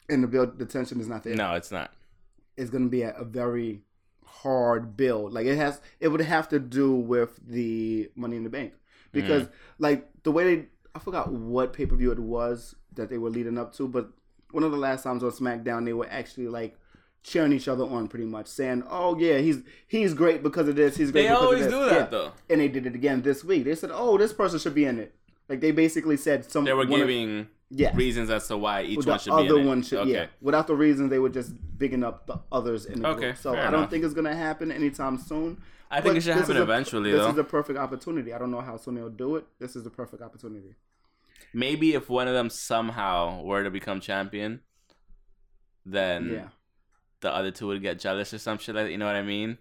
and 0.10 0.24
the 0.24 0.28
build 0.28 0.58
the 0.58 0.66
tension 0.66 1.00
is 1.00 1.08
not 1.08 1.24
there. 1.24 1.36
No, 1.36 1.54
it's 1.54 1.72
not. 1.72 1.92
It's 2.58 2.70
gonna 2.72 2.90
be 2.90 3.04
a, 3.04 3.14
a 3.16 3.24
very 3.24 3.84
hard 4.26 4.98
build. 4.98 5.32
Like 5.34 5.46
it 5.46 5.58
has, 5.58 5.80
it 6.00 6.08
would 6.08 6.22
have 6.22 6.50
to 6.50 6.60
do 6.60 6.94
with 6.94 7.40
the 7.48 8.10
Money 8.16 8.38
in 8.38 8.44
the 8.44 8.50
Bank 8.50 8.74
mm. 8.74 8.78
because 9.12 9.48
like 9.78 10.10
the 10.24 10.32
way 10.32 10.56
they, 10.56 10.66
I 10.96 11.00
forgot 11.00 11.32
what 11.32 11.72
pay 11.74 11.86
per 11.86 11.96
view 11.96 12.12
it 12.12 12.20
was 12.20 12.76
that 12.94 13.10
they 13.10 13.18
were 13.18 13.30
leading 13.30 13.58
up 13.58 13.74
to, 13.76 13.88
but 13.88 14.10
one 14.52 14.64
of 14.64 14.72
the 14.72 14.78
last 14.78 15.04
times 15.04 15.24
on 15.24 15.32
SmackDown 15.32 15.86
they 15.86 15.94
were 15.94 16.08
actually 16.10 16.48
like 16.48 16.78
cheering 17.24 17.54
each 17.54 17.68
other 17.68 17.86
on 17.86 18.08
pretty 18.08 18.26
much 18.26 18.48
saying 18.48 18.84
oh 18.90 19.18
yeah 19.18 19.38
he's 19.38 19.62
he's 19.88 20.14
great 20.14 20.44
because 20.44 20.68
of 20.68 20.76
this 20.76 20.98
he's 20.98 21.10
great 21.12 21.24
They 21.24 21.30
always 21.30 21.66
do 21.68 21.86
that 21.86 21.92
Yeah. 21.94 22.06
though. 22.06 22.32
and 22.50 22.60
they 22.60 22.68
did 22.68 22.86
it 22.86 22.96
again 22.96 23.22
this 23.22 23.44
week 23.44 23.64
they 23.64 23.76
said 23.76 23.92
oh 23.94 24.18
this 24.18 24.34
person 24.34 24.60
should 24.60 24.76
be 24.76 24.86
in 24.86 25.00
it 25.00 25.16
like 25.48 25.62
they 25.62 25.72
basically 25.72 26.18
said 26.18 26.50
some 26.52 26.66
They 26.66 26.74
were 26.74 26.86
one 26.86 27.02
of- 27.02 27.08
giving 27.08 27.48
yeah 27.70 27.96
reasons 27.96 28.30
as 28.30 28.48
to 28.50 28.58
why 28.58 28.84
each 28.84 29.00
the 29.06 29.10
one 29.12 29.20
should 29.20 29.34
other 29.34 29.44
be 29.56 29.60
in 29.62 29.66
it. 29.66 29.68
one 29.68 29.82
should 29.84 30.00
okay. 30.00 30.12
yeah 30.12 30.26
without 30.42 30.68
the 30.68 30.76
reasons 30.76 31.10
they 31.10 31.18
were 31.20 31.30
just 31.30 31.54
bigging 31.78 32.04
up 32.04 32.28
the 32.28 32.40
others 32.52 32.86
in 32.86 33.02
the 33.02 33.08
Okay, 33.08 33.20
group 33.28 33.38
so 33.38 33.52
I 33.54 33.64
don't 33.72 33.74
enough. 33.76 33.90
think 33.90 34.04
it's 34.04 34.14
gonna 34.14 34.36
happen 34.36 34.72
anytime 34.72 35.18
soon 35.18 35.62
I 35.90 36.02
think 36.02 36.18
it 36.18 36.24
should 36.24 36.36
happen 36.36 36.58
a- 36.58 36.62
eventually 36.62 37.12
this 37.12 37.22
though. 37.22 37.30
is 37.30 37.36
the 37.36 37.44
perfect 37.46 37.80
opportunity 37.80 38.34
I 38.34 38.38
don't 38.38 38.52
know 38.52 38.62
how 38.62 38.76
soon 38.78 38.96
they'll 38.96 39.10
do 39.10 39.38
it 39.38 39.46
this 39.60 39.76
is 39.78 39.84
the 39.86 39.90
perfect 39.90 40.22
opportunity 40.22 40.76
Maybe 41.56 41.94
if 41.94 42.10
one 42.10 42.28
of 42.28 42.34
them 42.34 42.50
somehow 42.50 43.44
were 43.44 43.64
to 43.64 43.70
become 43.70 44.00
champion, 44.02 44.62
then 45.86 46.30
yeah 46.34 46.48
the 47.24 47.34
other 47.36 47.50
two 47.52 47.68
would 47.68 47.82
get 47.82 47.98
jealous 48.00 48.34
or 48.34 48.38
some 48.38 48.60
shit 48.60 48.76
like 48.76 48.86
that. 48.86 48.92
You 48.92 49.00
know 49.00 49.08
what 49.08 49.16
I 49.16 49.24
mean? 49.24 49.58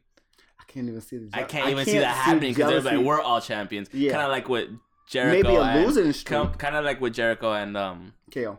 I 0.60 0.64
can't 0.70 0.86
even 0.88 1.00
see 1.00 1.16
the 1.18 1.30
I 1.32 1.44
can't 1.44 1.70
even 1.70 1.84
see 1.86 1.98
that 1.98 2.14
happening 2.14 2.52
because 2.54 2.84
they're 2.84 2.96
like 2.96 3.04
we're 3.04 3.20
all 3.20 3.40
champions. 3.40 3.88
Yeah. 3.92 4.12
Kind 4.12 4.24
of 4.24 4.30
like 4.30 4.48
with 4.48 4.68
Jericho. 5.08 5.42
maybe 5.48 5.56
a 5.56 5.62
and, 5.62 5.86
losing 5.86 6.12
streak 6.12 6.58
Kind 6.58 6.76
of 6.76 6.84
like 6.84 7.00
with 7.00 7.14
Jericho 7.14 7.52
and 7.52 7.76
um. 7.76 8.12
KO 8.30 8.58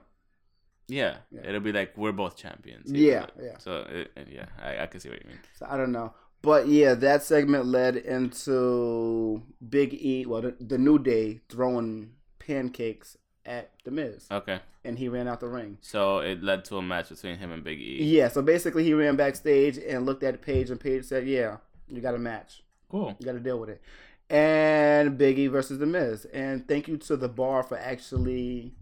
Yeah, 0.87 1.17
Yeah. 1.31 1.41
it'll 1.47 1.61
be 1.61 1.71
like 1.71 1.95
we're 1.97 2.11
both 2.11 2.35
champions. 2.35 2.91
Yeah, 2.91 3.27
yeah. 3.41 3.57
So 3.59 3.85
it- 3.89 4.11
yeah, 4.31 4.45
I, 4.61 4.83
I 4.83 4.87
can 4.87 4.99
see 4.99 5.09
what 5.09 5.21
you 5.21 5.27
mean. 5.29 5.39
So 5.57 5.67
I 5.69 5.77
don't 5.77 5.91
know. 5.91 6.13
But 6.41 6.67
yeah, 6.67 6.93
that 6.95 7.23
segment 7.23 7.65
led 7.67 7.95
into 7.95 9.41
Big 9.67 9.93
E, 9.93 10.25
well, 10.25 10.41
the, 10.41 10.55
the 10.59 10.77
New 10.77 10.99
Day 10.99 11.39
throwing 11.47 12.11
pancakes 12.37 13.17
at 13.45 13.71
The 13.85 13.91
Miz. 13.91 14.27
Okay, 14.29 14.59
And 14.85 14.99
he 14.99 15.07
ran 15.07 15.27
out 15.29 15.39
the 15.39 15.47
ring. 15.47 15.77
so 15.81 16.19
it 16.19 16.43
led 16.43 16.65
to 16.65 16.77
a 16.77 16.81
match 16.81 17.07
between 17.09 17.37
him 17.37 17.51
and 17.51 17.63
Big 17.63 17.79
E. 17.79 18.03
Yeah, 18.03 18.27
so 18.27 18.41
basically 18.41 18.83
he 18.83 18.93
ran 18.93 19.15
backstage 19.15 19.77
and 19.77 20.05
looked 20.05 20.23
at 20.23 20.41
Paige, 20.41 20.69
and 20.71 20.79
Paige 20.79 21.05
said, 21.05 21.25
Yeah, 21.27 21.57
you 21.87 22.01
got 22.01 22.15
a 22.15 22.19
match. 22.19 22.63
Cool. 22.91 23.15
You 23.17 23.25
got 23.25 23.31
to 23.33 23.39
deal 23.39 23.59
with 23.59 23.69
it. 23.69 23.81
and 24.29 25.17
Biggie 25.17 25.49
versus 25.49 25.79
The 25.79 25.85
Miz. 25.85 26.25
And 26.25 26.67
thank 26.67 26.87
you 26.89 26.97
to 26.97 27.15
the 27.15 27.29
bar 27.29 27.63
for 27.63 27.77
actually 27.77 28.73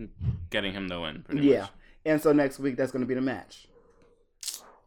Getting 0.49 0.73
him 0.73 0.87
the 0.87 0.99
win. 0.99 1.23
Pretty 1.23 1.47
yeah. 1.47 1.61
Much. 1.61 1.69
And 2.05 2.19
so 2.21 2.31
next 2.33 2.57
week 2.59 2.77
that's 2.77 2.91
going 2.91 3.01
to 3.03 3.07
be 3.07 3.13
the 3.13 3.21
match. 3.21 3.67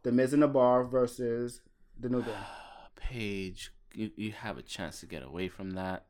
The 0.02 0.10
Miz 0.12 0.32
and 0.34 0.42
the 0.42 0.48
Bar 0.48 0.84
versus 0.84 1.60
the 1.98 2.08
New 2.08 2.22
Day. 2.22 2.34
Paige, 2.96 3.72
you, 3.94 4.10
you 4.16 4.32
have 4.32 4.58
a 4.58 4.62
chance 4.62 5.00
to 5.00 5.06
get 5.06 5.22
away 5.22 5.48
from 5.48 5.70
that. 5.72 6.06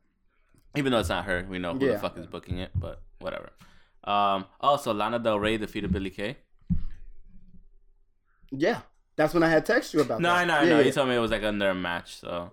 Even 0.75 0.91
though 0.91 0.99
it's 0.99 1.09
not 1.09 1.25
her, 1.25 1.45
we 1.49 1.59
know 1.59 1.73
who 1.73 1.85
Yeah. 1.85 1.93
the 1.93 1.99
fuck 1.99 2.17
is 2.17 2.25
booking 2.25 2.57
it, 2.57 2.71
but 2.75 3.01
whatever. 3.19 3.51
Um, 4.05 4.45
also, 4.61 4.93
Lana 4.93 5.19
Del 5.19 5.39
Rey 5.39 5.57
defeated 5.57 5.91
Billie 5.91 6.09
Kay. 6.11 6.37
Yeah, 8.51 8.81
that's 9.15 9.33
when 9.33 9.43
I 9.43 9.49
had 9.49 9.65
text 9.65 9.93
you 9.93 10.01
about 10.01 10.21
No, 10.21 10.29
that. 10.35 10.47
no, 10.47 10.61
Yeah, 10.61 10.69
know. 10.69 10.79
yeah. 10.79 10.85
You 10.85 10.91
told 10.91 11.09
me 11.09 11.15
it 11.15 11.19
was 11.19 11.31
like 11.31 11.43
under 11.43 11.69
a 11.69 11.75
match, 11.75 12.17
so 12.17 12.51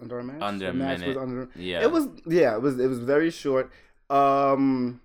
under 0.00 0.18
a 0.20 0.24
match. 0.24 0.40
Under 0.42 0.68
a 0.68 0.72
match 0.74 1.00
minute. 1.00 1.16
Was 1.16 1.22
under, 1.22 1.48
yeah. 1.56 1.82
It 1.82 1.90
was 1.90 2.08
yeah. 2.26 2.54
It 2.54 2.62
was 2.62 2.78
it 2.78 2.86
was 2.86 2.98
very 3.00 3.30
short. 3.30 3.70
Um, 4.10 5.00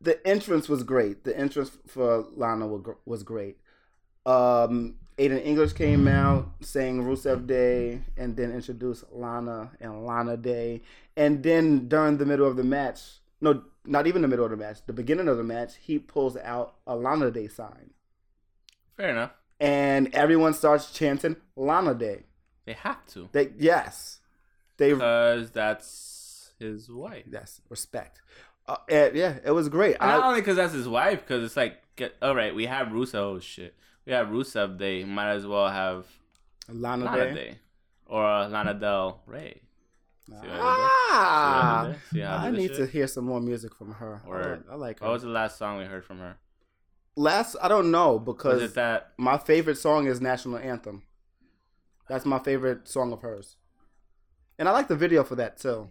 the 0.00 0.26
entrance 0.26 0.68
was 0.68 0.82
great. 0.82 1.24
The 1.24 1.36
entrance 1.36 1.76
for 1.86 2.26
Lana 2.36 2.66
was, 2.66 2.82
was 3.06 3.22
great. 3.22 3.58
Um, 4.26 4.96
Aiden 5.18 5.44
English 5.44 5.74
came 5.74 6.08
out 6.08 6.48
saying 6.60 7.02
Rusev 7.04 7.46
Day, 7.46 8.00
and 8.16 8.36
then 8.36 8.50
introduced 8.52 9.04
Lana 9.12 9.70
and 9.80 10.04
Lana 10.06 10.36
Day, 10.36 10.82
and 11.16 11.42
then 11.42 11.88
during 11.88 12.16
the 12.18 12.26
middle 12.26 12.46
of 12.48 12.56
the 12.56 12.64
match, 12.64 13.00
no, 13.40 13.62
not 13.86 14.06
even 14.06 14.22
the 14.22 14.28
middle 14.28 14.44
of 14.44 14.50
the 14.50 14.56
match, 14.56 14.78
the 14.86 14.92
beginning 14.92 15.28
of 15.28 15.36
the 15.36 15.44
match, 15.44 15.74
he 15.80 15.98
pulls 15.98 16.36
out 16.36 16.76
a 16.86 16.96
Lana 16.96 17.30
Day 17.30 17.48
sign, 17.48 17.90
fair 18.96 19.10
enough. 19.10 19.32
and 19.60 20.14
everyone 20.14 20.54
starts 20.54 20.90
chanting 20.92 21.36
Lana 21.56 21.94
Day. 21.94 22.24
They 22.64 22.72
have 22.74 23.04
to 23.08 23.28
They 23.32 23.50
yes, 23.58 24.20
they 24.78 24.92
because 24.92 25.50
that's 25.50 26.52
his 26.58 26.90
wife. 26.90 27.24
Yes, 27.30 27.60
respect. 27.68 28.22
Uh, 28.66 28.76
and 28.88 29.14
yeah, 29.14 29.36
it 29.44 29.50
was 29.50 29.68
great. 29.68 29.96
And 30.00 30.10
not 30.10 30.22
I, 30.22 30.26
only 30.28 30.40
because 30.40 30.56
that's 30.56 30.72
his 30.72 30.88
wife, 30.88 31.20
because 31.20 31.44
it's 31.44 31.56
like, 31.56 31.76
get, 31.96 32.16
all 32.22 32.34
right, 32.34 32.54
we 32.54 32.64
have 32.66 32.88
Rusev. 32.88 33.14
Oh 33.16 33.38
shit, 33.38 33.74
we 34.06 34.12
have 34.12 34.28
Rusev 34.28 34.78
Day. 34.78 35.04
Might 35.04 35.32
as 35.32 35.46
well 35.46 35.68
have 35.68 36.06
Lana, 36.68 37.04
Lana 37.04 37.24
Day. 37.26 37.34
Day, 37.34 37.58
or 38.06 38.24
uh, 38.24 38.48
Lana 38.48 38.72
Del 38.72 39.20
Rey. 39.26 39.60
See 40.28 40.34
I 40.34 40.40
did 40.42 40.50
there? 40.50 40.56
See 40.56 40.58
what 40.58 40.66
I 40.66 41.10
Ah, 41.10 41.82
did 41.86 41.92
there? 41.94 42.02
See 42.12 42.20
how 42.20 42.36
I 42.36 42.50
need 42.50 42.70
this 42.70 42.78
to 42.78 42.86
hear 42.86 43.06
some 43.06 43.24
more 43.24 43.40
music 43.40 43.74
from 43.74 43.92
her. 43.94 44.22
I 44.24 44.28
Word. 44.28 44.64
I 44.70 44.74
like 44.74 45.00
her. 45.00 45.06
What 45.06 45.12
was 45.12 45.22
the 45.22 45.28
last 45.28 45.58
song 45.58 45.78
we 45.78 45.84
heard 45.84 46.04
from 46.04 46.18
her? 46.18 46.36
Last, 47.16 47.56
I 47.62 47.68
don't 47.68 47.90
know 47.92 48.18
because 48.18 48.72
that? 48.74 49.12
my 49.18 49.38
favorite 49.38 49.76
song 49.78 50.06
is 50.06 50.20
National 50.20 50.58
Anthem. 50.58 51.04
That's 52.08 52.26
my 52.26 52.38
favorite 52.40 52.88
song 52.88 53.12
of 53.12 53.20
hers, 53.22 53.56
and 54.58 54.68
I 54.68 54.72
like 54.72 54.88
the 54.88 54.96
video 54.96 55.22
for 55.24 55.36
that 55.36 55.58
too. 55.58 55.88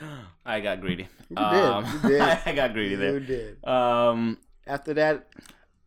I 0.44 0.60
got 0.60 0.80
greedy. 0.80 1.08
You 1.30 1.36
did. 1.36 1.86
You 2.02 2.08
did. 2.08 2.20
I 2.46 2.52
got 2.54 2.72
greedy 2.72 2.94
there. 2.96 3.12
You 3.14 3.20
did. 3.20 3.64
Um, 3.64 4.38
After 4.66 4.92
that, 4.94 5.28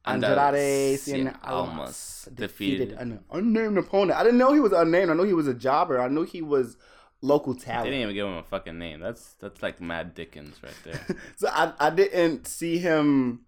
Andrade 0.06 0.98
Cien 1.00 1.38
Almas 1.44 2.28
defeated 2.34 2.90
defeated. 2.90 2.98
an 2.98 3.20
unnamed 3.32 3.78
opponent. 3.78 4.18
I 4.18 4.24
didn't 4.24 4.38
know 4.40 4.54
he 4.54 4.60
was 4.62 4.72
unnamed. 4.72 5.12
I 5.12 5.14
knew 5.14 5.24
he 5.24 5.34
was 5.34 5.48
a 5.48 5.54
jobber. 5.54 6.00
I 6.00 6.08
knew 6.08 6.24
he 6.24 6.42
was 6.42 6.78
local 7.22 7.56
talent. 7.56 7.86
they 7.86 7.92
didn't 7.92 8.04
even 8.04 8.16
give 8.16 8.28
him 8.28 8.38
a 8.38 8.44
fucking 8.44 8.78
name. 8.78 9.00
That's 9.00 9.34
that's 9.40 9.62
like 9.62 9.82
Mad 9.82 10.14
Dickens 10.14 10.62
right 10.64 10.74
there. 10.84 11.18
so 11.36 11.50
I, 11.50 11.74
I 11.80 11.90
didn't 11.90 12.48
see 12.48 12.78
him 12.78 13.46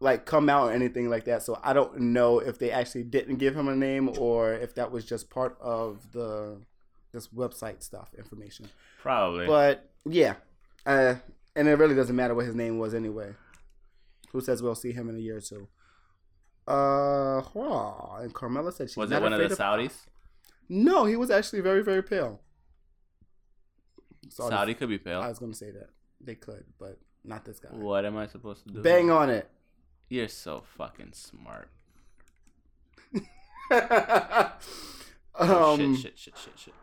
like 0.00 0.26
come 0.26 0.48
out 0.48 0.68
or 0.68 0.72
anything 0.72 1.08
like 1.08 1.24
that. 1.24 1.42
So 1.42 1.58
I 1.62 1.72
don't 1.72 1.98
know 1.98 2.38
if 2.38 2.58
they 2.58 2.70
actually 2.70 3.04
didn't 3.04 3.36
give 3.36 3.56
him 3.56 3.68
a 3.68 3.76
name 3.76 4.10
or 4.18 4.52
if 4.52 4.74
that 4.74 4.90
was 4.90 5.04
just 5.04 5.30
part 5.30 5.56
of 5.60 6.12
the 6.12 6.58
this 7.12 7.28
website 7.28 7.82
stuff 7.82 8.12
information. 8.16 8.68
Probably. 9.00 9.46
But 9.46 9.88
yeah, 10.04 10.34
uh, 10.84 11.16
and 11.56 11.68
it 11.68 11.78
really 11.78 11.94
doesn't 11.94 12.16
matter 12.16 12.34
what 12.34 12.46
his 12.46 12.54
name 12.54 12.78
was 12.78 12.94
anyway. 12.94 13.34
Who 14.32 14.40
says 14.40 14.62
we'll 14.62 14.74
see 14.74 14.92
him 14.92 15.08
in 15.08 15.16
a 15.16 15.20
year 15.20 15.36
or 15.36 15.40
two? 15.40 15.68
Uh, 16.66 17.42
and 18.20 18.34
Carmela 18.34 18.72
said 18.72 18.90
she 18.90 18.98
was 18.98 19.12
it 19.12 19.22
one 19.22 19.32
of 19.32 19.38
the 19.38 19.54
Saudis? 19.54 19.92
No, 20.68 21.04
he 21.04 21.16
was 21.16 21.30
actually 21.30 21.60
very 21.60 21.82
very 21.82 22.02
pale. 22.02 22.40
Saudi- 24.28 24.50
Saudi 24.54 24.74
could 24.74 24.88
be 24.88 24.98
pale. 24.98 25.20
I 25.20 25.28
was 25.28 25.38
gonna 25.38 25.54
say 25.54 25.70
that 25.70 25.90
they 26.20 26.34
could, 26.34 26.64
but 26.78 26.98
not 27.24 27.44
this 27.44 27.58
guy. 27.60 27.68
What 27.70 28.04
am 28.04 28.16
I 28.16 28.26
supposed 28.26 28.64
to 28.66 28.72
do? 28.72 28.80
Bang 28.82 29.10
on 29.10 29.30
it. 29.30 29.50
You're 30.08 30.28
so 30.28 30.62
fucking 30.76 31.12
smart. 31.12 31.68
um, 33.14 33.22
Oh, 35.36 35.76
shit, 35.76 35.96
shit, 35.98 36.18
shit, 36.18 36.34
shit, 36.38 36.52
shit. 36.58 36.74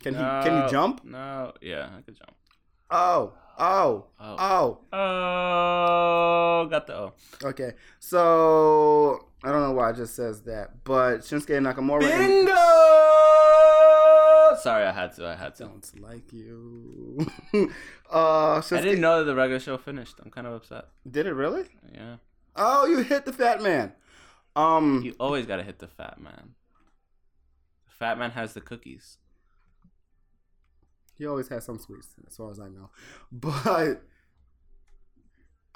Can 0.00 0.14
he 0.14 0.20
can 0.20 0.64
he 0.64 0.70
jump? 0.70 1.04
No. 1.04 1.52
Yeah, 1.60 1.90
I 1.96 2.02
could 2.02 2.16
jump. 2.16 2.32
Oh, 2.90 3.34
oh, 3.58 4.06
Oh. 4.18 4.36
oh. 4.38 4.78
Oh, 4.92 6.66
got 6.70 6.86
the 6.86 6.94
O. 6.96 7.12
Okay, 7.44 7.72
so 8.00 9.27
I 9.44 9.52
don't 9.52 9.62
know 9.62 9.72
why 9.72 9.90
it 9.90 9.96
just 9.96 10.14
says 10.16 10.42
that, 10.42 10.82
but 10.84 11.18
Shinsuke 11.18 11.58
Nakamura 11.60 12.02
and- 12.04 12.26
Bingo! 12.26 12.54
Sorry, 14.62 14.84
I 14.84 14.92
had 14.92 15.14
to. 15.16 15.26
I 15.28 15.36
had 15.36 15.54
to. 15.56 15.64
sounds 15.64 15.92
like 16.00 16.32
you. 16.32 17.18
uh, 18.10 18.60
Shinsuke, 18.60 18.78
I 18.78 18.80
didn't 18.82 19.00
know 19.00 19.18
that 19.18 19.24
the 19.24 19.34
regular 19.36 19.60
show 19.60 19.76
finished. 19.78 20.16
I'm 20.24 20.30
kind 20.30 20.46
of 20.46 20.54
upset. 20.54 20.86
did 21.08 21.26
it 21.26 21.32
really? 21.34 21.66
Yeah. 21.94 22.16
Oh, 22.56 22.86
you 22.86 22.98
hit 22.98 23.24
the 23.24 23.32
fat 23.32 23.62
man. 23.62 23.92
Um, 24.56 25.02
You 25.04 25.14
always 25.20 25.46
gotta 25.46 25.62
hit 25.62 25.78
the 25.78 25.86
fat 25.86 26.20
man. 26.20 26.54
The 27.86 27.92
fat 27.92 28.18
man 28.18 28.32
has 28.32 28.54
the 28.54 28.60
cookies. 28.60 29.18
he 31.16 31.24
always 31.26 31.46
has 31.48 31.64
some 31.64 31.78
sweets, 31.78 32.08
as 32.26 32.36
far 32.36 32.50
as 32.50 32.58
I 32.58 32.68
know. 32.68 32.90
But 33.30 34.02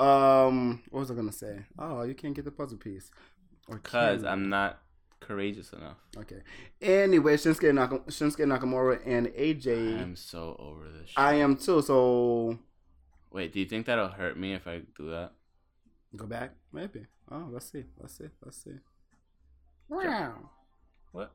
um, 0.04 0.82
what 0.90 1.00
was 1.00 1.10
I 1.12 1.14
gonna 1.14 1.30
say? 1.30 1.66
Oh, 1.78 2.02
you 2.02 2.14
can't 2.14 2.34
get 2.34 2.44
the 2.44 2.50
puzzle 2.50 2.78
piece. 2.78 3.10
Or 3.68 3.78
Cause 3.78 4.24
I'm 4.24 4.48
not 4.48 4.80
courageous 5.20 5.72
enough. 5.72 5.96
Okay. 6.16 6.42
Anyway, 6.80 7.36
Shinsuke, 7.36 7.70
Nakam- 7.72 8.04
Shinsuke 8.06 8.44
Nakamura 8.44 9.00
and 9.06 9.28
AJ. 9.28 10.00
I'm 10.00 10.16
so 10.16 10.56
over 10.58 10.88
this. 10.88 11.10
Shit. 11.10 11.18
I 11.18 11.34
am 11.34 11.56
too. 11.56 11.80
So 11.82 12.58
Wait, 13.30 13.52
do 13.52 13.60
you 13.60 13.66
think 13.66 13.86
that'll 13.86 14.08
hurt 14.08 14.36
me 14.36 14.52
if 14.52 14.66
I 14.66 14.82
do 14.96 15.10
that? 15.10 15.32
go 16.14 16.26
back, 16.26 16.50
maybe. 16.72 17.06
Oh, 17.30 17.48
let's 17.50 17.72
see. 17.72 17.84
Let's 17.98 18.18
see. 18.18 18.26
Let's 18.44 18.62
see. 18.62 18.72
Wow. 19.88 20.50
What? 21.12 21.32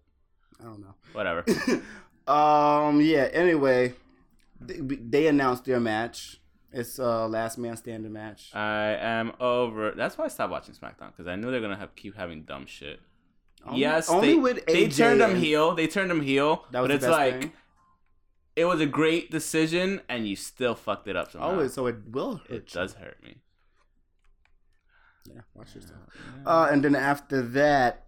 I 0.59 0.63
don't 0.65 0.82
know. 0.82 0.93
Whatever. 1.13 1.43
um. 2.28 3.01
Yeah. 3.01 3.30
Anyway, 3.32 3.93
they, 4.61 4.80
they 4.80 5.28
announced 5.28 5.65
their 5.65 5.80
match. 5.80 6.39
It's 6.72 6.99
uh 6.99 7.28
last 7.28 7.57
man 7.57 7.78
standing 7.78 8.11
match. 8.11 8.51
I 8.53 8.95
am 8.99 9.32
over. 9.39 9.91
That's 9.91 10.18
why 10.18 10.26
I 10.26 10.28
stopped 10.28 10.51
watching 10.51 10.76
SmackDown 10.76 11.11
because 11.15 11.28
I 11.28 11.36
knew 11.36 11.49
they're 11.51 11.61
gonna 11.61 11.78
have 11.78 11.95
keep 11.95 12.15
having 12.15 12.43
dumb 12.43 12.65
shit. 12.65 12.99
Only- 13.65 13.80
yes, 13.82 14.09
only 14.09 14.28
they, 14.30 14.36
with 14.36 14.65
they 14.65 14.88
turned 14.89 15.22
and- 15.22 15.38
heel. 15.38 15.74
They 15.76 15.88
turned 15.88 16.09
them 16.11 16.22
heel. 16.22 16.65
That 16.72 16.82
was 16.82 16.89
but 16.89 16.95
it's 16.95 17.05
like 17.07 17.41
thing. 17.41 17.53
it 18.55 18.65
was 18.65 18.82
a 18.82 18.86
great 18.86 19.32
decision, 19.32 20.01
and 20.09 20.28
you 20.28 20.36
still 20.36 20.76
fucked 20.76 21.07
it 21.07 21.15
up 21.15 21.32
somehow. 21.32 21.59
Oh, 21.59 21.68
so 21.68 21.88
it 21.88 21.95
will 22.11 22.38
hurt. 22.38 22.51
it 22.51 22.68
does 22.72 22.93
hurt 22.95 23.22
me. 23.24 23.38
Yeah. 25.26 25.41
Watch 25.53 25.76
yourself. 25.76 25.99
Yeah. 26.43 26.49
Uh, 26.49 26.68
and 26.72 26.84
then 26.84 26.95
after 26.95 27.41
that, 27.41 28.06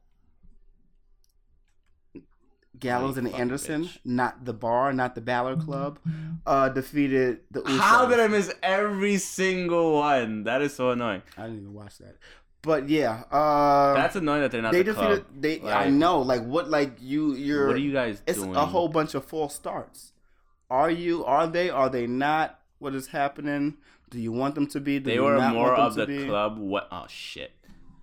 Gallows 2.80 3.17
and 3.17 3.27
Anderson, 3.34 3.84
bitch. 3.86 3.97
not 4.05 4.45
the 4.45 4.53
bar, 4.53 4.93
not 4.93 5.15
the 5.15 5.21
Balor 5.21 5.57
Club, 5.57 5.99
uh, 6.45 6.69
defeated 6.69 7.39
the 7.51 7.61
Usos. 7.61 7.80
How 7.80 8.05
did 8.05 8.19
I 8.19 8.27
miss 8.27 8.53
every 8.63 9.17
single 9.17 9.93
one? 9.93 10.43
That 10.43 10.61
is 10.61 10.73
so 10.73 10.91
annoying. 10.91 11.21
I 11.38 11.43
didn't 11.43 11.57
even 11.61 11.73
watch 11.73 11.97
that. 11.99 12.15
But 12.61 12.89
yeah, 12.89 13.23
uh, 13.32 13.93
That's 13.93 14.15
annoying 14.17 14.41
that 14.41 14.51
they're 14.51 14.61
not 14.61 14.73
they 14.73 14.84
the 14.84 14.91
defeated. 14.93 15.25
club. 15.25 15.41
They, 15.41 15.61
I 15.61 15.89
know, 15.89 16.19
like 16.21 16.43
what, 16.43 16.69
like 16.69 16.97
you, 16.99 17.34
you're. 17.34 17.67
What 17.67 17.75
are 17.77 17.80
you 17.80 17.93
guys 17.93 18.17
doing? 18.17 18.23
It's 18.27 18.39
doing? 18.39 18.55
a 18.55 18.65
whole 18.65 18.89
bunch 18.89 19.13
of 19.15 19.23
false 19.25 19.55
starts. 19.55 20.11
Are 20.69 20.91
you? 20.91 21.23
Are 21.25 21.47
they? 21.47 21.69
Are 21.69 21.89
they 21.89 22.05
not? 22.05 22.59
What 22.80 22.95
is 22.95 23.07
happening? 23.07 23.77
Do 24.09 24.19
you 24.19 24.32
want 24.32 24.55
them 24.55 24.67
to 24.67 24.80
be? 24.80 24.99
Do 24.99 25.05
They 25.05 25.15
you 25.15 25.23
were 25.23 25.38
not 25.38 25.53
more 25.53 25.73
want 25.73 25.95
them 25.95 26.01
of 26.03 26.07
the 26.09 26.17
be? 26.17 26.25
club. 26.27 26.57
What? 26.57 26.88
Oh 26.91 27.05
shit! 27.07 27.51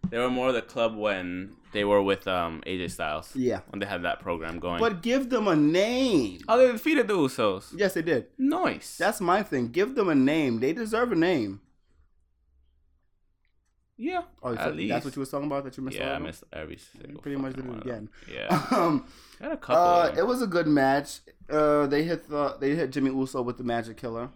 They 0.08 0.18
were 0.18 0.30
more 0.30 0.48
of 0.48 0.54
the 0.54 0.62
club 0.62 0.96
when 0.96 1.52
they 1.76 1.84
were 1.84 2.02
with 2.02 2.26
um 2.26 2.62
AJ 2.66 2.90
Styles. 2.92 3.28
Yeah, 3.36 3.60
When 3.70 3.78
they 3.80 3.86
had 3.86 4.02
that 4.02 4.18
program 4.20 4.58
going. 4.58 4.80
but 4.80 5.02
give 5.02 5.28
them 5.30 5.46
a 5.48 5.54
name. 5.56 6.40
oh, 6.48 6.56
they 6.58 6.72
defeated 6.72 7.06
the 7.08 7.14
Usos. 7.14 7.72
Yes, 7.76 7.94
they 7.94 8.02
did. 8.02 8.26
Nice. 8.38 8.96
That's 8.98 9.20
my 9.20 9.42
thing. 9.42 9.68
Give 9.68 9.94
them 9.94 10.08
a 10.08 10.14
name. 10.14 10.60
They 10.60 10.72
deserve 10.72 11.12
a 11.12 11.16
name. 11.16 11.60
yeah. 13.98 14.22
Oh, 14.42 14.54
so 14.54 14.60
at 14.60 14.76
least. 14.76 14.90
that's 14.92 15.04
what 15.06 15.16
you 15.16 15.20
was 15.20 15.30
talking 15.30 15.46
about. 15.46 15.64
That 15.64 15.76
you 15.76 15.82
missed. 15.82 15.98
yeah, 15.98 16.14
I 16.14 16.18
missed 16.18 16.44
every 16.52 16.76
single. 16.76 17.20
pretty 17.22 17.36
much 17.38 17.54
did 17.54 17.64
it 17.64 17.68
one 17.68 17.78
of 17.78 17.84
them. 17.84 17.92
again. 17.92 18.08
Yeah, 18.34 18.66
Um, 18.70 19.06
had 19.40 19.52
a 19.52 19.56
couple. 19.56 19.82
uh, 19.82 20.14
it 20.20 20.26
was 20.26 20.42
a 20.42 20.46
good 20.46 20.66
match. 20.66 21.20
Uh, 21.48 21.86
they 21.86 22.02
hit 22.04 22.28
the 22.28 22.56
they 22.60 22.74
hit 22.74 22.90
Jimmy 22.90 23.10
Uso 23.10 23.40
with 23.42 23.56
the 23.58 23.64
Magic 23.64 23.96
Killer. 23.96 24.28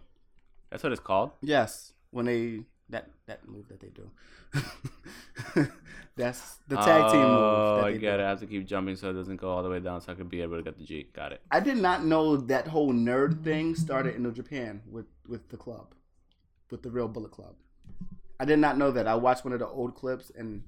That's 0.71 0.83
what 0.83 0.93
it's 0.93 1.01
called. 1.11 1.31
Yes, 1.43 1.93
when 2.11 2.27
they 2.27 2.65
that 2.89 3.09
that 3.27 3.47
move 3.49 3.67
that 3.69 3.81
they 3.81 3.89
do. 4.01 4.11
That's 6.21 6.59
the 6.69 6.77
tag 6.77 7.11
team 7.11 7.21
move. 7.21 7.29
Oh, 7.29 7.83
I 7.85 7.93
get 7.93 8.01
do. 8.01 8.07
it. 8.09 8.21
I 8.21 8.29
have 8.29 8.41
to 8.41 8.47
keep 8.47 8.67
jumping 8.67 8.97
so 8.97 9.11
it 9.11 9.15
doesn't 9.15 9.37
go 9.37 9.51
all 9.51 9.63
the 9.63 9.71
way 9.71 9.81
down, 9.81 10.01
so 10.01 10.13
I 10.13 10.15
could 10.15 10.29
be 10.29 10.43
able 10.43 10.57
to 10.57 10.63
get 10.63 10.79
the 10.79 10.85
G. 10.85 11.09
Got 11.13 11.33
it. 11.33 11.41
I 11.51 11.61
did 11.61 11.79
not 11.79 12.05
know 12.05 12.37
that 12.37 12.69
whole 12.69 12.93
nerd 12.93 13.43
thing 13.43 13.75
started 13.75 14.15
in 14.15 14.33
Japan 14.35 14.83
with 14.89 15.07
with 15.27 15.49
the 15.49 15.57
club, 15.57 15.95
with 16.71 16.83
the 16.83 16.91
Real 16.91 17.09
Bullet 17.09 17.31
Club. 17.31 17.55
I 18.39 18.45
did 18.45 18.59
not 18.59 18.79
know 18.79 18.91
that. 18.91 19.07
I 19.07 19.15
watched 19.17 19.45
one 19.45 19.53
of 19.53 19.59
the 19.59 19.69
old 19.69 19.95
clips 19.95 20.31
and 20.37 20.63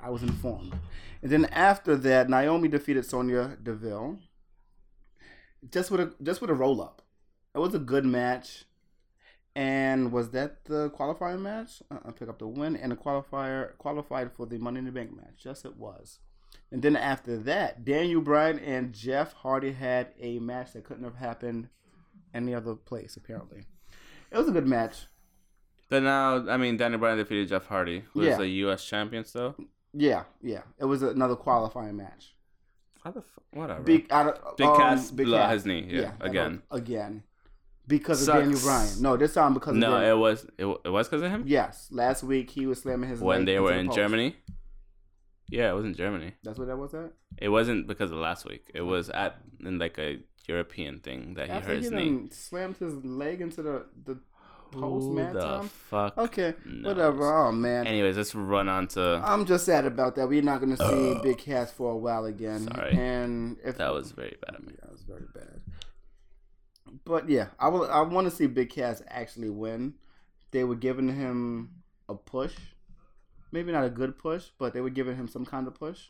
I 0.00 0.10
was 0.10 0.22
informed. 0.22 0.74
And 1.22 1.30
then 1.30 1.46
after 1.46 1.96
that, 1.96 2.28
Naomi 2.28 2.68
defeated 2.68 3.04
Sonya 3.04 3.56
Deville 3.62 4.18
just 5.70 5.90
with 5.90 6.00
a 6.00 6.12
just 6.22 6.40
with 6.40 6.50
a 6.50 6.54
roll 6.54 6.80
up. 6.80 7.02
It 7.54 7.58
was 7.58 7.74
a 7.74 7.78
good 7.78 8.04
match. 8.04 8.64
And 9.58 10.12
was 10.12 10.30
that 10.30 10.66
the 10.66 10.88
qualifying 10.90 11.42
match? 11.42 11.82
Uh, 11.90 11.98
I 12.06 12.12
pick 12.12 12.28
up 12.28 12.38
the 12.38 12.46
win 12.46 12.76
and 12.76 12.92
the 12.92 12.96
qualifier 12.96 13.76
qualified 13.78 14.30
for 14.32 14.46
the 14.46 14.56
Money 14.56 14.78
in 14.78 14.84
the 14.84 14.92
Bank 14.92 15.16
match. 15.16 15.40
Yes, 15.44 15.64
it 15.64 15.76
was. 15.76 16.20
And 16.70 16.80
then 16.80 16.94
after 16.94 17.36
that, 17.38 17.84
Daniel 17.84 18.20
Bryan 18.20 18.60
and 18.60 18.92
Jeff 18.92 19.32
Hardy 19.32 19.72
had 19.72 20.12
a 20.20 20.38
match 20.38 20.74
that 20.74 20.84
couldn't 20.84 21.02
have 21.02 21.16
happened 21.16 21.70
any 22.32 22.54
other 22.54 22.76
place. 22.76 23.16
Apparently, 23.16 23.64
it 24.30 24.38
was 24.38 24.48
a 24.48 24.52
good 24.52 24.68
match. 24.68 25.06
But 25.88 26.04
now, 26.04 26.48
I 26.48 26.56
mean, 26.56 26.76
Daniel 26.76 27.00
Bryan 27.00 27.18
defeated 27.18 27.48
Jeff 27.48 27.66
Hardy, 27.66 28.04
who 28.12 28.20
is 28.20 28.28
Yeah. 28.28 28.36
the 28.36 28.48
U.S. 28.48 28.84
champion 28.84 29.24
still. 29.24 29.56
Yeah, 29.92 30.22
yeah, 30.40 30.62
it 30.78 30.84
was 30.84 31.02
another 31.02 31.34
qualifying 31.34 31.96
match. 31.96 32.36
How 33.02 33.10
the 33.10 33.22
fuck? 33.22 33.44
Whatever. 33.52 33.82
Big, 33.82 34.06
out 34.12 34.36
of, 34.36 34.56
Big 34.56 34.68
um, 34.68 34.76
Cass 34.76 35.10
Big 35.10 35.26
blew 35.26 35.38
his 35.38 35.66
knee. 35.66 35.84
Yeah, 35.88 36.12
that 36.20 36.28
again. 36.28 36.62
again, 36.70 37.22
because 37.88 38.24
Sucks. 38.24 38.36
of 38.38 38.42
Daniel 38.44 38.60
Bryan. 38.60 39.02
No, 39.02 39.16
this 39.16 39.34
time 39.34 39.54
because 39.54 39.70
of 39.74 39.76
No, 39.78 40.00
it 40.00 40.16
was 40.16 40.46
it, 40.58 40.66
it 40.84 40.88
was 40.90 41.08
because 41.08 41.22
of 41.22 41.30
him 41.32 41.42
Yes, 41.46 41.88
last 41.90 42.22
week 42.22 42.50
he 42.50 42.66
was 42.66 42.80
slamming 42.82 43.08
his 43.10 43.20
when 43.20 43.44
they 43.46 43.58
were 43.58 43.72
the 43.72 43.78
in 43.80 43.86
post. 43.86 43.96
Germany. 43.96 44.36
Yeah, 45.50 45.70
it 45.70 45.74
was 45.74 45.86
in 45.86 45.94
Germany. 45.94 46.34
That's 46.44 46.58
what 46.58 46.68
that 46.68 46.76
was 46.76 46.92
at. 46.94 47.10
It 47.38 47.48
wasn't 47.48 47.86
because 47.86 48.10
of 48.12 48.18
last 48.18 48.44
week. 48.46 48.70
It 48.74 48.82
was 48.82 49.08
at 49.08 49.38
in 49.64 49.78
like 49.78 49.98
a 49.98 50.18
European 50.46 51.00
thing 51.00 51.34
that 51.34 51.46
he 51.46 51.52
After 51.52 51.74
hurt 51.74 51.82
he 51.84 51.90
knee. 51.90 52.28
slammed 52.30 52.76
his 52.76 52.94
leg 53.04 53.40
into 53.40 53.62
the 53.62 53.86
the 54.04 54.18
post 54.70 55.16
the 55.32 55.40
time. 55.40 55.68
fuck? 55.68 56.18
Okay, 56.18 56.52
knows? 56.66 56.84
whatever. 56.94 57.24
Oh 57.48 57.52
man, 57.52 57.86
Anyways, 57.86 58.18
let's 58.18 58.34
run 58.34 58.68
on 58.68 58.88
to 58.88 59.22
I'm 59.24 59.46
just 59.46 59.64
sad 59.64 59.86
about 59.86 60.14
that. 60.16 60.28
We're 60.28 60.42
not 60.42 60.60
gonna 60.60 60.76
see 60.76 61.18
Big 61.22 61.38
Cass 61.38 61.72
for 61.72 61.92
a 61.92 61.96
while 61.96 62.26
again. 62.26 62.68
Sorry. 62.74 62.92
And 62.92 63.56
if 63.64 63.78
that 63.78 63.92
was 63.94 64.12
very 64.12 64.36
bad 64.44 64.56
of 64.56 64.66
me. 64.66 64.74
it 64.74 64.90
was 64.92 65.02
very 65.02 65.24
bad. 65.34 65.60
But 67.04 67.28
yeah, 67.28 67.48
I 67.58 67.68
will. 67.68 67.90
I 67.90 68.00
want 68.02 68.26
to 68.26 68.34
see 68.34 68.46
Big 68.46 68.70
Cass 68.70 69.02
actually 69.08 69.50
win. 69.50 69.94
They 70.50 70.64
were 70.64 70.76
giving 70.76 71.08
him 71.14 71.70
a 72.08 72.14
push, 72.14 72.54
maybe 73.52 73.72
not 73.72 73.84
a 73.84 73.90
good 73.90 74.18
push, 74.18 74.46
but 74.58 74.72
they 74.72 74.80
were 74.80 74.90
giving 74.90 75.16
him 75.16 75.28
some 75.28 75.44
kind 75.44 75.66
of 75.66 75.74
push 75.74 76.06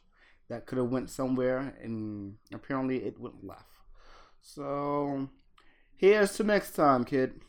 that 0.48 0.66
could 0.66 0.78
have 0.78 0.88
went 0.88 1.10
somewhere, 1.10 1.74
and 1.82 2.36
apparently 2.54 3.04
it 3.04 3.18
went 3.18 3.44
left. 3.44 3.64
So 4.40 5.28
here's 5.96 6.36
to 6.36 6.44
next 6.44 6.72
time, 6.72 7.04
kid. 7.04 7.40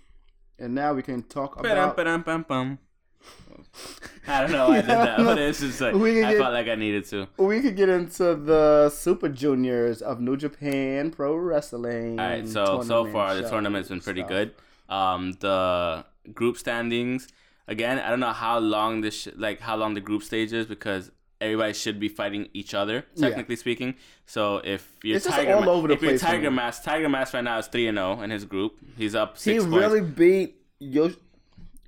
And 0.57 0.75
now 0.75 0.93
we 0.93 1.01
can 1.01 1.23
talk 1.23 1.55
Ba-dum, 1.55 1.71
about. 1.71 1.95
ba-dum, 1.95 2.45
bum. 2.47 2.80
I 4.28 4.41
don't 4.41 4.51
know 4.51 4.70
why 4.70 4.78
I 4.78 4.82
did 4.82 4.89
that, 4.89 5.17
but 5.17 5.38
it's 5.39 5.59
just 5.59 5.82
like 5.82 5.93
We 5.95 6.24
I 6.24 6.32
get- 6.34 6.39
felt 6.39 6.53
like 6.53 6.67
I 6.67 6.76
needed 6.76 7.05
to. 7.05 7.28
We 7.38 7.61
could 7.61 7.76
get 7.76 7.89
into 7.89 8.36
the 8.36 8.89
Super 8.89 9.30
Juniors 9.30 10.01
of 10.01 10.20
New 10.22 10.38
Japan 10.38 11.11
Pro 11.11 11.36
Wrestling. 11.36 12.20
All 12.20 12.28
right, 12.28 12.47
so 12.47 12.82
so 12.84 13.05
far 13.11 13.36
the 13.36 13.49
tournament's 13.49 13.89
been 13.89 14.01
pretty 14.01 14.22
stuff. 14.22 14.30
good. 14.30 14.53
Um, 14.88 15.34
the 15.39 16.05
group 16.34 16.57
standings 16.57 17.28
again. 17.67 17.99
I 17.99 18.09
don't 18.09 18.20
know 18.20 18.34
how 18.34 18.59
long 18.59 19.01
this 19.01 19.22
sh- 19.22 19.28
like 19.36 19.59
how 19.61 19.76
long 19.76 19.93
the 19.93 20.01
group 20.01 20.24
stage 20.24 20.53
is 20.53 20.65
because 20.65 21.11
everybody 21.41 21.74
should 21.74 21.99
be 21.99 22.09
fighting 22.09 22.49
each 22.53 22.74
other 22.74 23.05
Yeah. 23.15 23.30
technically 23.30 23.55
speaking. 23.55 23.95
So 24.26 24.57
if 24.63 24.88
you're 25.03 25.17
It's 25.17 25.26
Tiger, 25.26 25.53
all 25.55 25.61
Ma- 25.63 25.72
over 25.72 25.88
the 25.88 25.93
if 25.95 26.01
you're 26.01 26.17
Tiger. 26.17 26.51
Mask, 26.51 26.84
Tiger 26.84 27.07
Mask 27.09 27.34
right 27.34 27.43
now 27.43 27.57
is 27.59 27.67
three 27.67 27.88
and 27.88 27.97
zero 27.97 28.22
in 28.22 28.30
his 28.30 28.45
group. 28.45 28.74
He's 28.97 29.15
up 29.15 29.39
He 29.39 29.57
points. 29.59 29.65
really 29.76 30.01
beat 30.01 30.55
Yosh- 30.80 31.15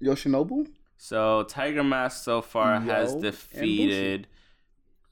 Yoshinobu. 0.01 0.67
So 1.03 1.41
Tiger 1.49 1.83
Mask 1.83 2.23
so 2.23 2.43
far 2.43 2.79
has 2.79 3.09
Yo 3.09 3.13
and 3.15 3.21
defeated 3.23 4.27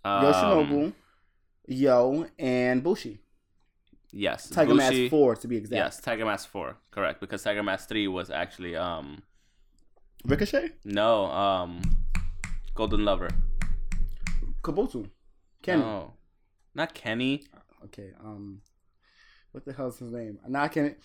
um, 0.06 0.24
Yoshinobu, 0.24 0.94
Yo, 1.66 2.28
and 2.38 2.84
Bushi. 2.84 3.18
Yes, 4.12 4.50
Tiger 4.52 4.76
Bushi- 4.76 5.02
Mask 5.06 5.10
four 5.10 5.36
to 5.36 5.48
be 5.48 5.58
exact. 5.58 5.76
Yes, 5.76 6.00
Tiger 6.00 6.26
Mask 6.26 6.48
four, 6.48 6.78
correct? 6.92 7.20
Because 7.20 7.42
Tiger 7.42 7.64
Mask 7.64 7.90
three 7.90 8.08
was 8.08 8.30
actually 8.30 8.76
um 8.76 9.24
Ricochet, 10.26 10.74
no 10.86 11.26
um 11.26 11.82
Golden 12.76 13.04
Lover. 13.04 13.30
Kabuto, 14.62 15.10
Kenny. 15.64 15.82
No, 15.82 16.14
not 16.76 16.94
Kenny. 16.94 17.46
Okay, 17.86 18.12
um, 18.24 18.62
what 19.54 19.66
the 19.66 19.74
hell's 19.74 19.98
his 19.98 20.12
name? 20.12 20.38
Now 20.48 20.66
I 20.66 20.68
can. 20.68 20.96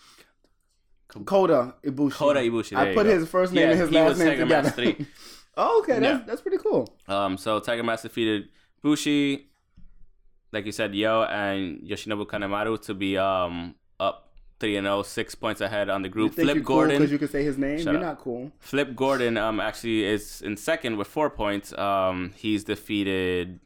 Koda 1.24 1.74
Ibushi. 1.84 2.12
Kota 2.12 2.40
Ibushi. 2.40 2.76
I 2.76 2.88
you 2.90 2.94
put 2.94 3.06
his 3.06 3.28
first 3.28 3.52
name 3.52 3.64
Yeah, 3.64 3.70
and 3.72 3.80
his 3.80 3.90
last 3.90 4.18
name 4.18 4.28
Tiger 4.28 4.42
together. 4.42 4.62
Mask 4.62 4.74
three. 4.74 5.06
oh, 5.56 5.80
okay, 5.80 5.98
that's 6.00 6.20
Yeah. 6.20 6.24
that's 6.26 6.40
pretty 6.42 6.58
cool. 6.58 6.88
Um, 7.08 7.36
so 7.38 7.60
Tiger 7.60 7.82
Mask 7.82 8.02
defeated 8.02 8.48
Bushi, 8.82 9.48
like 10.52 10.66
you 10.66 10.72
said, 10.72 10.94
Yo 10.94 11.22
and 11.24 11.80
Yoshinobu 11.82 12.26
Kanemaru 12.26 12.80
to 12.82 12.94
be 12.94 13.16
um 13.18 13.74
up 14.00 14.30
three 14.60 14.76
and 14.76 14.86
0, 14.86 15.02
six 15.02 15.34
points 15.34 15.60
ahead 15.60 15.88
on 15.88 16.02
the 16.02 16.08
You 16.08 16.12
group. 16.12 16.34
think 16.34 16.48
Flip 16.50 16.64
Gordon. 16.64 16.98
because 16.98 17.12
you 17.12 17.18
can 17.18 17.28
say 17.28 17.42
his 17.44 17.58
name? 17.58 17.78
Shut 17.78 17.86
You're 17.86 17.96
up. 17.96 18.02
not 18.02 18.18
cool. 18.20 18.52
Flip 18.60 18.94
Gordon 18.94 19.36
um 19.36 19.60
actually 19.60 20.04
is 20.04 20.42
in 20.42 20.56
second 20.56 20.96
with 20.96 21.06
four 21.08 21.28
points. 21.30 21.72
Um, 21.78 22.32
he's 22.36 22.64
defeated 22.64 23.60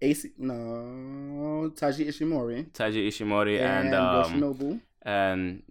AC 0.00 0.30
no 0.38 1.70
Taiji 1.74 2.06
Ishimori 2.06 2.70
Taiji 2.72 3.08
Ishimori 3.08 3.58
and, 3.60 3.88
and 3.88 3.94
um 3.94 4.32
Yoshinobu. 4.32 4.80
and 5.02 5.62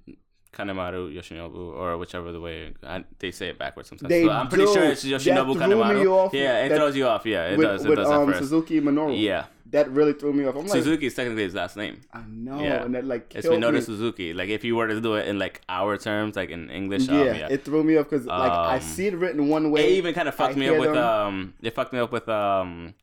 Kanemaru 0.57 1.13
Yoshinobu 1.13 1.75
or 1.75 1.97
whichever 1.97 2.31
the 2.31 2.39
way 2.41 2.73
I, 2.83 3.03
they 3.19 3.31
say 3.31 3.49
it 3.49 3.57
backwards 3.59 3.89
sometimes. 3.89 4.09
They 4.09 4.23
so 4.23 4.31
I'm 4.31 4.47
pretty 4.47 4.65
do. 4.65 4.73
sure 4.73 4.83
it's 4.85 5.03
That 5.03 5.09
Yoshinobu 5.21 5.53
me 5.55 5.61
Kanemaru. 5.61 6.33
Yeah, 6.33 6.65
it 6.65 6.69
That- 6.69 6.77
throws 6.77 6.95
you 6.95 7.05
off. 7.07 7.25
Yeah, 7.25 7.49
it 7.49 7.57
with 7.57 7.67
does. 7.67 7.85
It 7.85 7.89
with 7.89 7.97
does 7.99 8.09
um, 8.09 8.21
at 8.29 8.35
first. 8.35 8.39
Suzuki 8.49 8.81
Minoru. 8.81 9.13
Yeah, 9.21 9.45
that 9.71 9.89
really 9.91 10.13
threw 10.13 10.33
me 10.33 10.45
off. 10.45 10.55
I'm 10.55 10.61
like, 10.65 10.71
Suzuki 10.71 11.05
is 11.07 11.13
technically 11.13 11.43
his 11.43 11.53
last 11.53 11.77
name. 11.77 12.01
I 12.13 12.21
know, 12.27 12.59
Yeah. 12.61 12.83
and 12.83 12.95
that 12.95 13.05
like 13.05 13.33
It's 13.35 13.45
Minoru 13.47 13.73
me. 13.73 13.81
Suzuki. 13.81 14.33
Like 14.33 14.49
if 14.49 14.63
you 14.63 14.75
were 14.75 14.87
to 14.87 14.99
do 14.99 15.13
it 15.15 15.27
in 15.27 15.37
like 15.37 15.61
our 15.69 15.97
terms, 15.97 16.35
like 16.35 16.49
in 16.49 16.69
English, 16.71 17.07
Yeah, 17.07 17.19
um, 17.21 17.27
yeah. 17.27 17.47
it 17.51 17.63
threw 17.65 17.83
me 17.83 17.97
off 17.97 18.09
because 18.09 18.25
like 18.25 18.51
I 18.51 18.75
Um, 18.75 18.81
see 18.81 19.07
it 19.07 19.15
written 19.15 19.47
one 19.49 19.69
way. 19.71 19.85
It 19.93 19.97
even 19.97 20.13
kind 20.13 20.27
of 20.27 20.35
fucked 20.35 20.55
I 20.55 20.59
me 20.59 20.69
up 20.69 20.77
with 20.79 20.93
them. 20.93 21.03
um. 21.05 21.53
It 21.61 21.75
fucked 21.75 21.93
me 21.93 21.99
up 21.99 22.11
with 22.11 22.27
um, 22.29 22.93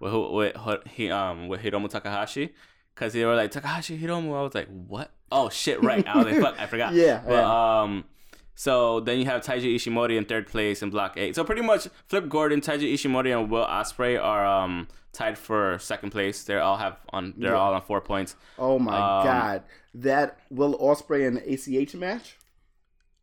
with 0.00 0.12
who 0.12 0.30
with, 0.32 0.56
he 0.96 1.10
um 1.10 1.48
with 1.48 1.62
Hiromu 1.62 1.88
Takahashi, 1.88 2.52
because 2.94 3.12
they 3.14 3.24
were 3.24 3.34
like 3.34 3.50
Takahashi 3.50 3.98
Hiromu. 3.98 4.36
I 4.38 4.42
was 4.42 4.54
like, 4.54 4.68
what? 4.68 5.10
Oh 5.32 5.48
shit! 5.48 5.82
Right. 5.82 6.06
I 6.06 6.16
was 6.16 6.26
like, 6.26 6.40
fuck, 6.40 6.60
I 6.60 6.66
forgot. 6.74 6.94
Yeah, 6.94 7.22
But 7.26 7.44
um. 7.44 8.04
So 8.58 9.00
then 9.00 9.18
you 9.18 9.26
have 9.26 9.42
Taiji 9.42 9.74
Ishimori 9.74 10.16
in 10.16 10.24
third 10.24 10.46
place 10.46 10.82
in 10.82 10.88
Block 10.88 11.18
A. 11.18 11.32
So 11.34 11.44
pretty 11.44 11.60
much 11.60 11.88
Flip 12.06 12.26
Gordon, 12.26 12.62
Taiji 12.62 12.94
Ishimori, 12.94 13.38
and 13.38 13.50
Will 13.50 13.66
Ospreay 13.66 14.18
are 14.22 14.46
um 14.46 14.88
tied 15.12 15.36
for 15.36 15.78
second 15.78 16.10
place. 16.10 16.44
They 16.44 16.56
all 16.56 16.78
have 16.78 16.96
on. 17.10 17.34
They're 17.36 17.50
Yeah. 17.52 17.58
all 17.58 17.74
on 17.74 17.82
four 17.82 18.00
points. 18.00 18.34
oh 18.58 18.78
my 18.78 18.94
um, 18.94 19.24
god, 19.26 19.62
that 19.96 20.38
Will 20.50 20.78
Ospreay 20.78 21.26
and 21.28 21.36
the 21.36 21.52
ACH 21.82 21.94
match. 21.96 22.38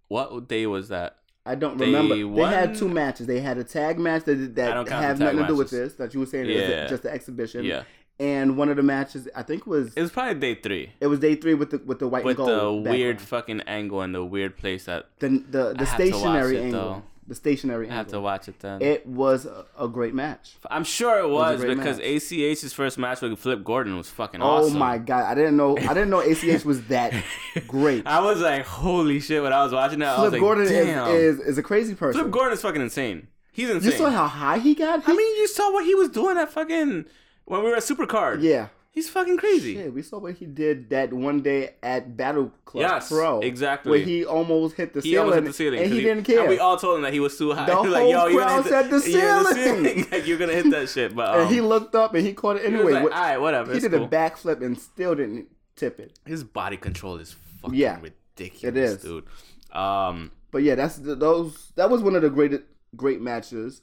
What 0.07 0.47
day 0.47 0.67
was 0.67 0.89
that? 0.89 1.17
I 1.45 1.55
don't 1.55 1.77
They 1.77 1.87
remember. 1.87 2.15
They 2.15 2.43
had 2.43 2.75
two 2.75 2.87
matches. 2.87 3.25
They 3.27 3.39
had 3.39 3.57
a 3.57 3.63
tag 3.63 3.99
match 3.99 4.23
that 4.25 4.55
that 4.55 4.87
have 4.89 5.19
nothing 5.19 5.39
to 5.39 5.47
do 5.47 5.55
with 5.55 5.71
this. 5.71 5.95
That 5.95 6.13
you 6.13 6.19
were 6.19 6.25
saying 6.25 6.45
Yeah. 6.45 6.87
just 6.87 7.03
the 7.03 7.11
exhibition. 7.11 7.65
Yeah, 7.65 7.83
And 8.23 8.55
one 8.57 8.69
of 8.69 8.77
the 8.77 8.83
matches, 8.83 9.27
I 9.35 9.43
think 9.43 9.67
was 9.67 9.93
it 9.95 10.01
was 10.01 10.11
probably 10.11 10.35
day 10.35 10.55
three. 10.55 10.93
it 11.01 11.07
was 11.07 11.19
day 11.19 11.35
three 11.35 11.55
with 11.55 11.71
the 11.71 11.79
with 11.79 11.99
the 11.99 12.07
white 12.07 12.23
with 12.23 12.39
and 12.39 12.47
the 12.47 12.55
gold. 12.59 12.87
weird 12.87 13.17
background. 13.17 13.29
fucking 13.29 13.61
angle 13.61 14.01
and 14.01 14.15
the 14.15 14.23
weird 14.23 14.55
place 14.57 14.85
that 14.85 15.09
the 15.19 15.29
the, 15.29 15.73
the 15.73 15.81
I 15.81 15.83
had 15.83 15.97
to 15.97 16.11
watch 16.11 16.21
stationary 16.21 16.57
angle. 16.59 16.71
though. 16.81 17.03
The 17.25 17.35
stationary 17.35 17.89
I 17.89 17.93
have 17.93 18.07
to 18.07 18.19
watch 18.19 18.49
it 18.49 18.59
then. 18.59 18.81
It 18.81 19.05
was 19.07 19.45
a, 19.45 19.65
a 19.79 19.87
great 19.87 20.13
match. 20.13 20.55
I'm 20.69 20.83
sure 20.83 21.19
it 21.19 21.29
was 21.29 21.63
a 21.63 21.67
was, 21.67 21.75
because 21.77 21.97
match. 21.99 22.31
ACH's 22.31 22.73
first 22.73 22.97
match 22.97 23.21
with 23.21 23.39
Flip 23.39 23.63
Gordon 23.63 23.95
was 23.95 24.09
fucking 24.09 24.41
Oh 24.41 24.45
awesome. 24.45 24.75
Oh 24.75 24.79
my 24.79 24.97
god, 24.97 25.23
I 25.31 25.33
didn't 25.33 25.55
know 25.55 25.77
I 25.77 25.93
didn't 25.93 26.09
know 26.09 26.19
ACH 26.19 26.65
was 26.65 26.83
that 26.87 27.13
great. 27.67 28.05
I 28.05 28.19
was 28.19 28.41
like, 28.41 28.65
holy 28.65 29.19
shit! 29.21 29.41
When 29.41 29.53
I 29.53 29.63
was 29.63 29.71
watching 29.71 29.99
that, 29.99 30.17
I 30.17 30.21
was 30.21 30.29
Flip 30.29 30.31
like, 30.33 30.41
Gordon 30.41 30.63
is, 30.65 30.71
is 30.71 31.39
is 31.51 31.57
a 31.57 31.63
crazy 31.63 31.95
person. 31.95 32.19
Flip 32.21 32.31
Gordon 32.31 32.53
is 32.53 32.61
fucking 32.61 32.81
insane. 32.81 33.27
He's 33.53 33.69
insane. 33.69 33.91
you 33.91 33.97
saw 33.97 34.09
how 34.09 34.27
high 34.27 34.57
he 34.57 34.75
got? 34.75 35.07
I 35.07 35.13
mean, 35.13 35.35
you 35.37 35.47
saw 35.47 35.71
what 35.71 35.85
he 35.85 35.95
was 35.95 36.09
doing 36.09 36.37
at 36.37 36.51
fucking 36.51 37.05
when 37.45 37.63
we 37.63 37.69
were 37.69 37.75
at 37.77 37.83
Supercard. 37.83 38.41
yeah. 38.41 38.67
he's 38.91 39.09
fucking 39.09 39.37
crazy. 39.37 39.73
Yeah, 39.73 39.87
we 39.89 40.01
saw 40.03 40.19
what 40.19 40.35
he 40.35 40.45
did 40.45 40.89
that 40.91 41.11
one 41.11 41.41
day 41.41 41.71
at 41.81 42.15
Battle 42.15 42.51
Club 42.65 42.81
Yes, 42.81 43.09
Pro. 43.09 43.39
exactly. 43.41 43.89
Where 43.89 43.99
he 43.99 44.23
almost 44.23 44.75
hit 44.75 44.93
the 44.93 45.01
He 45.01 45.11
ceiling, 45.11 45.19
almost 45.19 45.35
hit 45.37 45.45
the 45.45 45.53
ceiling, 45.53 45.79
and 45.79 45.87
'cause 45.89 45.97
he, 45.97 46.03
didn't 46.03 46.23
care. 46.25 46.39
And 46.41 46.49
we 46.49 46.59
all 46.59 46.77
told 46.77 46.97
him 46.97 47.01
that 47.01 47.11
he 47.13 47.19
was 47.19 47.35
too 47.37 47.51
high. 47.53 47.65
The 47.65 47.75
like, 47.89 48.01
whole 48.03 48.11
yo, 48.11 48.27
you're 48.27 48.41
gonna 48.45 48.61
crowd 48.63 48.63
hit 48.63 48.69
said 48.69 48.89
the 48.91 49.09
yeah, 49.17 49.43
ceiling. 49.53 50.05
like, 50.11 50.27
you're 50.27 50.37
gonna 50.37 50.53
hit 50.53 50.69
that 50.71 50.89
shit. 50.89 51.15
But 51.15 51.29
um, 51.33 51.41
and 51.41 51.49
he 51.49 51.59
looked 51.61 51.95
up 51.95 52.13
and 52.13 52.25
he 52.25 52.33
caught 52.33 52.57
it 52.57 52.65
anyway. 52.65 52.93
like, 52.93 53.03
all 53.03 53.09
right, 53.09 53.37
whatever. 53.37 53.73
he 53.73 53.79
did 53.79 53.91
cool." 53.91 54.03
a 54.03 54.07
backflip 54.07 54.61
and 54.63 54.77
still 54.79 55.15
didn't 55.15 55.47
tip 55.75 55.99
it. 55.99 56.19
His 56.25 56.43
body 56.43 56.77
control 56.77 57.17
is 57.17 57.35
fucking 57.61 57.75
Yeah, 57.77 57.99
ridiculous, 57.99 58.75
it 58.75 58.77
is. 58.77 58.97
dude. 59.01 59.25
Um, 59.71 60.31
But 60.51 60.61
yeah, 60.61 60.75
that's 60.75 60.97
the, 60.97 61.15
those. 61.15 61.71
That 61.77 61.89
was 61.89 62.03
one 62.03 62.15
of 62.15 62.21
the 62.21 62.29
great 62.29 62.61
great 62.95 63.21
matches 63.21 63.81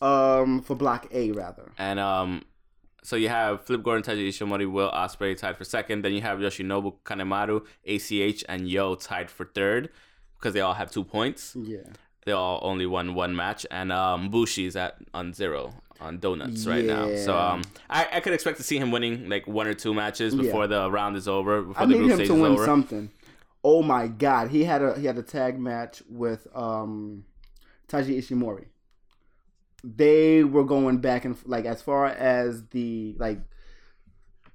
um, 0.00 0.62
for 0.62 0.76
Block 0.76 1.08
A, 1.12 1.32
rather. 1.32 1.72
and 1.78 1.98
um, 1.98 2.44
so 3.02 3.16
you 3.16 3.28
have 3.28 3.64
Flip 3.64 3.82
Gordon, 3.82 4.02
Taiji 4.02 4.28
Ishimori, 4.28 4.70
Will 4.70 4.90
Ospreay 4.90 5.36
tied 5.36 5.56
for 5.56 5.64
second. 5.64 6.02
Then 6.04 6.12
you 6.12 6.20
have 6.22 6.38
Yoshinobu 6.38 6.94
Kanemaru, 7.04 7.64
ACH, 7.86 8.44
and 8.48 8.68
Yo 8.68 8.94
tied 8.94 9.30
for 9.30 9.44
third 9.44 9.90
because 10.38 10.54
they 10.54 10.60
all 10.60 10.74
have 10.74 10.90
two 10.90 11.04
points. 11.04 11.56
Yeah. 11.56 11.78
They 12.24 12.32
all 12.32 12.60
only 12.62 12.86
won 12.86 13.14
one 13.14 13.34
match, 13.34 13.66
and 13.70 13.90
um, 13.90 14.30
Bushi's 14.30 14.76
at 14.76 14.96
on 15.12 15.32
zero 15.34 15.74
on 16.00 16.18
donuts 16.18 16.66
right 16.66 16.84
now. 16.84 17.14
So 17.16 17.36
um, 17.36 17.62
I, 17.90 18.06
I 18.14 18.20
could 18.20 18.32
expect 18.32 18.56
to 18.58 18.62
see 18.64 18.78
him 18.78 18.90
winning 18.92 19.28
like 19.28 19.46
one 19.48 19.66
or 19.66 19.74
two 19.74 19.92
matches 19.94 20.32
Yeah. 20.34 20.42
before 20.42 20.66
the 20.68 20.88
round 20.90 21.16
is 21.16 21.26
over. 21.26 21.62
Before 21.62 21.82
I 21.82 21.86
the 21.86 21.94
need 21.94 22.06
group 22.06 22.20
him 22.20 22.26
to 22.26 22.34
win 22.34 22.52
over. 22.52 22.64
something. 22.64 23.10
Oh 23.64 23.82
my 23.82 24.06
god, 24.08 24.50
he 24.50 24.64
had 24.64 24.82
a 24.82 24.98
he 24.98 25.06
had 25.06 25.18
a 25.18 25.22
tag 25.22 25.58
match 25.58 26.02
with 26.08 26.46
um 26.54 27.24
Taiji 27.88 28.18
Ishimori. 28.18 28.66
They 29.84 30.44
were 30.44 30.64
going 30.64 30.98
back 30.98 31.24
and 31.24 31.36
like 31.44 31.64
as 31.64 31.82
far 31.82 32.06
as 32.06 32.66
the 32.68 33.14
like 33.18 33.40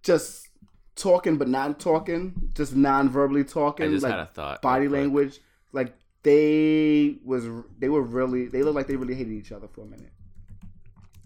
just 0.04 0.48
talking 0.96 1.38
but 1.38 1.48
not 1.48 1.80
talking, 1.80 2.52
just 2.54 2.76
non-verbally 2.76 3.44
talking, 3.44 3.88
I 3.88 3.90
just 3.90 4.04
like 4.04 4.12
had 4.12 4.22
a 4.22 4.26
thought. 4.28 4.62
body 4.62 4.88
language. 4.88 5.40
Like 5.74 5.94
they 6.24 7.18
was 7.24 7.46
they 7.78 7.90
were 7.90 8.02
really 8.02 8.48
they 8.48 8.64
looked 8.64 8.76
like 8.76 8.88
they 8.88 8.96
really 8.96 9.16
hated 9.16 9.34
each 9.34 9.52
other 9.52 9.68
for 9.68 9.82
a 9.82 9.86
minute. 9.86 10.12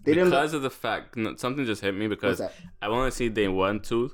They 0.04 0.14
didn't 0.14 0.30
because 0.30 0.52
of 0.52 0.62
the 0.62 0.70
fact 0.70 1.16
something 1.38 1.64
just 1.64 1.80
hit 1.80 1.94
me 1.94 2.08
because 2.08 2.40
I 2.80 2.88
want 2.88 3.12
to 3.12 3.16
see 3.16 3.28
day 3.28 3.46
one, 3.46 3.80
two, 3.80 4.10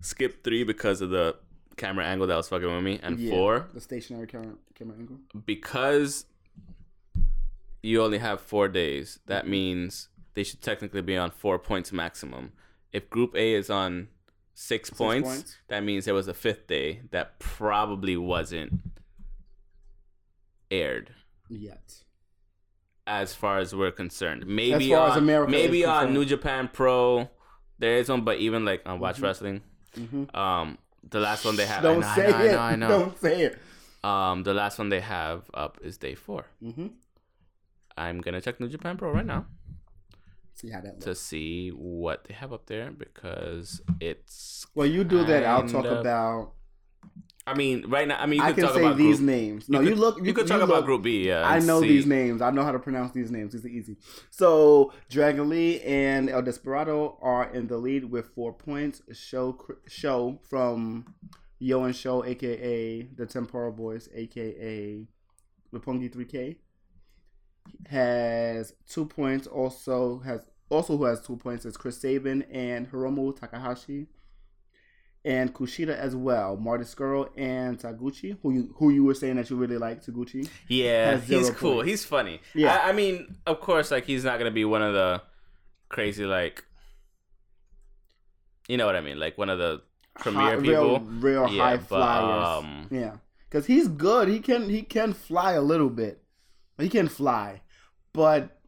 skip 0.00 0.44
three 0.44 0.62
because 0.62 1.00
of 1.00 1.10
the 1.10 1.36
camera 1.76 2.04
angle 2.04 2.28
that 2.28 2.36
was 2.36 2.48
fucking 2.48 2.72
with 2.72 2.84
me, 2.84 3.00
and 3.02 3.18
Yeah, 3.18 3.30
four 3.30 3.68
the 3.74 3.80
stationary 3.80 4.28
camera 4.28 4.54
camera 4.74 4.96
angle. 4.98 5.18
because 5.44 6.26
you 7.82 8.02
only 8.02 8.18
have 8.18 8.40
four 8.40 8.68
days. 8.68 9.18
That 9.26 9.46
means 9.48 10.08
they 10.34 10.44
should 10.44 10.62
technically 10.62 11.02
be 11.02 11.16
on 11.16 11.30
four 11.30 11.58
points 11.58 11.92
maximum. 11.92 12.52
If 12.92 13.08
Group 13.10 13.34
A 13.34 13.54
is 13.54 13.70
on 13.70 14.08
six, 14.54 14.90
points, 14.90 15.28
points. 15.28 15.56
that 15.68 15.82
means 15.82 16.04
there 16.04 16.14
was 16.14 16.28
a 16.28 16.34
fifth 16.34 16.66
day 16.66 17.02
that 17.10 17.38
probably 17.38 18.16
wasn't 18.16 18.80
aired. 20.70 21.10
Yet. 21.48 22.02
as 23.06 23.34
far 23.34 23.58
as 23.58 23.74
we're 23.74 23.90
concerned. 23.90 24.46
Maybe 24.46 24.94
on, 24.94 25.26
maybe 25.26 25.84
on 25.84 25.94
concerned. 26.06 26.14
New 26.14 26.24
Japan 26.24 26.70
Pro 26.72 27.28
there 27.78 27.96
is 27.96 28.08
one, 28.08 28.22
but 28.22 28.38
even 28.38 28.64
like 28.64 28.80
on 28.86 29.00
Watch 29.00 29.18
Wrestling, 29.18 29.60
Mhm. 29.96 30.32
um, 30.36 30.78
the 31.10 31.18
last 31.18 31.44
one 31.44 31.56
they 31.56 31.66
have. 31.66 31.82
Don't 31.82 32.04
I 32.04 32.08
know, 32.08 32.14
say 32.14 32.26
I 32.26 32.30
know, 32.30 32.44
it. 32.44 32.48
I 32.48 32.52
know, 32.52 32.58
I 32.60 32.76
know. 32.76 32.88
Don't 33.00 33.18
say 33.20 33.42
it. 33.42 33.58
Um, 34.04 34.44
the 34.44 34.54
last 34.54 34.78
one 34.78 34.88
they 34.88 35.00
have 35.00 35.50
up 35.52 35.78
is 35.82 35.98
day 35.98 36.14
four. 36.14 36.46
Mm-hmm. 36.62 36.86
I'm 37.96 38.20
gonna 38.20 38.40
check 38.40 38.60
New 38.60 38.68
Japan 38.68 38.96
Pro 38.96 39.10
right 39.12 39.26
now 39.26 39.40
mm-hmm. 39.40 39.62
See 40.54 40.70
how 40.70 40.80
that 40.82 40.94
looks. 40.94 41.04
to 41.04 41.14
see 41.14 41.70
what 41.70 42.24
they 42.24 42.34
have 42.34 42.52
up 42.52 42.66
there 42.66 42.90
because 42.90 43.80
it's. 44.00 44.66
Well, 44.74 44.86
you 44.86 45.02
do 45.02 45.24
that. 45.24 45.44
I'll 45.44 45.66
talk 45.66 45.86
of- 45.86 45.98
about. 45.98 46.52
I 47.44 47.54
mean, 47.54 47.86
right 47.88 48.06
now. 48.06 48.18
I 48.20 48.26
mean, 48.26 48.38
you 48.38 48.46
I 48.46 48.52
can 48.52 48.64
talk 48.64 48.74
say 48.74 48.84
about 48.84 48.96
these 48.96 49.16
group, 49.16 49.28
names. 49.28 49.68
No, 49.68 49.80
you 49.80 49.86
you, 49.86 49.90
could- 49.94 50.00
look. 50.00 50.24
You, 50.24 50.34
could 50.34 50.46
talk 50.46 50.60
about 50.60 50.76
look. 50.76 50.84
Group 50.84 51.02
B. 51.02 51.26
Yeah, 51.26 51.48
I 51.48 51.58
know 51.58 51.80
see. 51.80 51.88
these 51.88 52.06
names. 52.06 52.42
I 52.42 52.50
know 52.50 52.62
how 52.62 52.70
to 52.70 52.78
pronounce 52.78 53.12
these 53.12 53.30
names. 53.30 53.54
These 53.54 53.64
are 53.64 53.68
easy. 53.68 53.96
So 54.30 54.92
Dragon 55.08 55.48
Lee 55.48 55.80
and 55.80 56.28
El 56.30 56.42
Desperado 56.42 57.18
are 57.20 57.50
in 57.52 57.66
the 57.66 57.78
lead 57.78 58.04
with 58.04 58.28
four 58.28 58.52
points. 58.52 59.02
Show 59.12 59.58
show 59.88 60.38
from 60.48 61.06
Yo 61.58 61.82
and 61.84 61.96
Show, 61.96 62.24
aka 62.24 63.02
the 63.16 63.26
Tempura 63.26 63.72
Boyz, 63.72 64.08
aka 64.14 65.06
Roppongi 65.72 66.14
3K, 66.14 66.56
has 67.88 68.72
two 68.88 69.06
points. 69.06 69.46
Also 69.46 70.18
has 70.20 70.40
also 70.68 70.96
who 70.96 71.04
has 71.04 71.20
two 71.26 71.36
points 71.36 71.64
is 71.66 71.76
Chris 71.76 72.00
Sabin 72.00 72.42
and 72.50 72.90
Hiromu 72.90 73.38
Takahashi. 73.38 74.06
And 75.24 75.54
Kushida 75.54 75.96
as 75.96 76.16
well, 76.16 76.56
Marty 76.56 76.82
Scurll 76.82 77.28
and 77.36 77.78
Taguchi, 77.78 78.36
who 78.42 78.52
you 78.52 78.74
who 78.76 78.90
you 78.90 79.04
were 79.04 79.14
saying 79.14 79.36
that 79.36 79.48
you 79.50 79.56
really 79.56 79.78
like 79.78 80.04
Taguchi. 80.04 80.48
Yeah, 80.66 81.18
he's 81.18 81.48
cool. 81.50 81.74
points. 81.76 81.88
He's 81.90 82.04
funny. 82.04 82.40
Yeah. 82.54 82.74
I, 82.74 82.88
I 82.88 82.92
mean, 82.92 83.36
of 83.46 83.60
course, 83.60 83.92
like 83.92 84.04
he's 84.04 84.24
not 84.24 84.38
gonna 84.38 84.50
be 84.50 84.64
one 84.64 84.82
of 84.82 84.94
the 84.94 85.22
crazy, 85.88 86.24
like, 86.24 86.64
you 88.68 88.76
know 88.76 88.86
what 88.86 88.96
I 88.96 89.00
mean, 89.00 89.20
like 89.20 89.38
one 89.38 89.48
of 89.48 89.58
the 89.58 89.82
premier 90.18 90.56
high, 90.56 90.56
people. 90.56 90.72
real, 90.72 90.98
real 91.00 91.52
Yeah, 91.52 91.62
high 91.62 91.76
but, 91.76 91.86
flyers. 91.86 92.64
um, 92.64 92.88
yeah, 92.90 93.16
because 93.48 93.66
he's 93.66 93.86
good. 93.88 94.26
He 94.28 94.40
can 94.40 94.68
he 94.68 94.82
can 94.82 95.12
fly 95.12 95.52
a 95.52 95.62
little 95.62 95.90
bit. 95.90 96.21
He 96.78 96.88
can 96.88 97.08
fly, 97.08 97.60
but 98.12 98.58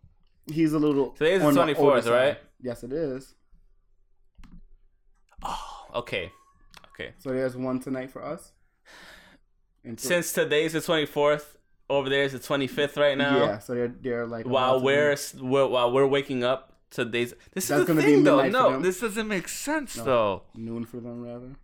he's 0.46 0.72
a 0.72 0.78
little. 0.78 1.10
Today's 1.10 1.40
the 1.40 1.50
24th, 1.50 2.10
right? 2.10 2.38
Yes, 2.60 2.84
it 2.84 2.92
is. 2.92 3.34
Oh, 5.42 5.86
okay, 5.96 6.30
okay. 6.92 7.14
So 7.18 7.30
there's 7.30 7.56
one 7.56 7.80
tonight 7.80 8.10
for 8.10 8.24
us. 8.24 8.52
And 9.84 10.00
Since 10.00 10.32
today's 10.32 10.72
the 10.72 10.80
twenty 10.80 11.04
fourth, 11.06 11.58
over 11.90 12.08
there 12.08 12.22
is 12.22 12.32
the 12.32 12.38
twenty 12.38 12.66
fifth 12.66 12.96
right 12.96 13.18
now. 13.18 13.44
yeah, 13.44 13.58
so 13.58 13.74
they're 13.74 13.88
they're 14.00 14.26
like 14.26 14.46
While 14.46 14.80
we're, 14.80 15.14
we're 15.40 15.66
while 15.66 15.92
we're 15.92 16.06
waking 16.06 16.42
up. 16.44 16.70
Today's 16.90 17.34
this 17.52 17.66
That's 17.68 17.70
is 17.70 17.86
the 17.86 17.92
gonna 17.94 18.06
be 18.06 18.12
thing 18.14 18.22
though. 18.24 18.48
No, 18.48 18.80
this 18.80 19.00
doesn't 19.00 19.28
make 19.28 19.48
sense 19.48 19.96
No. 19.98 20.04
though. 20.04 20.42
noon 20.54 20.84
for 20.86 21.00
them 21.00 21.20
rather. 21.22 21.56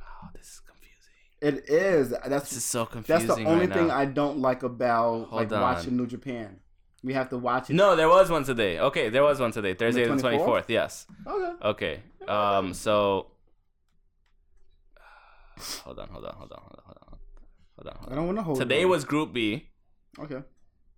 Oh, 0.00 0.28
this 0.36 0.46
is 0.46 0.60
confusing. 0.60 1.25
It 1.40 1.68
is. 1.68 2.10
That's 2.10 2.48
This 2.48 2.52
is 2.58 2.64
so 2.64 2.86
confusing. 2.86 3.26
that's 3.26 3.38
the 3.38 3.44
only 3.46 3.66
right 3.66 3.74
thing 3.74 3.88
now. 3.88 3.96
I 3.96 4.06
don't 4.06 4.38
like 4.38 4.62
about 4.62 5.28
Hold 5.28 5.32
like 5.32 5.52
on. 5.52 5.60
watching 5.60 5.96
New 5.96 6.06
Japan. 6.06 6.60
We 7.02 7.12
have 7.12 7.28
to 7.30 7.38
watch 7.38 7.68
it. 7.70 7.74
No, 7.74 7.94
there 7.94 8.08
was 8.08 8.30
one 8.30 8.42
today. 8.44 8.78
Okay, 8.78 9.10
there 9.10 9.22
was 9.22 9.38
one 9.38 9.52
today. 9.52 9.74
Thursday 9.74 10.04
the 10.06 10.14
24th? 10.14 10.64
Yes. 10.68 11.06
Okay. 11.26 11.52
Okay. 11.62 12.00
Um. 12.26 12.72
So. 12.74 13.28
Hold 15.84 15.98
on. 16.00 16.08
Hold 16.08 16.24
on. 16.24 16.34
Hold 16.36 16.52
on. 16.52 16.58
Hold 16.62 16.78
on. 16.78 16.84
Hold 16.84 16.98
on. 17.12 17.18
Hold 17.76 17.86
on. 17.88 17.94
I 17.94 17.98
Hold 17.98 18.10
on. 18.10 18.16
don't 18.16 18.26
want 18.26 18.38
to 18.38 18.42
hold. 18.42 18.58
Today 18.58 18.84
on. 18.84 18.90
was 18.90 19.04
Group 19.04 19.32
B. 19.32 19.68
okay. 20.18 20.42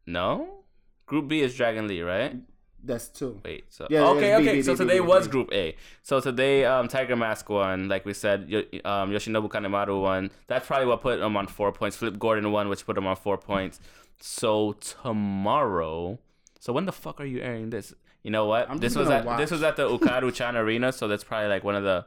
No. 0.07 0.61
Group 1.07 1.29
B 1.29 1.41
is 1.41 1.55
Dragon 1.57 1.89
Lee, 1.89 2.03
right? 2.03 2.37
That's 2.83 3.09
two. 3.09 3.41
Wait. 3.45 3.65
So 3.71 3.87
Yeah, 3.91 4.07
okay. 4.09 4.33
it's 4.33 4.41
B, 4.41 4.49
okay. 4.49 4.57
B, 4.57 4.63
so 4.63 4.73
B, 4.73 4.79
today 4.79 5.01
was. 5.01 5.29
Group 5.29 5.53
A. 5.53 5.77
So 6.03 6.21
today, 6.21 6.65
um, 6.65 6.89
Tiger 6.89 7.17
Mask 7.17 7.49
won. 7.49 7.89
Like 7.89 8.05
we 8.05 8.15
said, 8.15 8.43
um, 8.85 9.11
Yoshinobu 9.11 9.49
Kanemaru 9.49 10.01
won. 10.01 10.31
That's 10.47 10.67
probably 10.67 10.87
what 10.87 11.03
put 11.03 11.21
him 11.21 11.37
on 11.37 11.47
four 11.47 11.73
points. 11.73 11.97
Flip 11.97 12.19
Gordon 12.19 12.51
won, 12.53 12.69
which 12.69 12.87
put 12.87 12.97
him 12.97 13.07
on 13.07 13.17
four 13.17 13.37
points. 13.37 13.81
So 14.21 14.73
tomorrow. 14.75 16.19
So 16.61 16.73
when 16.73 16.87
the 16.87 16.93
fuck 16.93 17.21
are 17.21 17.25
you 17.25 17.41
airing 17.41 17.71
this? 17.71 17.95
You 18.23 18.31
know 18.31 18.47
what? 18.47 18.69
I'm 18.69 18.79
this 18.79 18.97
was 18.97 19.09
at 19.11 19.25
watch. 19.25 19.39
this 19.39 19.51
was 19.51 19.63
at 19.63 19.77
the 19.77 19.89
Ukaru 19.89 20.33
Chan 20.35 20.57
Arena, 20.57 20.93
so 20.93 21.09
that's 21.09 21.25
probably 21.25 21.49
like 21.49 21.65
one 21.65 21.75
of 21.75 21.85
the 21.85 22.05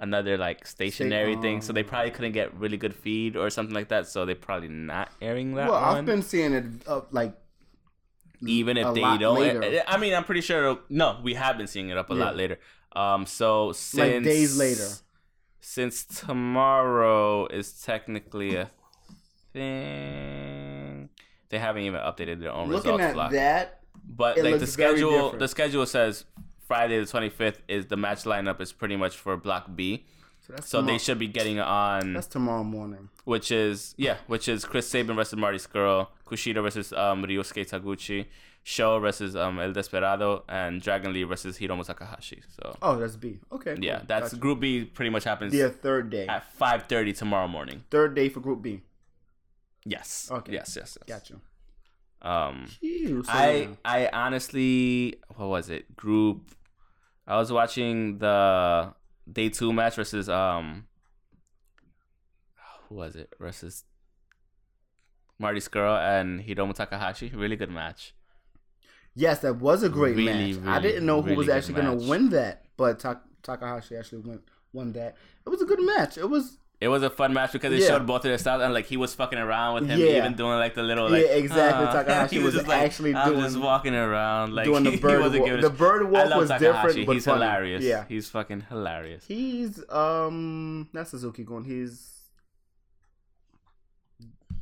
another 0.00 0.36
like 0.36 0.66
stationary 0.66 1.36
thing. 1.36 1.60
So 1.62 1.72
they 1.72 1.84
oh. 1.84 1.88
probably 1.88 2.10
couldn't 2.10 2.32
get 2.32 2.52
really 2.54 2.76
good 2.76 2.94
feed 2.94 3.36
or 3.36 3.48
something 3.50 3.74
like 3.74 3.88
that. 3.88 4.08
So 4.08 4.26
they 4.26 4.34
probably 4.34 4.68
not 4.68 5.10
airing 5.20 5.54
that 5.54 5.70
Well, 5.70 5.80
one. 5.80 5.96
I've 5.98 6.06
been 6.06 6.22
seeing 6.22 6.52
it 6.52 6.64
uh, 6.86 7.02
like 7.12 7.34
Mm-hmm. 8.42 8.48
Even 8.48 8.76
if 8.76 8.94
they 8.94 9.00
don't, 9.00 9.36
eh, 9.36 9.40
later. 9.40 9.62
Eh, 9.62 9.82
I 9.86 9.96
mean, 9.98 10.14
I'm 10.14 10.24
pretty 10.24 10.40
sure. 10.40 10.80
No, 10.88 11.20
we 11.22 11.34
have 11.34 11.56
been 11.56 11.68
seeing 11.68 11.90
it 11.90 11.96
up 11.96 12.10
a 12.10 12.14
lot 12.14 12.36
later. 12.36 12.58
Um, 12.94 13.24
so 13.24 13.72
since 13.72 14.24
days 14.24 14.58
later. 14.58 14.88
since 15.60 16.04
tomorrow 16.04 17.46
is 17.46 17.80
technically 17.80 18.56
a 18.56 18.70
thing, 19.52 21.08
they 21.48 21.58
haven't 21.58 21.82
even 21.84 22.00
updated 22.00 22.40
their 22.40 22.52
own 22.52 22.68
looking 22.68 22.90
results 22.90 23.04
at 23.04 23.14
block. 23.14 23.30
that. 23.32 23.80
But 24.04 24.38
like 24.38 24.58
the 24.58 24.66
schedule, 24.66 25.30
the 25.30 25.48
schedule 25.48 25.86
says 25.86 26.24
Friday 26.66 26.98
the 26.98 27.06
25th 27.06 27.58
is 27.68 27.86
the 27.86 27.96
match 27.96 28.24
lineup 28.24 28.60
is 28.60 28.72
pretty 28.72 28.96
much 28.96 29.16
for 29.16 29.36
Block 29.36 29.74
B. 29.74 30.04
So, 30.46 30.52
that's 30.54 30.68
So 30.68 30.82
they 30.82 30.98
should 30.98 31.18
be 31.20 31.28
getting 31.28 31.60
on, 31.60 32.14
That's 32.14 32.26
tomorrow 32.26 32.64
morning. 32.64 33.08
which 33.24 33.52
is 33.52 33.94
yeah, 33.96 34.16
which 34.26 34.48
is 34.48 34.64
Chris 34.64 34.88
Sabin 34.88 35.14
versus 35.14 35.38
Marty 35.38 35.58
Scurll, 35.58 36.08
Kushida 36.26 36.60
versus 36.62 36.92
um, 36.92 37.22
Ryosuke 37.24 37.64
Taguchi, 37.68 38.26
Sho 38.64 38.98
versus 38.98 39.36
um, 39.36 39.60
El 39.60 39.72
Desperado, 39.72 40.42
and 40.48 40.82
Dragon 40.82 41.12
Lee 41.12 41.22
versus 41.22 41.58
Hiromu 41.58 41.86
Takahashi. 41.86 42.42
So 42.56 42.76
Oh, 42.82 42.96
that's 42.96 43.14
B. 43.16 43.38
Okay. 43.52 43.76
yeah, 43.80 43.98
cool. 43.98 44.06
that's 44.08 44.30
Gotcha. 44.30 44.36
Group 44.40 44.60
B. 44.60 44.84
Pretty 44.84 45.10
much 45.10 45.22
happens 45.24 45.52
the 45.52 45.70
third 45.70 46.10
day. 46.10 46.26
at 46.26 46.44
5:30 46.58 47.16
tomorrow 47.16 47.46
morning. 47.46 47.84
Third 47.90 48.14
day 48.16 48.28
for 48.28 48.40
Group 48.40 48.62
B. 48.62 48.80
Yes. 49.84 50.28
Okay. 50.30 50.52
Yes. 50.54 50.76
Yes. 50.76 50.98
yes. 51.08 51.20
Gotcha. 51.20 51.34
Um. 52.20 52.66
So 52.68 53.22
I 53.28 53.52
yeah. 53.52 53.68
I 53.84 54.10
honestly 54.12 55.16
what 55.36 55.48
was 55.48 55.70
it 55.70 55.94
group? 55.96 56.52
I 57.26 57.36
was 57.36 57.52
watching 57.52 58.18
the 58.18 58.92
day 59.30 59.48
two 59.48 59.72
match 59.72 59.96
versus 59.96 60.28
um 60.28 60.86
who 62.88 62.96
was 62.96 63.16
it 63.16 63.32
versus 63.40 63.84
Marty 65.38 65.60
Scurll 65.60 65.98
and 65.98 66.40
Hiromu 66.40 66.74
Takahashi. 66.74 67.30
Really 67.34 67.56
good 67.56 67.70
match. 67.70 68.14
Yes, 69.14 69.40
that 69.40 69.56
was 69.56 69.82
a 69.82 69.88
great 69.88 70.16
Really, 70.16 70.54
match. 70.54 70.66
I 70.66 70.80
didn't 70.80 71.04
know 71.04 71.20
who 71.20 71.30
really 71.30 71.36
was 71.38 71.48
actually 71.48 71.74
going 71.82 71.98
to 71.98 72.08
win 72.08 72.30
that, 72.30 72.64
but 72.76 72.98
Ta- 73.00 73.20
Takahashi 73.42 73.96
actually 73.96 74.22
won 74.22 74.40
won 74.72 74.92
that. 74.92 75.16
It 75.44 75.48
was 75.50 75.60
a 75.60 75.66
good 75.66 75.82
match. 75.82 76.16
It 76.16 76.28
was 76.30 76.58
It 76.84 76.88
was 76.88 77.02
a 77.04 77.10
fun 77.10 77.32
match 77.32 77.52
because 77.52 77.72
it 77.72 77.80
Yeah. 77.82 77.88
showed 77.90 78.06
both 78.08 78.22
of 78.24 78.30
their 78.32 78.38
styles 78.38 78.60
and 78.62 78.74
like 78.74 78.86
he 78.86 78.96
was 78.96 79.14
fucking 79.14 79.38
around 79.38 79.74
with 79.74 79.86
him, 79.90 79.98
Yeah. 80.00 80.16
even 80.18 80.34
doing 80.34 80.58
like 80.64 80.74
the 80.74 80.82
little 80.82 81.08
like 81.08 81.24
Yeah, 81.24 81.42
exactly. 81.44 81.86
"Ah." 81.86 81.92
Takahashi 81.92 82.36
He 82.38 82.42
was 82.42 82.54
just 82.54 82.66
like, 82.66 82.82
actually 82.82 83.14
I'm 83.14 83.38
just 83.40 83.56
walking 83.68 83.94
around 83.94 84.52
like 84.56 84.64
doing 84.64 84.82
the 84.82 84.90
he 84.96 84.96
bird 85.04 85.20
wasn't 85.20 85.42
walk. 85.42 85.48
giving 85.48 85.62
The 85.62 85.70
bird 85.70 86.00
I 86.06 86.10
walk 86.14 86.30
love 86.30 86.40
was 86.40 86.48
Takahashi. 86.50 86.82
different, 86.88 87.06
but 87.06 87.12
He's 87.12 87.24
funny. 87.24 87.44
hilarious. 87.44 87.84
Yeah. 87.84 88.04
he's 88.08 88.28
fucking 88.28 88.60
hilarious. 88.68 89.24
He's 89.26 89.72
um 89.90 90.88
not 90.92 91.06
Suzuki 91.08 91.44
Gun. 91.44 91.62
He's 91.64 91.92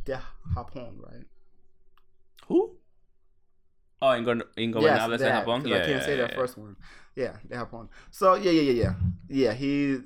De 0.05 0.21
Hapon, 0.55 0.99
right? 0.99 1.27
Who? 2.49 2.77
Oh, 4.03 4.07
Ingo 4.09 4.43
Ingo 4.59 4.81
yes, 4.83 4.99
that, 5.21 5.47
and? 5.47 5.63
'cause 5.65 5.73
I 5.73 5.87
can't 5.87 6.03
say 6.03 6.17
that 6.17 6.35
first 6.35 6.57
one. 6.59 6.77
Yeah, 7.17 7.37
they 7.49 7.57
have 7.57 7.71
Hapon. 7.71 7.89
So 8.11 8.35
yeah, 8.35 8.51
yeah, 8.51 8.63
yeah, 8.63 8.83
yeah, 8.83 8.95
yeah. 9.29 9.53
He 9.53 9.99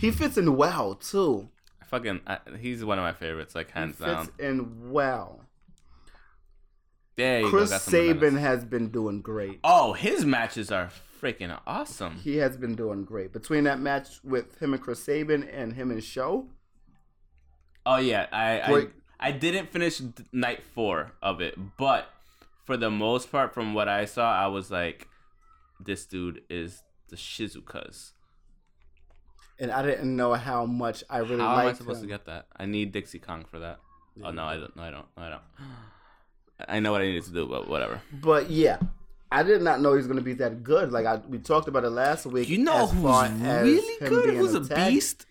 he 0.00 0.10
fits 0.10 0.36
in 0.36 0.56
well 0.56 0.94
too. 0.94 1.48
Fucking, 1.86 2.20
I, 2.26 2.38
he's 2.60 2.84
one 2.84 2.98
of 2.98 3.02
my 3.02 3.12
favorites, 3.12 3.54
like 3.54 3.68
He 3.72 3.78
hands 3.78 3.96
fits 3.96 4.06
down. 4.10 4.28
in 4.38 4.90
well. 4.92 5.40
There 7.16 7.40
you 7.40 7.48
Chris. 7.48 7.82
Sabin 7.82 8.36
has 8.36 8.64
been 8.64 8.90
doing 8.90 9.20
great. 9.20 9.58
Oh, 9.64 9.92
his 9.92 10.24
matches 10.24 10.70
are 10.70 10.90
freaking 11.20 11.58
awesome. 11.66 12.16
He 12.16 12.36
has 12.36 12.56
been 12.56 12.74
doing 12.74 13.04
great 13.04 13.32
between 13.32 13.64
that 13.64 13.80
match 13.80 14.20
with 14.24 14.60
him 14.60 14.72
and 14.72 14.82
Chris 14.82 15.02
Sabin 15.02 15.42
and 15.42 15.72
him 15.74 15.90
and 15.90 16.02
Show. 16.02 16.46
Oh 17.84 17.96
yeah, 17.96 18.26
I 18.32 18.60
I. 18.60 18.86
I 19.22 19.32
didn't 19.32 19.70
finish 19.70 20.00
night 20.32 20.62
four 20.74 21.12
of 21.20 21.42
it, 21.42 21.54
but 21.76 22.08
for 22.64 22.78
the 22.78 22.88
most 22.88 23.30
part, 23.30 23.52
from 23.52 23.74
what 23.74 23.86
I 23.86 24.06
saw, 24.06 24.32
I 24.32 24.46
was 24.46 24.70
like, 24.70 25.08
this 25.84 26.06
dude 26.06 26.42
is 26.50 26.82
the 27.08 27.16
Shizukas. 27.16 28.12
And 29.58 29.70
I 29.70 29.82
didn't 29.82 30.14
know 30.16 30.34
how 30.34 30.64
much 30.64 31.04
I 31.10 31.18
really 31.18 31.38
How 31.40 31.58
am 31.58 31.66
I 31.66 31.72
supposed 31.74 31.98
him. 32.02 32.08
to 32.08 32.14
get 32.14 32.26
that? 32.26 32.46
I 32.56 32.66
need 32.66 32.92
Dixie 32.92 33.18
Kong 33.18 33.44
for 33.44 33.58
that. 33.58 33.78
Oh 34.24 34.30
no, 34.30 34.44
I 34.44 34.56
don't. 34.56 34.74
No, 34.76 34.82
I 34.82 34.90
don't. 34.90 35.06
No, 35.16 35.22
I 35.22 35.28
don't. 35.30 35.42
I 36.68 36.80
know 36.80 36.92
what 36.92 37.00
I 37.02 37.04
needed 37.06 37.24
to 37.24 37.32
do, 37.32 37.46
but 37.46 37.68
whatever. 37.68 38.00
But 38.12 38.50
yeah, 38.50 38.78
I 39.32 39.42
did 39.42 39.62
not 39.62 39.80
know 39.80 39.92
he 39.92 39.96
was 39.98 40.06
going 40.06 40.18
to 40.18 40.24
be 40.24 40.34
that 40.34 40.62
good. 40.62 40.92
Like 40.92 41.06
I, 41.06 41.16
we 41.28 41.38
talked 41.38 41.68
about 41.68 41.84
it 41.84 41.90
last 41.90 42.26
week. 42.26 42.48
You 42.48 42.58
know 42.58 42.86
who's 42.86 43.30
really 43.40 44.08
good? 44.08 44.34
Who's 44.34 44.54
a 44.54 44.60
beast? 44.60 45.26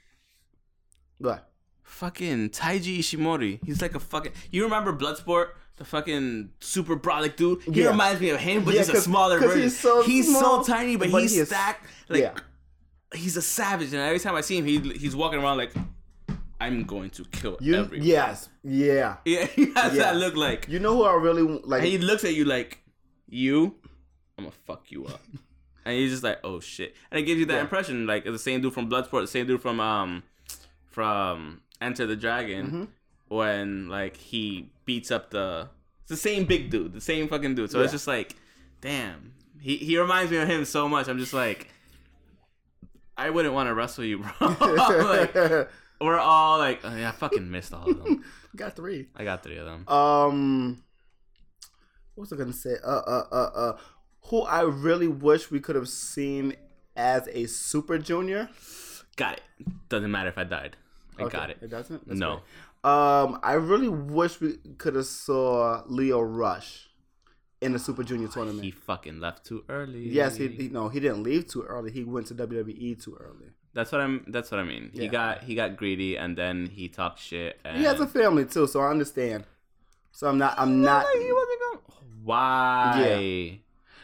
What? 1.17 1.49
Fucking 1.83 2.49
Taiji 2.51 2.99
Ishimori. 2.99 3.59
He's 3.65 3.81
like 3.81 3.95
a 3.95 3.99
fucking. 3.99 4.31
You 4.51 4.63
remember 4.63 4.93
Bloodsport? 4.93 5.49
The 5.79 5.85
fucking 5.85 6.51
super 6.59 6.95
brolic 6.97 7.35
dude. 7.37 7.61
He 7.63 7.81
Yeah. 7.81 7.87
reminds 7.89 8.19
me 8.21 8.29
of 8.29 8.39
him, 8.39 8.63
but 8.65 8.73
Yeah, 8.75 8.81
just 8.81 8.93
a 8.93 9.01
smaller 9.01 9.39
version. 9.39 9.61
he's 9.61 9.79
so 9.79 10.03
small, 10.03 10.63
so 10.63 10.73
tiny, 10.73 10.95
but, 10.97 11.09
but 11.11 11.21
he's 11.21 11.35
he 11.35 11.43
stacked. 11.45 11.85
Like 12.09 12.21
yeah. 12.21 12.33
he's 13.15 13.37
a 13.37 13.41
savage, 13.41 13.87
and 13.93 14.01
every 14.01 14.19
time 14.19 14.35
I 14.35 14.41
see 14.41 14.57
him, 14.57 14.65
he 14.65 14.77
he's 14.97 15.15
walking 15.15 15.39
around 15.41 15.57
like, 15.57 15.71
I'm 16.59 16.83
going 16.83 17.09
to 17.11 17.23
kill 17.31 17.57
You 17.61 17.75
everyone. 17.75 18.05
yes, 18.05 18.49
yeah. 18.63 19.17
Yeah, 19.25 19.45
he 19.45 19.71
has 19.73 19.93
Yeah. 19.95 20.03
that 20.03 20.17
look 20.17 20.35
like. 20.35 20.67
You 20.67 20.79
know 20.79 20.95
who 20.97 21.03
I 21.03 21.13
really 21.13 21.43
like? 21.43 21.81
And 21.83 21.87
he 21.89 21.97
looks 21.97 22.25
at 22.25 22.33
you 22.35 22.43
like, 22.43 22.79
you, 23.29 23.75
I'm 24.37 24.43
gonna 24.43 24.55
fuck 24.67 24.91
you 24.91 25.05
up. 25.05 25.21
and 25.85 25.95
he's 25.95 26.11
just 26.11 26.23
like, 26.23 26.39
oh 26.43 26.59
shit. 26.59 26.93
And 27.09 27.17
it 27.19 27.23
gives 27.23 27.39
you 27.39 27.45
that 27.45 27.61
impression, 27.61 28.05
like 28.05 28.25
the 28.25 28.37
same 28.37 28.59
dude 28.61 28.73
from 28.73 28.89
Bloodsport, 28.89 29.21
the 29.21 29.27
same 29.27 29.47
dude 29.47 29.61
from 29.61 29.79
um 29.79 30.23
from 30.87 31.61
Enter 31.81 32.05
the 32.05 32.17
Dragon, 32.17 32.65
Mm-hmm. 32.67 32.83
When 33.29 33.87
like 33.87 34.17
he 34.17 34.69
beats 34.85 35.09
up 35.11 35.29
the 35.29 35.69
it's 36.01 36.09
the 36.09 36.17
same 36.17 36.45
big 36.45 36.69
dude, 36.69 36.93
the 36.93 37.01
same 37.01 37.27
fucking 37.27 37.55
dude. 37.55 37.71
So 37.71 37.81
it's 37.81 37.91
just 37.93 38.07
like, 38.07 38.35
damn. 38.81 39.33
He 39.61 39.77
he 39.77 39.97
reminds 39.97 40.31
me 40.31 40.37
of 40.37 40.47
him 40.49 40.65
so 40.65 40.87
much. 40.89 41.07
I'm 41.07 41.19
just 41.19 41.33
like 41.33 41.69
I 43.17 43.29
wouldn't 43.29 43.53
want 43.53 43.67
to 43.67 43.73
wrestle 43.73 44.05
you, 44.05 44.19
bro. 44.19 44.31
like, 44.61 45.35
we're 46.01 46.17
all 46.17 46.57
like, 46.57 46.79
oh, 46.85 46.95
yeah, 46.95 47.09
I 47.09 47.11
fucking 47.11 47.51
missed 47.51 47.73
all 47.73 47.89
of 47.89 48.01
them. 48.01 48.23
got 48.55 48.77
three. 48.77 49.09
I 49.13 49.25
got 49.25 49.43
three 49.43 49.57
of 49.57 49.65
them. 49.65 49.85
Um, 49.89 50.83
what 52.15 52.21
was 52.29 52.33
I 52.33 52.37
gonna 52.37 52.53
say? 52.53 52.75
Uh, 52.83 52.89
uh, 52.89 53.23
uh, 53.31 53.35
uh. 53.35 53.77
Who 54.27 54.43
I 54.43 54.61
really 54.61 55.07
wish 55.09 55.51
we 55.51 55.59
could 55.59 55.75
have 55.75 55.89
seen 55.89 56.55
as 56.95 57.27
a 57.33 57.45
Super 57.47 57.97
Junior. 57.97 58.49
Got 59.17 59.33
it. 59.33 59.41
Doesn't 59.89 60.11
matter 60.11 60.29
if 60.29 60.37
I 60.37 60.45
died. 60.45 60.77
I 61.17 61.23
Okay, 61.23 61.37
got 61.37 61.49
it. 61.49 61.57
It 61.61 61.69
doesn't. 61.69 62.07
That's 62.07 62.19
No. 62.19 62.35
great. 62.35 62.43
Um, 62.83 63.39
I 63.43 63.53
really 63.53 63.89
wish 63.89 64.39
we 64.39 64.57
could 64.77 64.95
have 64.95 65.05
saw 65.05 65.83
Lio 65.87 66.21
Rush 66.21 66.89
in 67.61 67.73
the 67.73 67.79
Super 67.79 68.03
Junior 68.03 68.29
tournament. 68.29 68.63
He 68.63 68.71
fucking 68.71 69.19
left 69.19 69.45
too 69.45 69.65
early. 69.67 70.07
yes, 70.07 70.37
he, 70.37 70.47
he 70.47 70.69
no, 70.69 70.87
he 70.89 70.99
didn't 70.99 71.23
leave 71.23 71.47
too 71.47 71.63
early. 71.63 71.91
He 71.91 72.03
went 72.03 72.27
to 72.27 72.35
WWE 72.35 73.03
too 73.03 73.17
early. 73.19 73.51
That's 73.73 73.91
what 73.91 74.01
I'm. 74.01 74.25
That's 74.27 74.49
what 74.49 74.59
I 74.59 74.63
mean. 74.63 74.91
He 74.93 75.07
got 75.07 75.43
he 75.43 75.55
got 75.55 75.75
greedy 75.77 76.17
and 76.17 76.37
then 76.37 76.67
he 76.67 76.87
talked 76.87 77.19
shit. 77.19 77.59
And 77.63 77.77
He 77.77 77.83
has 77.83 77.99
a 77.99 78.07
family 78.07 78.45
too, 78.45 78.65
so 78.65 78.79
I 78.79 78.89
understand. 78.89 79.43
So 80.11 80.27
I'm 80.27 80.37
not. 80.37 80.55
I'm 80.57 80.81
not. 80.81 81.05
He 81.13 81.31
wasn't 81.31 81.59
going. 81.59 81.79
Why? 82.23 83.59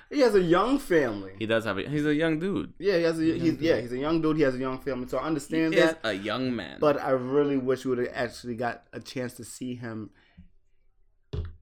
He 0.10 0.20
has 0.20 0.36
a 0.36 0.42
young 0.42 0.78
family. 0.78 1.34
He 1.40 1.46
does 1.46 1.66
have 1.66 1.78
a. 1.78 1.90
He's 1.90 2.06
a 2.06 2.14
young 2.14 2.40
dude. 2.40 2.74
Yeah, 2.78 2.98
he 2.98 3.04
has 3.04 3.20
a. 3.20 3.24
He's, 3.24 3.60
yeah, 3.60 3.82
he's 3.82 3.92
a 3.92 3.98
young 3.98 4.22
dude. 4.22 4.38
He 4.38 4.44
has 4.44 4.56
a 4.56 4.60
young 4.60 4.78
family, 4.80 5.08
so 5.08 5.18
I 5.18 5.24
understand 5.26 5.74
He 5.74 5.80
that. 5.80 6.00
a 6.04 6.14
young 6.14 6.56
man. 6.56 6.78
But 6.80 7.02
I 7.02 7.10
really 7.12 7.58
wish 7.58 7.86
we 7.86 7.90
would 7.90 8.00
have 8.00 8.14
actually 8.14 8.56
got 8.56 8.84
a 8.94 9.00
chance 9.00 9.34
to 9.36 9.44
see 9.44 9.76
him 9.76 10.12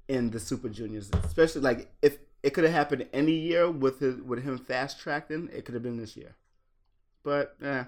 in 0.07 0.29
the 0.31 0.39
Super 0.39 0.69
Juniors, 0.69 1.09
especially 1.23 1.61
like 1.61 1.91
if 2.01 2.17
it 2.43 2.53
could 2.53 2.65
have 2.65 2.73
happened 2.73 3.07
any 3.13 3.31
year 3.31 3.71
with 3.71 3.99
his 3.99 4.21
with 4.21 4.43
him 4.43 4.57
fast 4.57 4.99
tracking, 4.99 5.49
it 5.53 5.63
could 5.65 5.73
have 5.73 5.83
been 5.83 5.97
this 5.97 6.17
year. 6.17 6.35
But 7.23 7.55
yeah, 7.61 7.85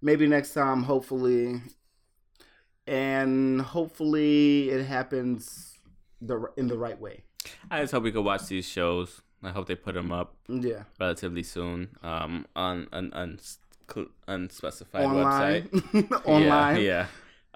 maybe 0.00 0.26
next 0.26 0.54
time, 0.54 0.84
hopefully, 0.84 1.60
and 2.86 3.60
hopefully 3.60 4.70
it 4.70 4.86
happens 4.86 5.78
the 6.22 6.46
in 6.56 6.68
the 6.68 6.78
right 6.78 6.98
way. 6.98 7.24
I 7.70 7.80
just 7.82 7.92
hope 7.92 8.02
we 8.04 8.12
could 8.12 8.24
watch 8.24 8.46
these 8.46 8.66
shows. 8.66 9.20
I 9.42 9.50
hope 9.50 9.66
they 9.68 9.74
put 9.74 9.94
them 9.94 10.12
up 10.12 10.34
Yeah, 10.48 10.82
relatively 10.98 11.42
soon. 11.42 11.96
Um, 12.02 12.46
on 12.54 12.88
an 12.92 13.12
uns, 13.14 13.58
unspecified 14.28 15.04
online, 15.04 15.62
website. 15.68 16.22
online. 16.26 16.76
Yeah. 16.76 16.82
yeah. 16.82 17.06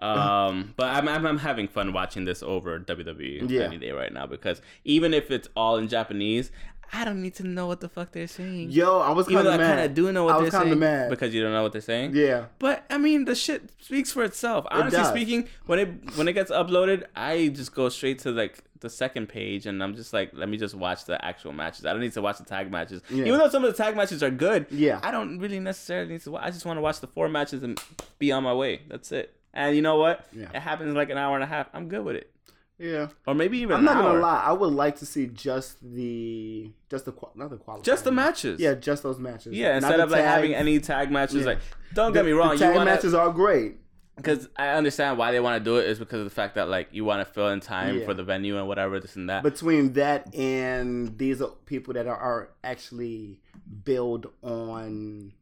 Um, 0.01 0.75
but 0.77 0.87
I'm, 0.87 1.09
I'm 1.09 1.25
I'm 1.25 1.39
having 1.39 1.69
fun 1.69 1.93
watching 1.93 2.25
this 2.25 2.43
over 2.43 2.79
WWE 2.81 3.49
Yeah. 3.49 3.63
any 3.63 3.79
day 3.79 3.93
right 3.93 4.13
now 4.13 4.27
because 4.27 4.61
even 4.85 5.15
if 5.15 5.31
it's 5.31 5.49
all 5.57 5.77
in 5.79 5.89
Japanese, 5.89 6.51
I 6.93 7.05
don't 7.05 7.21
need 7.23 7.35
to 7.37 7.47
know 7.47 7.67
what 7.67 7.81
the 7.81 7.89
fuck 7.89 8.13
they're 8.13 8.27
saying. 8.29 8.71
Yo, 8.71 9.01
I 9.01 9.11
was 9.11 9.27
Even 9.29 9.37
kind 9.45 9.47
though 9.47 9.55
of 9.55 9.61
I 9.61 9.63
mad. 9.65 9.75
kind 9.77 9.87
of 9.87 9.95
do 9.95 10.13
know 10.13 10.25
what 10.25 10.35
I 10.35 10.37
they're 10.37 10.45
was 10.45 10.55
kinda 10.55 10.67
saying 10.69 10.79
mad. 10.79 11.11
because 11.11 11.35
you 11.35 11.43
don't 11.43 11.53
know 11.53 11.63
what 11.63 11.73
they're 11.73 11.81
saying. 11.81 12.15
Yeah, 12.15 12.47
But 12.59 12.85
I 12.91 12.99
mean, 12.99 13.25
the 13.25 13.35
shit 13.35 13.71
speaks 13.81 14.13
for 14.13 14.23
itself. 14.25 14.67
Honestly 14.71 14.99
does. 14.99 15.09
speaking, 15.09 15.49
when 15.67 15.79
it 15.79 15.89
when 16.17 16.29
it 16.29 16.35
gets 16.35 16.51
uploaded, 16.51 17.05
I 17.17 17.49
just 17.49 17.75
go 17.75 17.89
straight 17.89 18.19
to 18.21 18.31
like 18.31 18.59
the 18.81 18.91
second 18.91 19.29
page, 19.29 19.65
and 19.67 19.83
I'm 19.83 19.95
just 19.97 20.13
like, 20.13 20.31
let 20.35 20.49
me 20.49 20.59
just 20.59 20.75
watch 20.75 21.07
the 21.07 21.23
actual 21.25 21.53
matches. 21.53 21.87
I 21.87 21.93
don't 21.93 22.03
need 22.03 22.13
to 22.13 22.23
watch 22.23 22.37
the 22.39 22.45
tag 22.45 22.71
matches, 22.71 23.01
Yeah. 23.09 23.25
even 23.25 23.39
though 23.39 23.49
some 23.49 23.65
of 23.65 23.75
the 23.75 23.83
tag 23.83 23.97
matches 23.97 24.23
are 24.23 24.31
good. 24.31 24.67
Yeah. 24.71 25.01
I 25.03 25.11
don't 25.11 25.39
really 25.39 25.59
necessarily 25.59 26.13
need 26.13 26.21
to. 26.23 26.33
Watch. 26.33 26.43
I 26.45 26.51
just 26.51 26.67
want 26.67 26.77
to 26.77 26.83
watch 26.83 27.01
the 27.01 27.07
four 27.07 27.29
matches 27.29 27.63
and 27.63 27.81
be 28.19 28.31
on 28.31 28.43
my 28.43 28.53
way. 28.53 28.83
That's 28.89 29.11
it. 29.11 29.35
And 29.55 29.75
you 29.75 29.81
know 29.83 29.97
what? 29.97 30.27
Yeah. 30.37 30.49
It 30.53 30.61
happens 30.61 30.91
in 30.91 30.95
like 30.95 31.09
an 31.11 31.17
hour 31.17 31.35
and 31.35 31.43
a 31.43 31.47
half. 31.47 31.69
I'm 31.73 31.89
good 31.89 32.05
with 32.05 32.17
it, 32.17 32.31
yeah. 32.79 33.09
or 33.27 33.35
maybe 33.35 33.59
even 33.59 33.77
I'm 33.77 33.85
not 33.85 34.03
gonna 34.03 34.19
lie. 34.21 34.43
I 34.45 34.53
would 34.53 34.73
like 34.73 34.97
to 34.99 35.07
see 35.07 35.27
just 35.27 35.77
the 35.83 36.71
just 36.91 37.05
the 37.05 37.15
not 37.35 37.51
the 37.51 37.57
quality. 37.57 37.85
Just 37.85 38.05
the 38.05 38.13
matches. 38.13 38.61
Yeah, 38.61 38.75
just 38.75 39.03
those 39.03 39.19
matches. 39.19 39.53
Yeah, 39.55 39.69
Not 39.73 39.77
instead 39.77 40.01
of 40.01 40.11
like 40.11 40.25
having 40.25 40.55
any 40.55 40.79
tag 40.81 41.11
matches, 41.11 41.37
Yeah. 41.37 41.45
like 41.47 41.59
don't 41.95 42.13
The- 42.13 42.19
get 42.21 42.27
me 42.27 42.33
wrong, 42.33 42.57
tag 42.59 42.75
want 42.75 42.87
matches 42.87 43.15
are 43.15 43.31
great. 43.33 43.77
because 44.17 44.49
I 44.57 44.69
understand 44.71 45.19
why 45.19 45.33
they 45.33 45.41
want 45.41 45.59
to 45.59 45.65
do 45.65 45.77
it 45.79 45.87
is 45.89 45.99
because 45.99 46.19
of 46.21 46.25
the 46.25 46.31
fact 46.31 46.55
that 46.55 46.69
like 46.69 46.89
you 46.93 47.05
want 47.05 47.27
to 47.27 47.33
fill 47.33 47.49
in 47.49 47.59
time 47.61 47.99
Yeah. 47.99 48.05
for 48.05 48.15
the 48.15 48.23
venue 48.23 48.57
and 48.59 48.69
whatever 48.69 49.01
this 49.01 49.17
and 49.17 49.29
that. 49.29 49.43
Between 49.43 49.93
that 49.95 50.33
and 50.35 51.19
these 51.19 51.43
are 51.43 51.49
people 51.67 51.95
that 51.95 52.07
are, 52.07 52.17
are 52.17 52.51
actually 52.63 53.41
build 53.85 54.27
on 54.43 55.33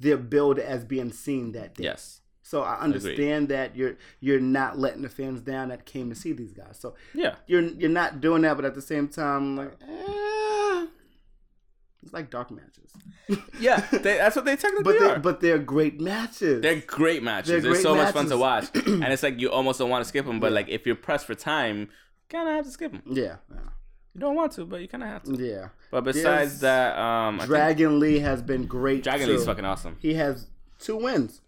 their 0.00 0.16
build 0.16 0.58
as 0.58 0.84
being 0.84 1.12
seen 1.12 1.52
that 1.52 1.74
day. 1.74 1.84
yes, 1.84 2.20
So 2.46 2.60
I 2.62 2.78
understand 2.78 3.48
that 3.48 3.74
you're 3.74 3.96
you're 4.20 4.38
not 4.38 4.78
letting 4.78 5.00
the 5.00 5.08
fans 5.08 5.40
down 5.40 5.70
that 5.70 5.86
came 5.86 6.10
to 6.10 6.14
see 6.14 6.32
these 6.32 6.52
guys. 6.52 6.76
So 6.78 6.94
yeah, 7.14 7.36
you're 7.46 7.62
you're 7.62 7.88
not 7.90 8.20
doing 8.20 8.42
that, 8.42 8.54
but 8.56 8.66
at 8.66 8.74
the 8.74 8.82
same 8.82 9.08
time, 9.08 9.56
like, 9.56 9.72
eh, 9.82 10.86
it's 12.02 12.12
like 12.12 12.28
dark 12.30 12.50
matches. 12.50 12.92
yeah. 13.58 13.80
They, 13.90 13.98
that's 14.18 14.36
what 14.36 14.44
they 14.44 14.56
technically 14.56 14.84
But 14.84 14.98
they 15.00 15.10
are. 15.10 15.18
but 15.18 15.40
they're 15.40 15.58
great 15.58 15.98
matches. 16.00 16.60
They're 16.60 16.82
great 16.86 17.22
matches. 17.22 17.62
They're 17.62 17.72
great 17.72 17.82
so 17.82 17.94
much 17.94 18.12
fun 18.12 18.26
to 18.28 18.36
watch, 18.36 18.68
and 18.74 19.04
it's 19.04 19.22
like 19.22 19.40
you 19.40 19.50
almost 19.50 19.78
don't 19.78 19.88
want 19.88 20.04
to 20.04 20.08
skip 20.08 20.26
them. 20.26 20.38
But 20.38 20.48
Yeah. 20.48 20.54
like 20.56 20.68
if 20.68 20.84
you're 20.86 20.96
pressed 20.96 21.24
for 21.26 21.34
time, 21.34 21.88
kind 22.28 22.46
of 22.46 22.54
have 22.56 22.66
to 22.66 22.70
skip 22.70 22.92
them. 22.92 23.02
yeah, 23.06 23.36
You 24.14 24.20
don't 24.20 24.36
want 24.36 24.52
to, 24.52 24.66
but 24.66 24.82
you 24.82 24.88
kind 24.88 25.02
of 25.02 25.08
have 25.08 25.22
to. 25.24 25.32
yeah, 25.42 25.50
yeah. 25.54 25.68
But 25.90 26.04
besides 26.04 26.60
There's- 26.60 26.94
that, 26.94 26.98
um, 26.98 27.36
I 27.36 27.38
think 27.38 27.48
Dragon 27.48 27.98
Lee 28.00 28.18
has 28.18 28.42
been 28.42 28.66
great. 28.66 29.02
Dragon 29.02 29.28
too. 29.28 29.32
Lee's 29.36 29.46
fucking 29.46 29.64
awesome. 29.64 29.96
He 30.00 30.12
has 30.14 30.48
two 30.78 30.96
wins. 30.98 31.40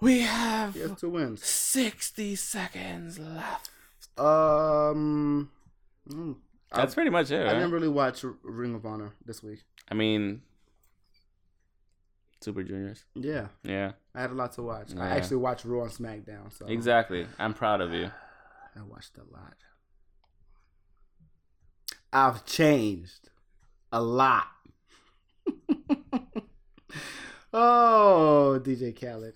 We 0.00 0.20
have 0.20 0.74
He 0.74 0.80
has 0.80 0.94
two 0.94 1.10
wins. 1.10 1.44
sixty 1.44 2.36
seconds 2.36 3.18
left. 3.18 3.70
Um, 4.16 5.50
mm, 6.08 6.36
That's 6.72 6.94
pretty 6.94 7.10
much 7.10 7.30
it. 7.30 7.40
I 7.42 7.44
Right? 7.46 7.54
didn't 7.54 7.70
really 7.72 7.88
watch 7.88 8.24
Ring 8.42 8.74
of 8.74 8.84
Honor 8.86 9.12
this 9.24 9.42
week. 9.42 9.64
I 9.90 9.94
mean, 9.94 10.42
Super 12.40 12.62
Juniors. 12.62 13.04
Yeah, 13.14 13.48
Yeah, 13.64 13.92
I 14.14 14.20
had 14.20 14.30
a 14.30 14.34
lot 14.34 14.52
to 14.52 14.62
watch. 14.62 14.94
I 14.96 15.08
actually 15.08 15.38
watched 15.38 15.64
Raw 15.64 15.82
and 15.84 15.90
SmackDown, 15.92 16.52
so 16.56 16.66
exactly. 16.66 17.26
I'm 17.38 17.54
proud 17.54 17.80
of 17.80 17.92
you. 17.92 18.10
I 18.76 18.82
watched 18.82 19.16
a 19.18 19.24
lot. 19.32 19.54
I've 22.12 22.44
changed 22.46 23.28
a 23.92 24.00
lot. 24.00 24.46
oh, 27.52 28.60
DJ 28.62 28.98
Khaled. 28.98 29.34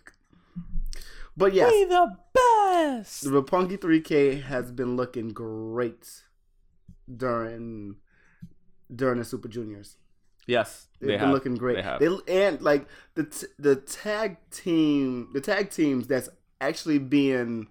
But 1.37 1.55
yes, 1.55 1.70
the 1.89 2.16
best. 2.35 3.24
the 3.24 3.30
Roppongi 3.30 3.78
3K 3.78 4.43
has 4.43 4.70
been 4.70 4.97
looking 4.97 5.28
great 5.30 6.22
during 7.14 7.97
during 8.95 9.18
the 9.18 9.24
Super 9.24 9.49
Juniors. 9.49 9.97
Yes, 10.47 10.89
They've 11.01 11.09
they 11.09 11.14
been 11.14 11.20
have. 11.26 11.30
looking 11.30 11.55
great. 11.55 11.76
They 11.76 11.83
have. 11.83 12.01
They- 12.01 12.47
and 12.47 12.61
like 12.61 12.87
the 13.14 13.24
t- 13.24 13.47
the 13.59 13.76
tag 13.76 14.37
team, 14.51 15.28
the 15.33 15.41
tag 15.41 15.70
teams 15.70 16.07
that's 16.09 16.28
actually 16.61 16.99
being 16.99 17.68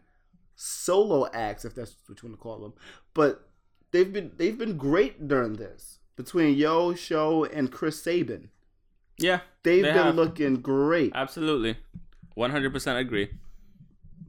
solo 0.55 1.27
acts, 1.33 1.65
if 1.65 1.75
that's 1.75 1.95
what 2.07 2.21
you 2.21 2.29
want 2.29 2.39
to 2.39 2.41
call 2.41 2.59
them. 2.59 2.73
But 3.13 3.47
they've 3.91 4.11
been 4.11 4.31
they've 4.37 4.57
been 4.57 4.77
great 4.77 5.27
during 5.27 5.53
this 5.57 5.99
between 6.15 6.55
Yo 6.55 6.93
Show 6.95 7.45
and 7.45 7.71
Chris 7.71 8.01
Sabin. 8.01 8.49
yeah, 9.17 9.41
They've 9.63 9.83
They 9.83 9.91
been 9.91 10.03
have. 10.05 10.15
looking 10.15 10.61
great. 10.61 11.11
absolutely. 11.13 11.77
100% 12.37 12.99
agree. 12.99 13.29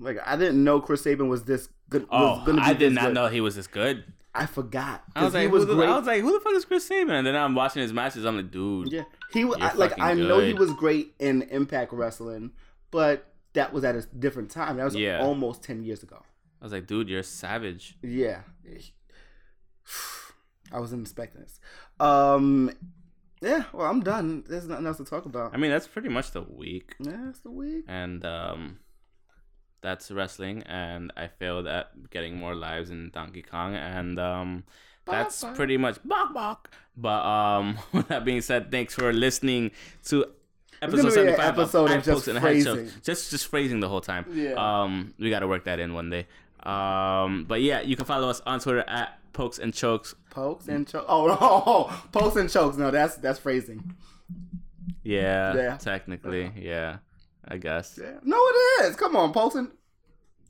Like 0.03 0.19
I 0.27 0.37
didn't 0.37 0.63
know 0.63 0.81
Chris 0.81 1.03
Sabin 1.03 1.29
was 1.29 1.45
this 1.45 1.69
good. 1.89 2.07
Oh, 2.11 2.37
was 2.37 2.47
gonna 2.47 2.61
be 2.61 2.67
I 2.67 2.73
did 2.75 2.93
not 2.93 3.07
good. 3.07 3.15
know 3.15 3.29
he 3.29 3.41
was 3.41 3.57
this 3.57 3.67
good. 3.67 4.05
I 4.35 4.47
forgot 4.47 5.03
I 5.15 5.25
was 5.25 5.35
like, 5.35 5.51
was 5.51 5.65
who 5.65 5.71
the, 5.71 5.75
great. 5.75 5.89
I 5.91 5.99
was 5.99 6.07
like, 6.07 6.23
who 6.23 6.33
the 6.33 6.41
fuck 6.41 6.55
is 6.55 6.65
Chris 6.65 6.87
Sabin? 6.87 7.11
And 7.15 7.27
then 7.27 7.37
I'm 7.37 7.55
watching 7.55 7.83
his 7.83 7.93
matches. 7.93 8.25
I'm 8.25 8.37
like, 8.37 8.51
dude. 8.51 8.91
Yeah, 8.91 9.03
he 9.31 9.45
was 9.45 9.59
I, 9.61 9.75
like 9.75 9.99
I 10.01 10.15
know 10.15 10.39
he 10.41 10.55
was 10.55 10.73
great 10.73 11.15
in 11.19 11.43
Impact 11.43 11.93
Wrestling, 11.93 12.53
but 12.91 13.27
that 13.53 13.75
was 13.75 13.85
at 13.85 13.95
a 13.95 14.03
different 14.19 14.51
time. 14.51 14.79
That 14.79 14.85
was 14.85 14.95
Yeah. 14.95 15.21
almost 15.21 15.63
ten 15.63 15.85
years 15.85 16.03
ago. 16.03 16.23
I 16.61 16.65
was 16.65 16.73
like, 16.73 16.87
dude, 16.87 17.11
you're 17.11 17.21
a 17.21 17.25
savage. 17.25 17.99
Yeah, 18.03 18.41
I 20.73 20.81
wasn't 20.81 21.03
expecting 21.03 21.43
this. 21.43 21.61
Um, 22.01 22.71
yeah, 23.43 23.65
well, 23.73 23.91
I'm 23.91 24.01
done. 24.01 24.45
There's 24.49 24.67
nothing 24.67 24.87
else 24.87 24.97
to 24.99 25.05
talk 25.05 25.27
about. 25.27 25.53
I 25.55 25.59
mean, 25.59 25.71
that's 25.71 25.87
pretty 25.87 26.09
much 26.09 26.31
the 26.31 26.43
week. 26.43 26.95
yeah, 27.01 27.29
it's 27.29 27.41
the 27.41 27.51
week. 27.51 27.85
And 27.89 28.25
um, 28.25 28.79
that's 29.83 30.11
wrestling. 30.11 30.63
And 30.63 31.13
I 31.17 31.27
failed 31.27 31.67
at 31.67 32.11
getting 32.11 32.37
more 32.37 32.55
lives 32.55 32.91
in 32.91 33.11
Donkey 33.11 33.43
Kong. 33.43 33.75
And 33.75 34.19
um, 34.19 34.65
that's 35.05 35.45
pretty 35.55 35.77
much 35.77 35.99
bok 36.05 36.33
bok. 36.33 36.71
But 36.97 37.25
um, 37.25 37.79
with 37.93 38.09
that 38.09 38.25
being 38.25 38.41
said, 38.41 38.71
thanks 38.71 38.95
for 38.95 39.13
listening 39.13 39.73
to 40.05 40.27
episode 40.81 41.13
75 41.13 41.41
episode 41.41 41.91
of 41.91 41.97
just 42.05 42.09
Pokes 42.09 42.29
and 42.29 42.39
phrasing. 42.41 42.91
Just 43.03 43.31
just 43.31 43.47
phrasing 43.49 43.81
the 43.81 43.89
whole 43.89 44.01
time. 44.01 44.25
Yeah. 44.33 44.55
Um, 44.55 45.15
we 45.19 45.31
got 45.31 45.41
to 45.41 45.49
work 45.49 45.65
that 45.65 45.79
in 45.81 45.95
one 45.95 46.11
day. 46.11 46.27
Um, 46.63 47.45
but 47.49 47.61
yeah, 47.61 47.81
you 47.81 47.97
can 47.97 48.05
follow 48.05 48.29
us 48.29 48.41
on 48.47 48.61
Twitter 48.61 48.85
at 48.89 49.19
Pokes 49.33 49.59
and 49.59 49.75
Chokes. 49.75 50.15
Pokes 50.31 50.69
and 50.69 50.87
chokes. 50.87 51.07
Oh, 51.09 51.27
no, 51.27 51.37
oh, 51.41 52.05
pokes 52.13 52.37
and 52.37 52.49
chokes. 52.49 52.77
No, 52.77 52.91
that's 52.91 53.17
that's 53.17 53.39
phrasing. 53.39 53.95
Yeah, 55.03 55.55
Yeah. 55.55 55.77
technically, 55.77 56.53
yeah, 56.57 56.99
I 57.49 57.57
guess. 57.57 57.99
Yeah. 58.01 58.19
No, 58.23 58.37
it 58.39 58.85
is. 58.85 58.97
Come 58.97 59.17
on, 59.17 59.33
pokes 59.33 59.55
and. 59.57 59.71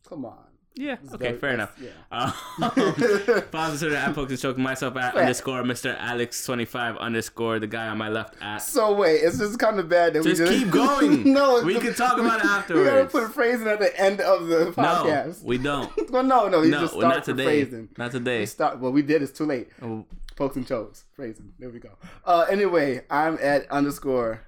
Come 0.08 0.24
on. 0.26 0.38
Yeah. 0.74 0.96
It's 1.04 1.12
Okay. 1.14 1.26
very- 1.32 1.38
Fair 1.38 1.50
enough. 1.54 1.76
that's- 2.10 2.32
Um, 3.28 3.42
follow 3.50 3.76
Twitter 3.76 3.94
at 3.96 4.14
Pokes 4.14 4.30
and 4.32 4.40
Choke. 4.40 4.56
Myself 4.58 4.96
at 4.96 5.12
Fair. 5.12 5.22
underscore 5.22 5.62
Mr. 5.64 5.94
Alex 5.98 6.44
twenty 6.46 6.64
five 6.64 6.96
underscore 6.96 7.58
the 7.58 7.66
guy 7.66 7.88
on 7.88 7.98
my 7.98 8.08
left 8.08 8.36
at. 8.40 8.58
So 8.58 8.94
wait, 8.94 9.16
it's 9.16 9.38
just 9.38 9.58
kind 9.58 9.78
of 9.78 9.88
bad 9.90 10.14
that 10.14 10.22
Just 10.24 10.40
we 10.40 10.46
just 10.46 10.58
keep 10.64 10.70
going. 10.82 11.30
no, 11.32 11.62
We 11.62 11.78
can 11.78 11.92
talk 11.94 12.18
about 12.18 12.40
it 12.40 12.46
afterwards. 12.46 12.90
We 12.90 12.96
gotta 12.96 13.06
put 13.06 13.34
phrasing 13.34 13.68
at 13.68 13.80
the 13.80 13.98
end 14.00 14.20
of 14.22 14.46
the 14.48 14.72
podcast. 14.72 15.42
No, 15.42 15.46
we 15.48 15.58
don't. 15.58 16.10
well, 16.10 16.22
no, 16.22 16.48
no, 16.48 16.62
you 16.62 16.70
No, 16.70 16.80
just 16.80 16.94
well, 16.94 17.02
start 17.02 17.16
not 17.16 17.24
today. 17.24 17.44
phrasing. 17.64 17.88
Not 17.98 18.10
today. 18.12 18.40
We 18.40 18.46
start. 18.46 18.78
Well, 18.78 18.92
we 18.92 19.02
did. 19.02 19.20
It's 19.22 19.32
too 19.32 19.44
late. 19.44 19.68
Oh, 19.82 20.06
Pokes 20.36 20.56
and 20.56 20.66
chokes. 20.66 21.04
Phrasing. 21.14 21.52
There 21.58 21.68
we 21.68 21.80
go. 21.80 21.90
Uh, 22.24 22.46
anyway, 22.48 23.04
I'm 23.10 23.38
at 23.42 23.70
underscore 23.70 24.40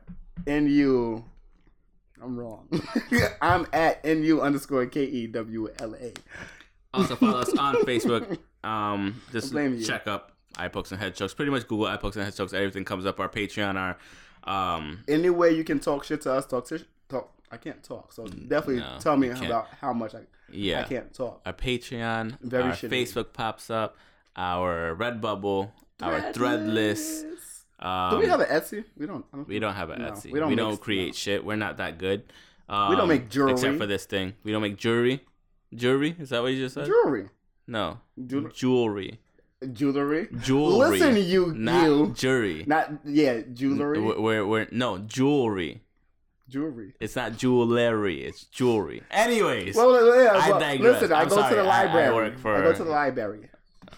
nu. 0.47 1.23
I'm 2.25 2.37
wrong. 2.39 2.69
I'm 3.43 3.67
at 3.73 4.05
nu 4.05 4.41
underscore 4.41 4.87
k 4.87 5.05
e 5.05 5.27
w 5.27 5.69
l 5.79 5.95
a. 5.95 6.13
Also 6.93 7.17
follow 7.17 7.41
us 7.41 7.53
on 7.59 7.75
Facebook. 7.87 8.39
Um, 8.63 9.21
just 9.33 9.53
blaming 9.53 9.79
you. 9.81 9.85
check 9.85 10.07
up 10.07 10.33
eye 10.57 10.69
pokes 10.69 10.91
and 10.93 11.01
head 11.01 11.15
chokes. 11.15 11.35
Pretty 11.35 11.51
much 11.51 11.67
Google 11.69 11.87
eye 11.87 11.97
pokes 11.97 12.17
and 12.17 12.25
head 12.25 12.35
chokes. 12.35 12.53
Everything 12.53 12.85
comes 12.85 13.05
up. 13.05 13.21
Our 13.21 13.29
Patreon, 13.29 13.75
our 13.77 13.99
um, 14.77 15.05
Any 15.09 15.31
way 15.31 15.51
you 15.51 15.65
can 15.65 15.81
talk 15.81 16.05
shit 16.05 16.23
to 16.23 16.33
us, 16.33 16.47
talk 16.47 16.67
to 16.69 16.85
talk. 17.09 17.31
I 17.51 17.57
can't 17.57 17.83
talk, 17.83 18.13
so 18.13 18.27
definitely 18.27 18.79
no, 18.79 18.97
tell 19.01 19.17
me 19.17 19.29
about 19.29 19.69
how 19.81 19.93
much 19.93 20.15
I 20.15 20.21
yeah, 20.51 20.81
I 20.81 20.85
can't 20.85 21.13
talk. 21.15 21.41
our 21.47 21.53
Patreon, 21.53 22.39
Very 22.41 22.65
our 22.65 22.73
shitty. 22.73 22.89
Facebook 22.91 23.33
pops 23.33 23.71
up, 23.71 23.97
our 24.37 24.95
Redbubble, 24.97 25.71
our 26.03 26.21
Threadless. 26.33 27.25
Um, 27.85 28.11
Do 28.13 28.19
we 28.19 28.27
have 28.27 28.41
an 28.41 28.47
Etsy? 28.49 28.85
We 28.97 29.07
don't. 29.07 29.31
Don't 29.31 29.47
we 29.47 29.59
don't 29.59 29.75
have 29.75 29.91
an 29.91 30.01
No, 30.03 30.11
Etsy. 30.11 30.33
we 30.33 30.41
don't 30.41 30.55
make- 30.57 30.81
create 30.81 31.09
no. 31.09 31.13
shit. 31.13 31.45
We're 31.45 31.57
not 31.57 31.77
that 31.77 31.99
good. 31.99 32.23
Um, 32.69 32.89
we 32.91 32.97
don't 32.97 33.09
make 33.09 33.29
jewelry. 33.29 33.53
except 33.53 33.77
for 33.79 33.87
this 33.87 34.07
thing. 34.07 34.33
We 34.43 34.53
don't 34.53 34.63
make 34.63 34.77
jewelry. 34.79 35.21
Jewelry? 35.75 36.17
Is 36.19 36.31
that 36.31 36.41
what 36.43 36.53
you 36.53 36.59
just 36.61 36.75
said? 36.75 36.87
jewelry. 36.87 37.29
no, 37.67 37.99
Jewel- 38.27 38.49
jewelry. 38.55 39.21
Jewelry. 39.73 40.29
Jewelry. 40.43 40.99
Listen, 40.99 41.17
you, 41.17 41.53
Not 41.55 41.85
you. 41.85 42.13
jury. 42.17 42.65
Not 42.67 42.91
yeah, 43.05 43.41
jewelry. 43.53 44.01
We're, 44.01 44.47
we're, 44.47 44.67
no 44.71 44.99
jewelry. 44.99 45.83
jewelry. 46.49 46.95
It's 47.01 47.17
not 47.17 47.37
jewelry. 47.39 48.23
It's 48.25 48.45
jewelry. 48.45 49.03
Anyways, 49.11 49.75
Well, 49.75 50.23
yeah, 50.23 50.33
I 50.39 50.59
digress. 50.59 50.81
listen, 51.01 51.13
I 51.13 51.23
I'm 51.23 51.29
go 51.29 51.35
sorry. 51.37 51.51
to 51.51 51.63
the 51.63 51.63
I- 51.63 51.65
I 51.65 51.85
library. 51.85 52.07
I, 52.09 52.13
work 52.15 52.39
for- 52.39 52.55
I 52.57 52.63
go 52.63 52.73
to 52.75 52.85
the 52.85 52.91
library. 52.91 53.49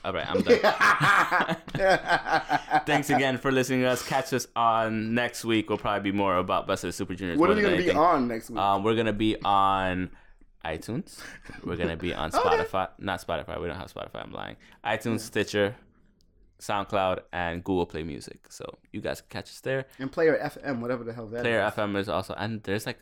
All 0.04 0.12
right, 0.12 0.26
I'm 0.28 0.40
done. 0.42 1.56
Thanks 2.86 3.10
again 3.10 3.38
for 3.38 3.50
listening 3.52 3.80
to 3.82 3.88
us. 3.88 4.06
Catch 4.06 4.32
us 4.32 4.46
on 4.56 5.14
next 5.14 5.44
week. 5.44 5.68
We'll 5.68 5.78
probably 5.78 6.10
be 6.10 6.16
more 6.16 6.36
about 6.36 6.66
Best 6.66 6.84
of 6.84 6.88
the 6.88 6.92
Super 6.92 7.14
Juniors. 7.14 7.38
What 7.38 7.50
are 7.50 7.56
you 7.56 7.62
gonna 7.62 7.76
be 7.76 7.90
on 7.90 8.28
next 8.28 8.50
week? 8.50 8.58
Um, 8.58 8.82
we're 8.84 8.94
gonna 8.96 9.12
be 9.12 9.36
on 9.44 10.10
iTunes. 10.64 11.18
We're 11.64 11.76
gonna 11.76 11.96
be 11.96 12.14
on 12.14 12.30
Spotify. 12.32 12.88
Not 12.98 13.24
Spotify. 13.26 13.60
We 13.60 13.66
don't 13.68 13.76
have 13.76 13.92
Spotify. 13.92 14.22
I'm 14.24 14.32
lying. 14.32 14.56
iTunes, 14.84 15.20
Stitcher, 15.20 15.76
SoundCloud, 16.60 17.20
and 17.32 17.62
Google 17.64 17.86
Play 17.86 18.02
Music. 18.02 18.46
So 18.50 18.64
you 18.92 19.00
guys 19.00 19.20
can 19.20 19.28
catch 19.30 19.50
us 19.50 19.60
there. 19.60 19.86
and 19.98 20.10
Player 20.10 20.38
FM, 20.42 20.80
whatever 20.80 21.04
the 21.04 21.12
hell 21.12 21.26
that 21.28 21.42
Player 21.42 21.64
is. 21.66 21.72
FM 21.72 21.96
is 21.96 22.08
also, 22.08 22.34
and 22.34 22.62
there's 22.62 22.86
like, 22.86 22.98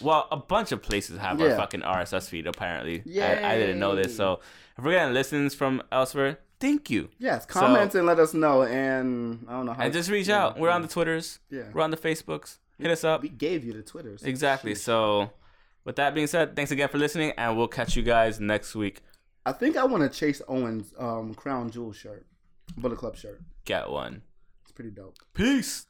well, 0.00 0.28
a 0.30 0.36
bunch 0.36 0.70
of 0.72 0.80
places 0.82 1.18
have 1.18 1.40
our 1.40 1.50
fucking 1.56 1.80
RSS 1.80 2.28
feed. 2.28 2.46
Apparently, 2.46 3.02
I, 3.20 3.54
I 3.54 3.58
didn't 3.58 3.78
know 3.80 3.96
this. 3.96 4.16
So 4.16 4.40
if 4.78 4.84
we're 4.84 4.92
getting 4.92 5.12
listens 5.12 5.54
from 5.54 5.82
elsewhere, 5.90 6.38
thank 6.60 6.88
you. 6.88 7.08
Yes, 7.18 7.44
comment 7.44 7.94
and 7.96 8.06
let 8.06 8.20
us 8.20 8.32
know. 8.32 8.62
And 8.62 9.44
I 9.48 9.52
don't 9.52 9.66
know 9.66 9.72
how. 9.72 9.82
And 9.82 9.92
just 9.92 10.08
reach 10.08 10.28
yeah, 10.28 10.44
out. 10.44 10.58
We're 10.58 10.70
on 10.70 10.82
the 10.82 10.88
Twitters. 10.88 11.40
Yeah. 11.50 11.64
We're 11.72 11.82
on 11.82 11.90
the 11.90 11.96
Facebooks. 11.96 12.58
Hit 12.78 12.90
us 12.90 13.02
up. 13.02 13.22
We 13.22 13.28
gave 13.28 13.64
you 13.64 13.72
the 13.72 13.82
Twitters. 13.82 14.22
Exactly. 14.22 14.72
Sheesh. 14.72 14.78
So, 14.78 15.30
with 15.84 15.96
that 15.96 16.14
being 16.14 16.28
said, 16.28 16.54
thanks 16.54 16.70
again 16.70 16.88
for 16.88 16.98
listening, 16.98 17.32
and 17.36 17.56
we'll 17.56 17.66
catch 17.66 17.96
you 17.96 18.02
guys 18.04 18.38
next 18.38 18.76
week. 18.76 19.02
I 19.44 19.52
think 19.52 19.76
I 19.76 19.84
want 19.84 20.10
to 20.10 20.16
Chase 20.16 20.40
Owens' 20.46 20.94
um, 20.96 21.34
Crown 21.34 21.70
Jewel 21.70 21.92
shirt, 21.92 22.26
Bullet 22.76 22.98
Club 22.98 23.16
shirt. 23.16 23.40
Get 23.64 23.90
one. 23.90 24.22
It's 24.62 24.72
pretty 24.72 24.90
dope. 24.90 25.16
Peace. 25.34 25.86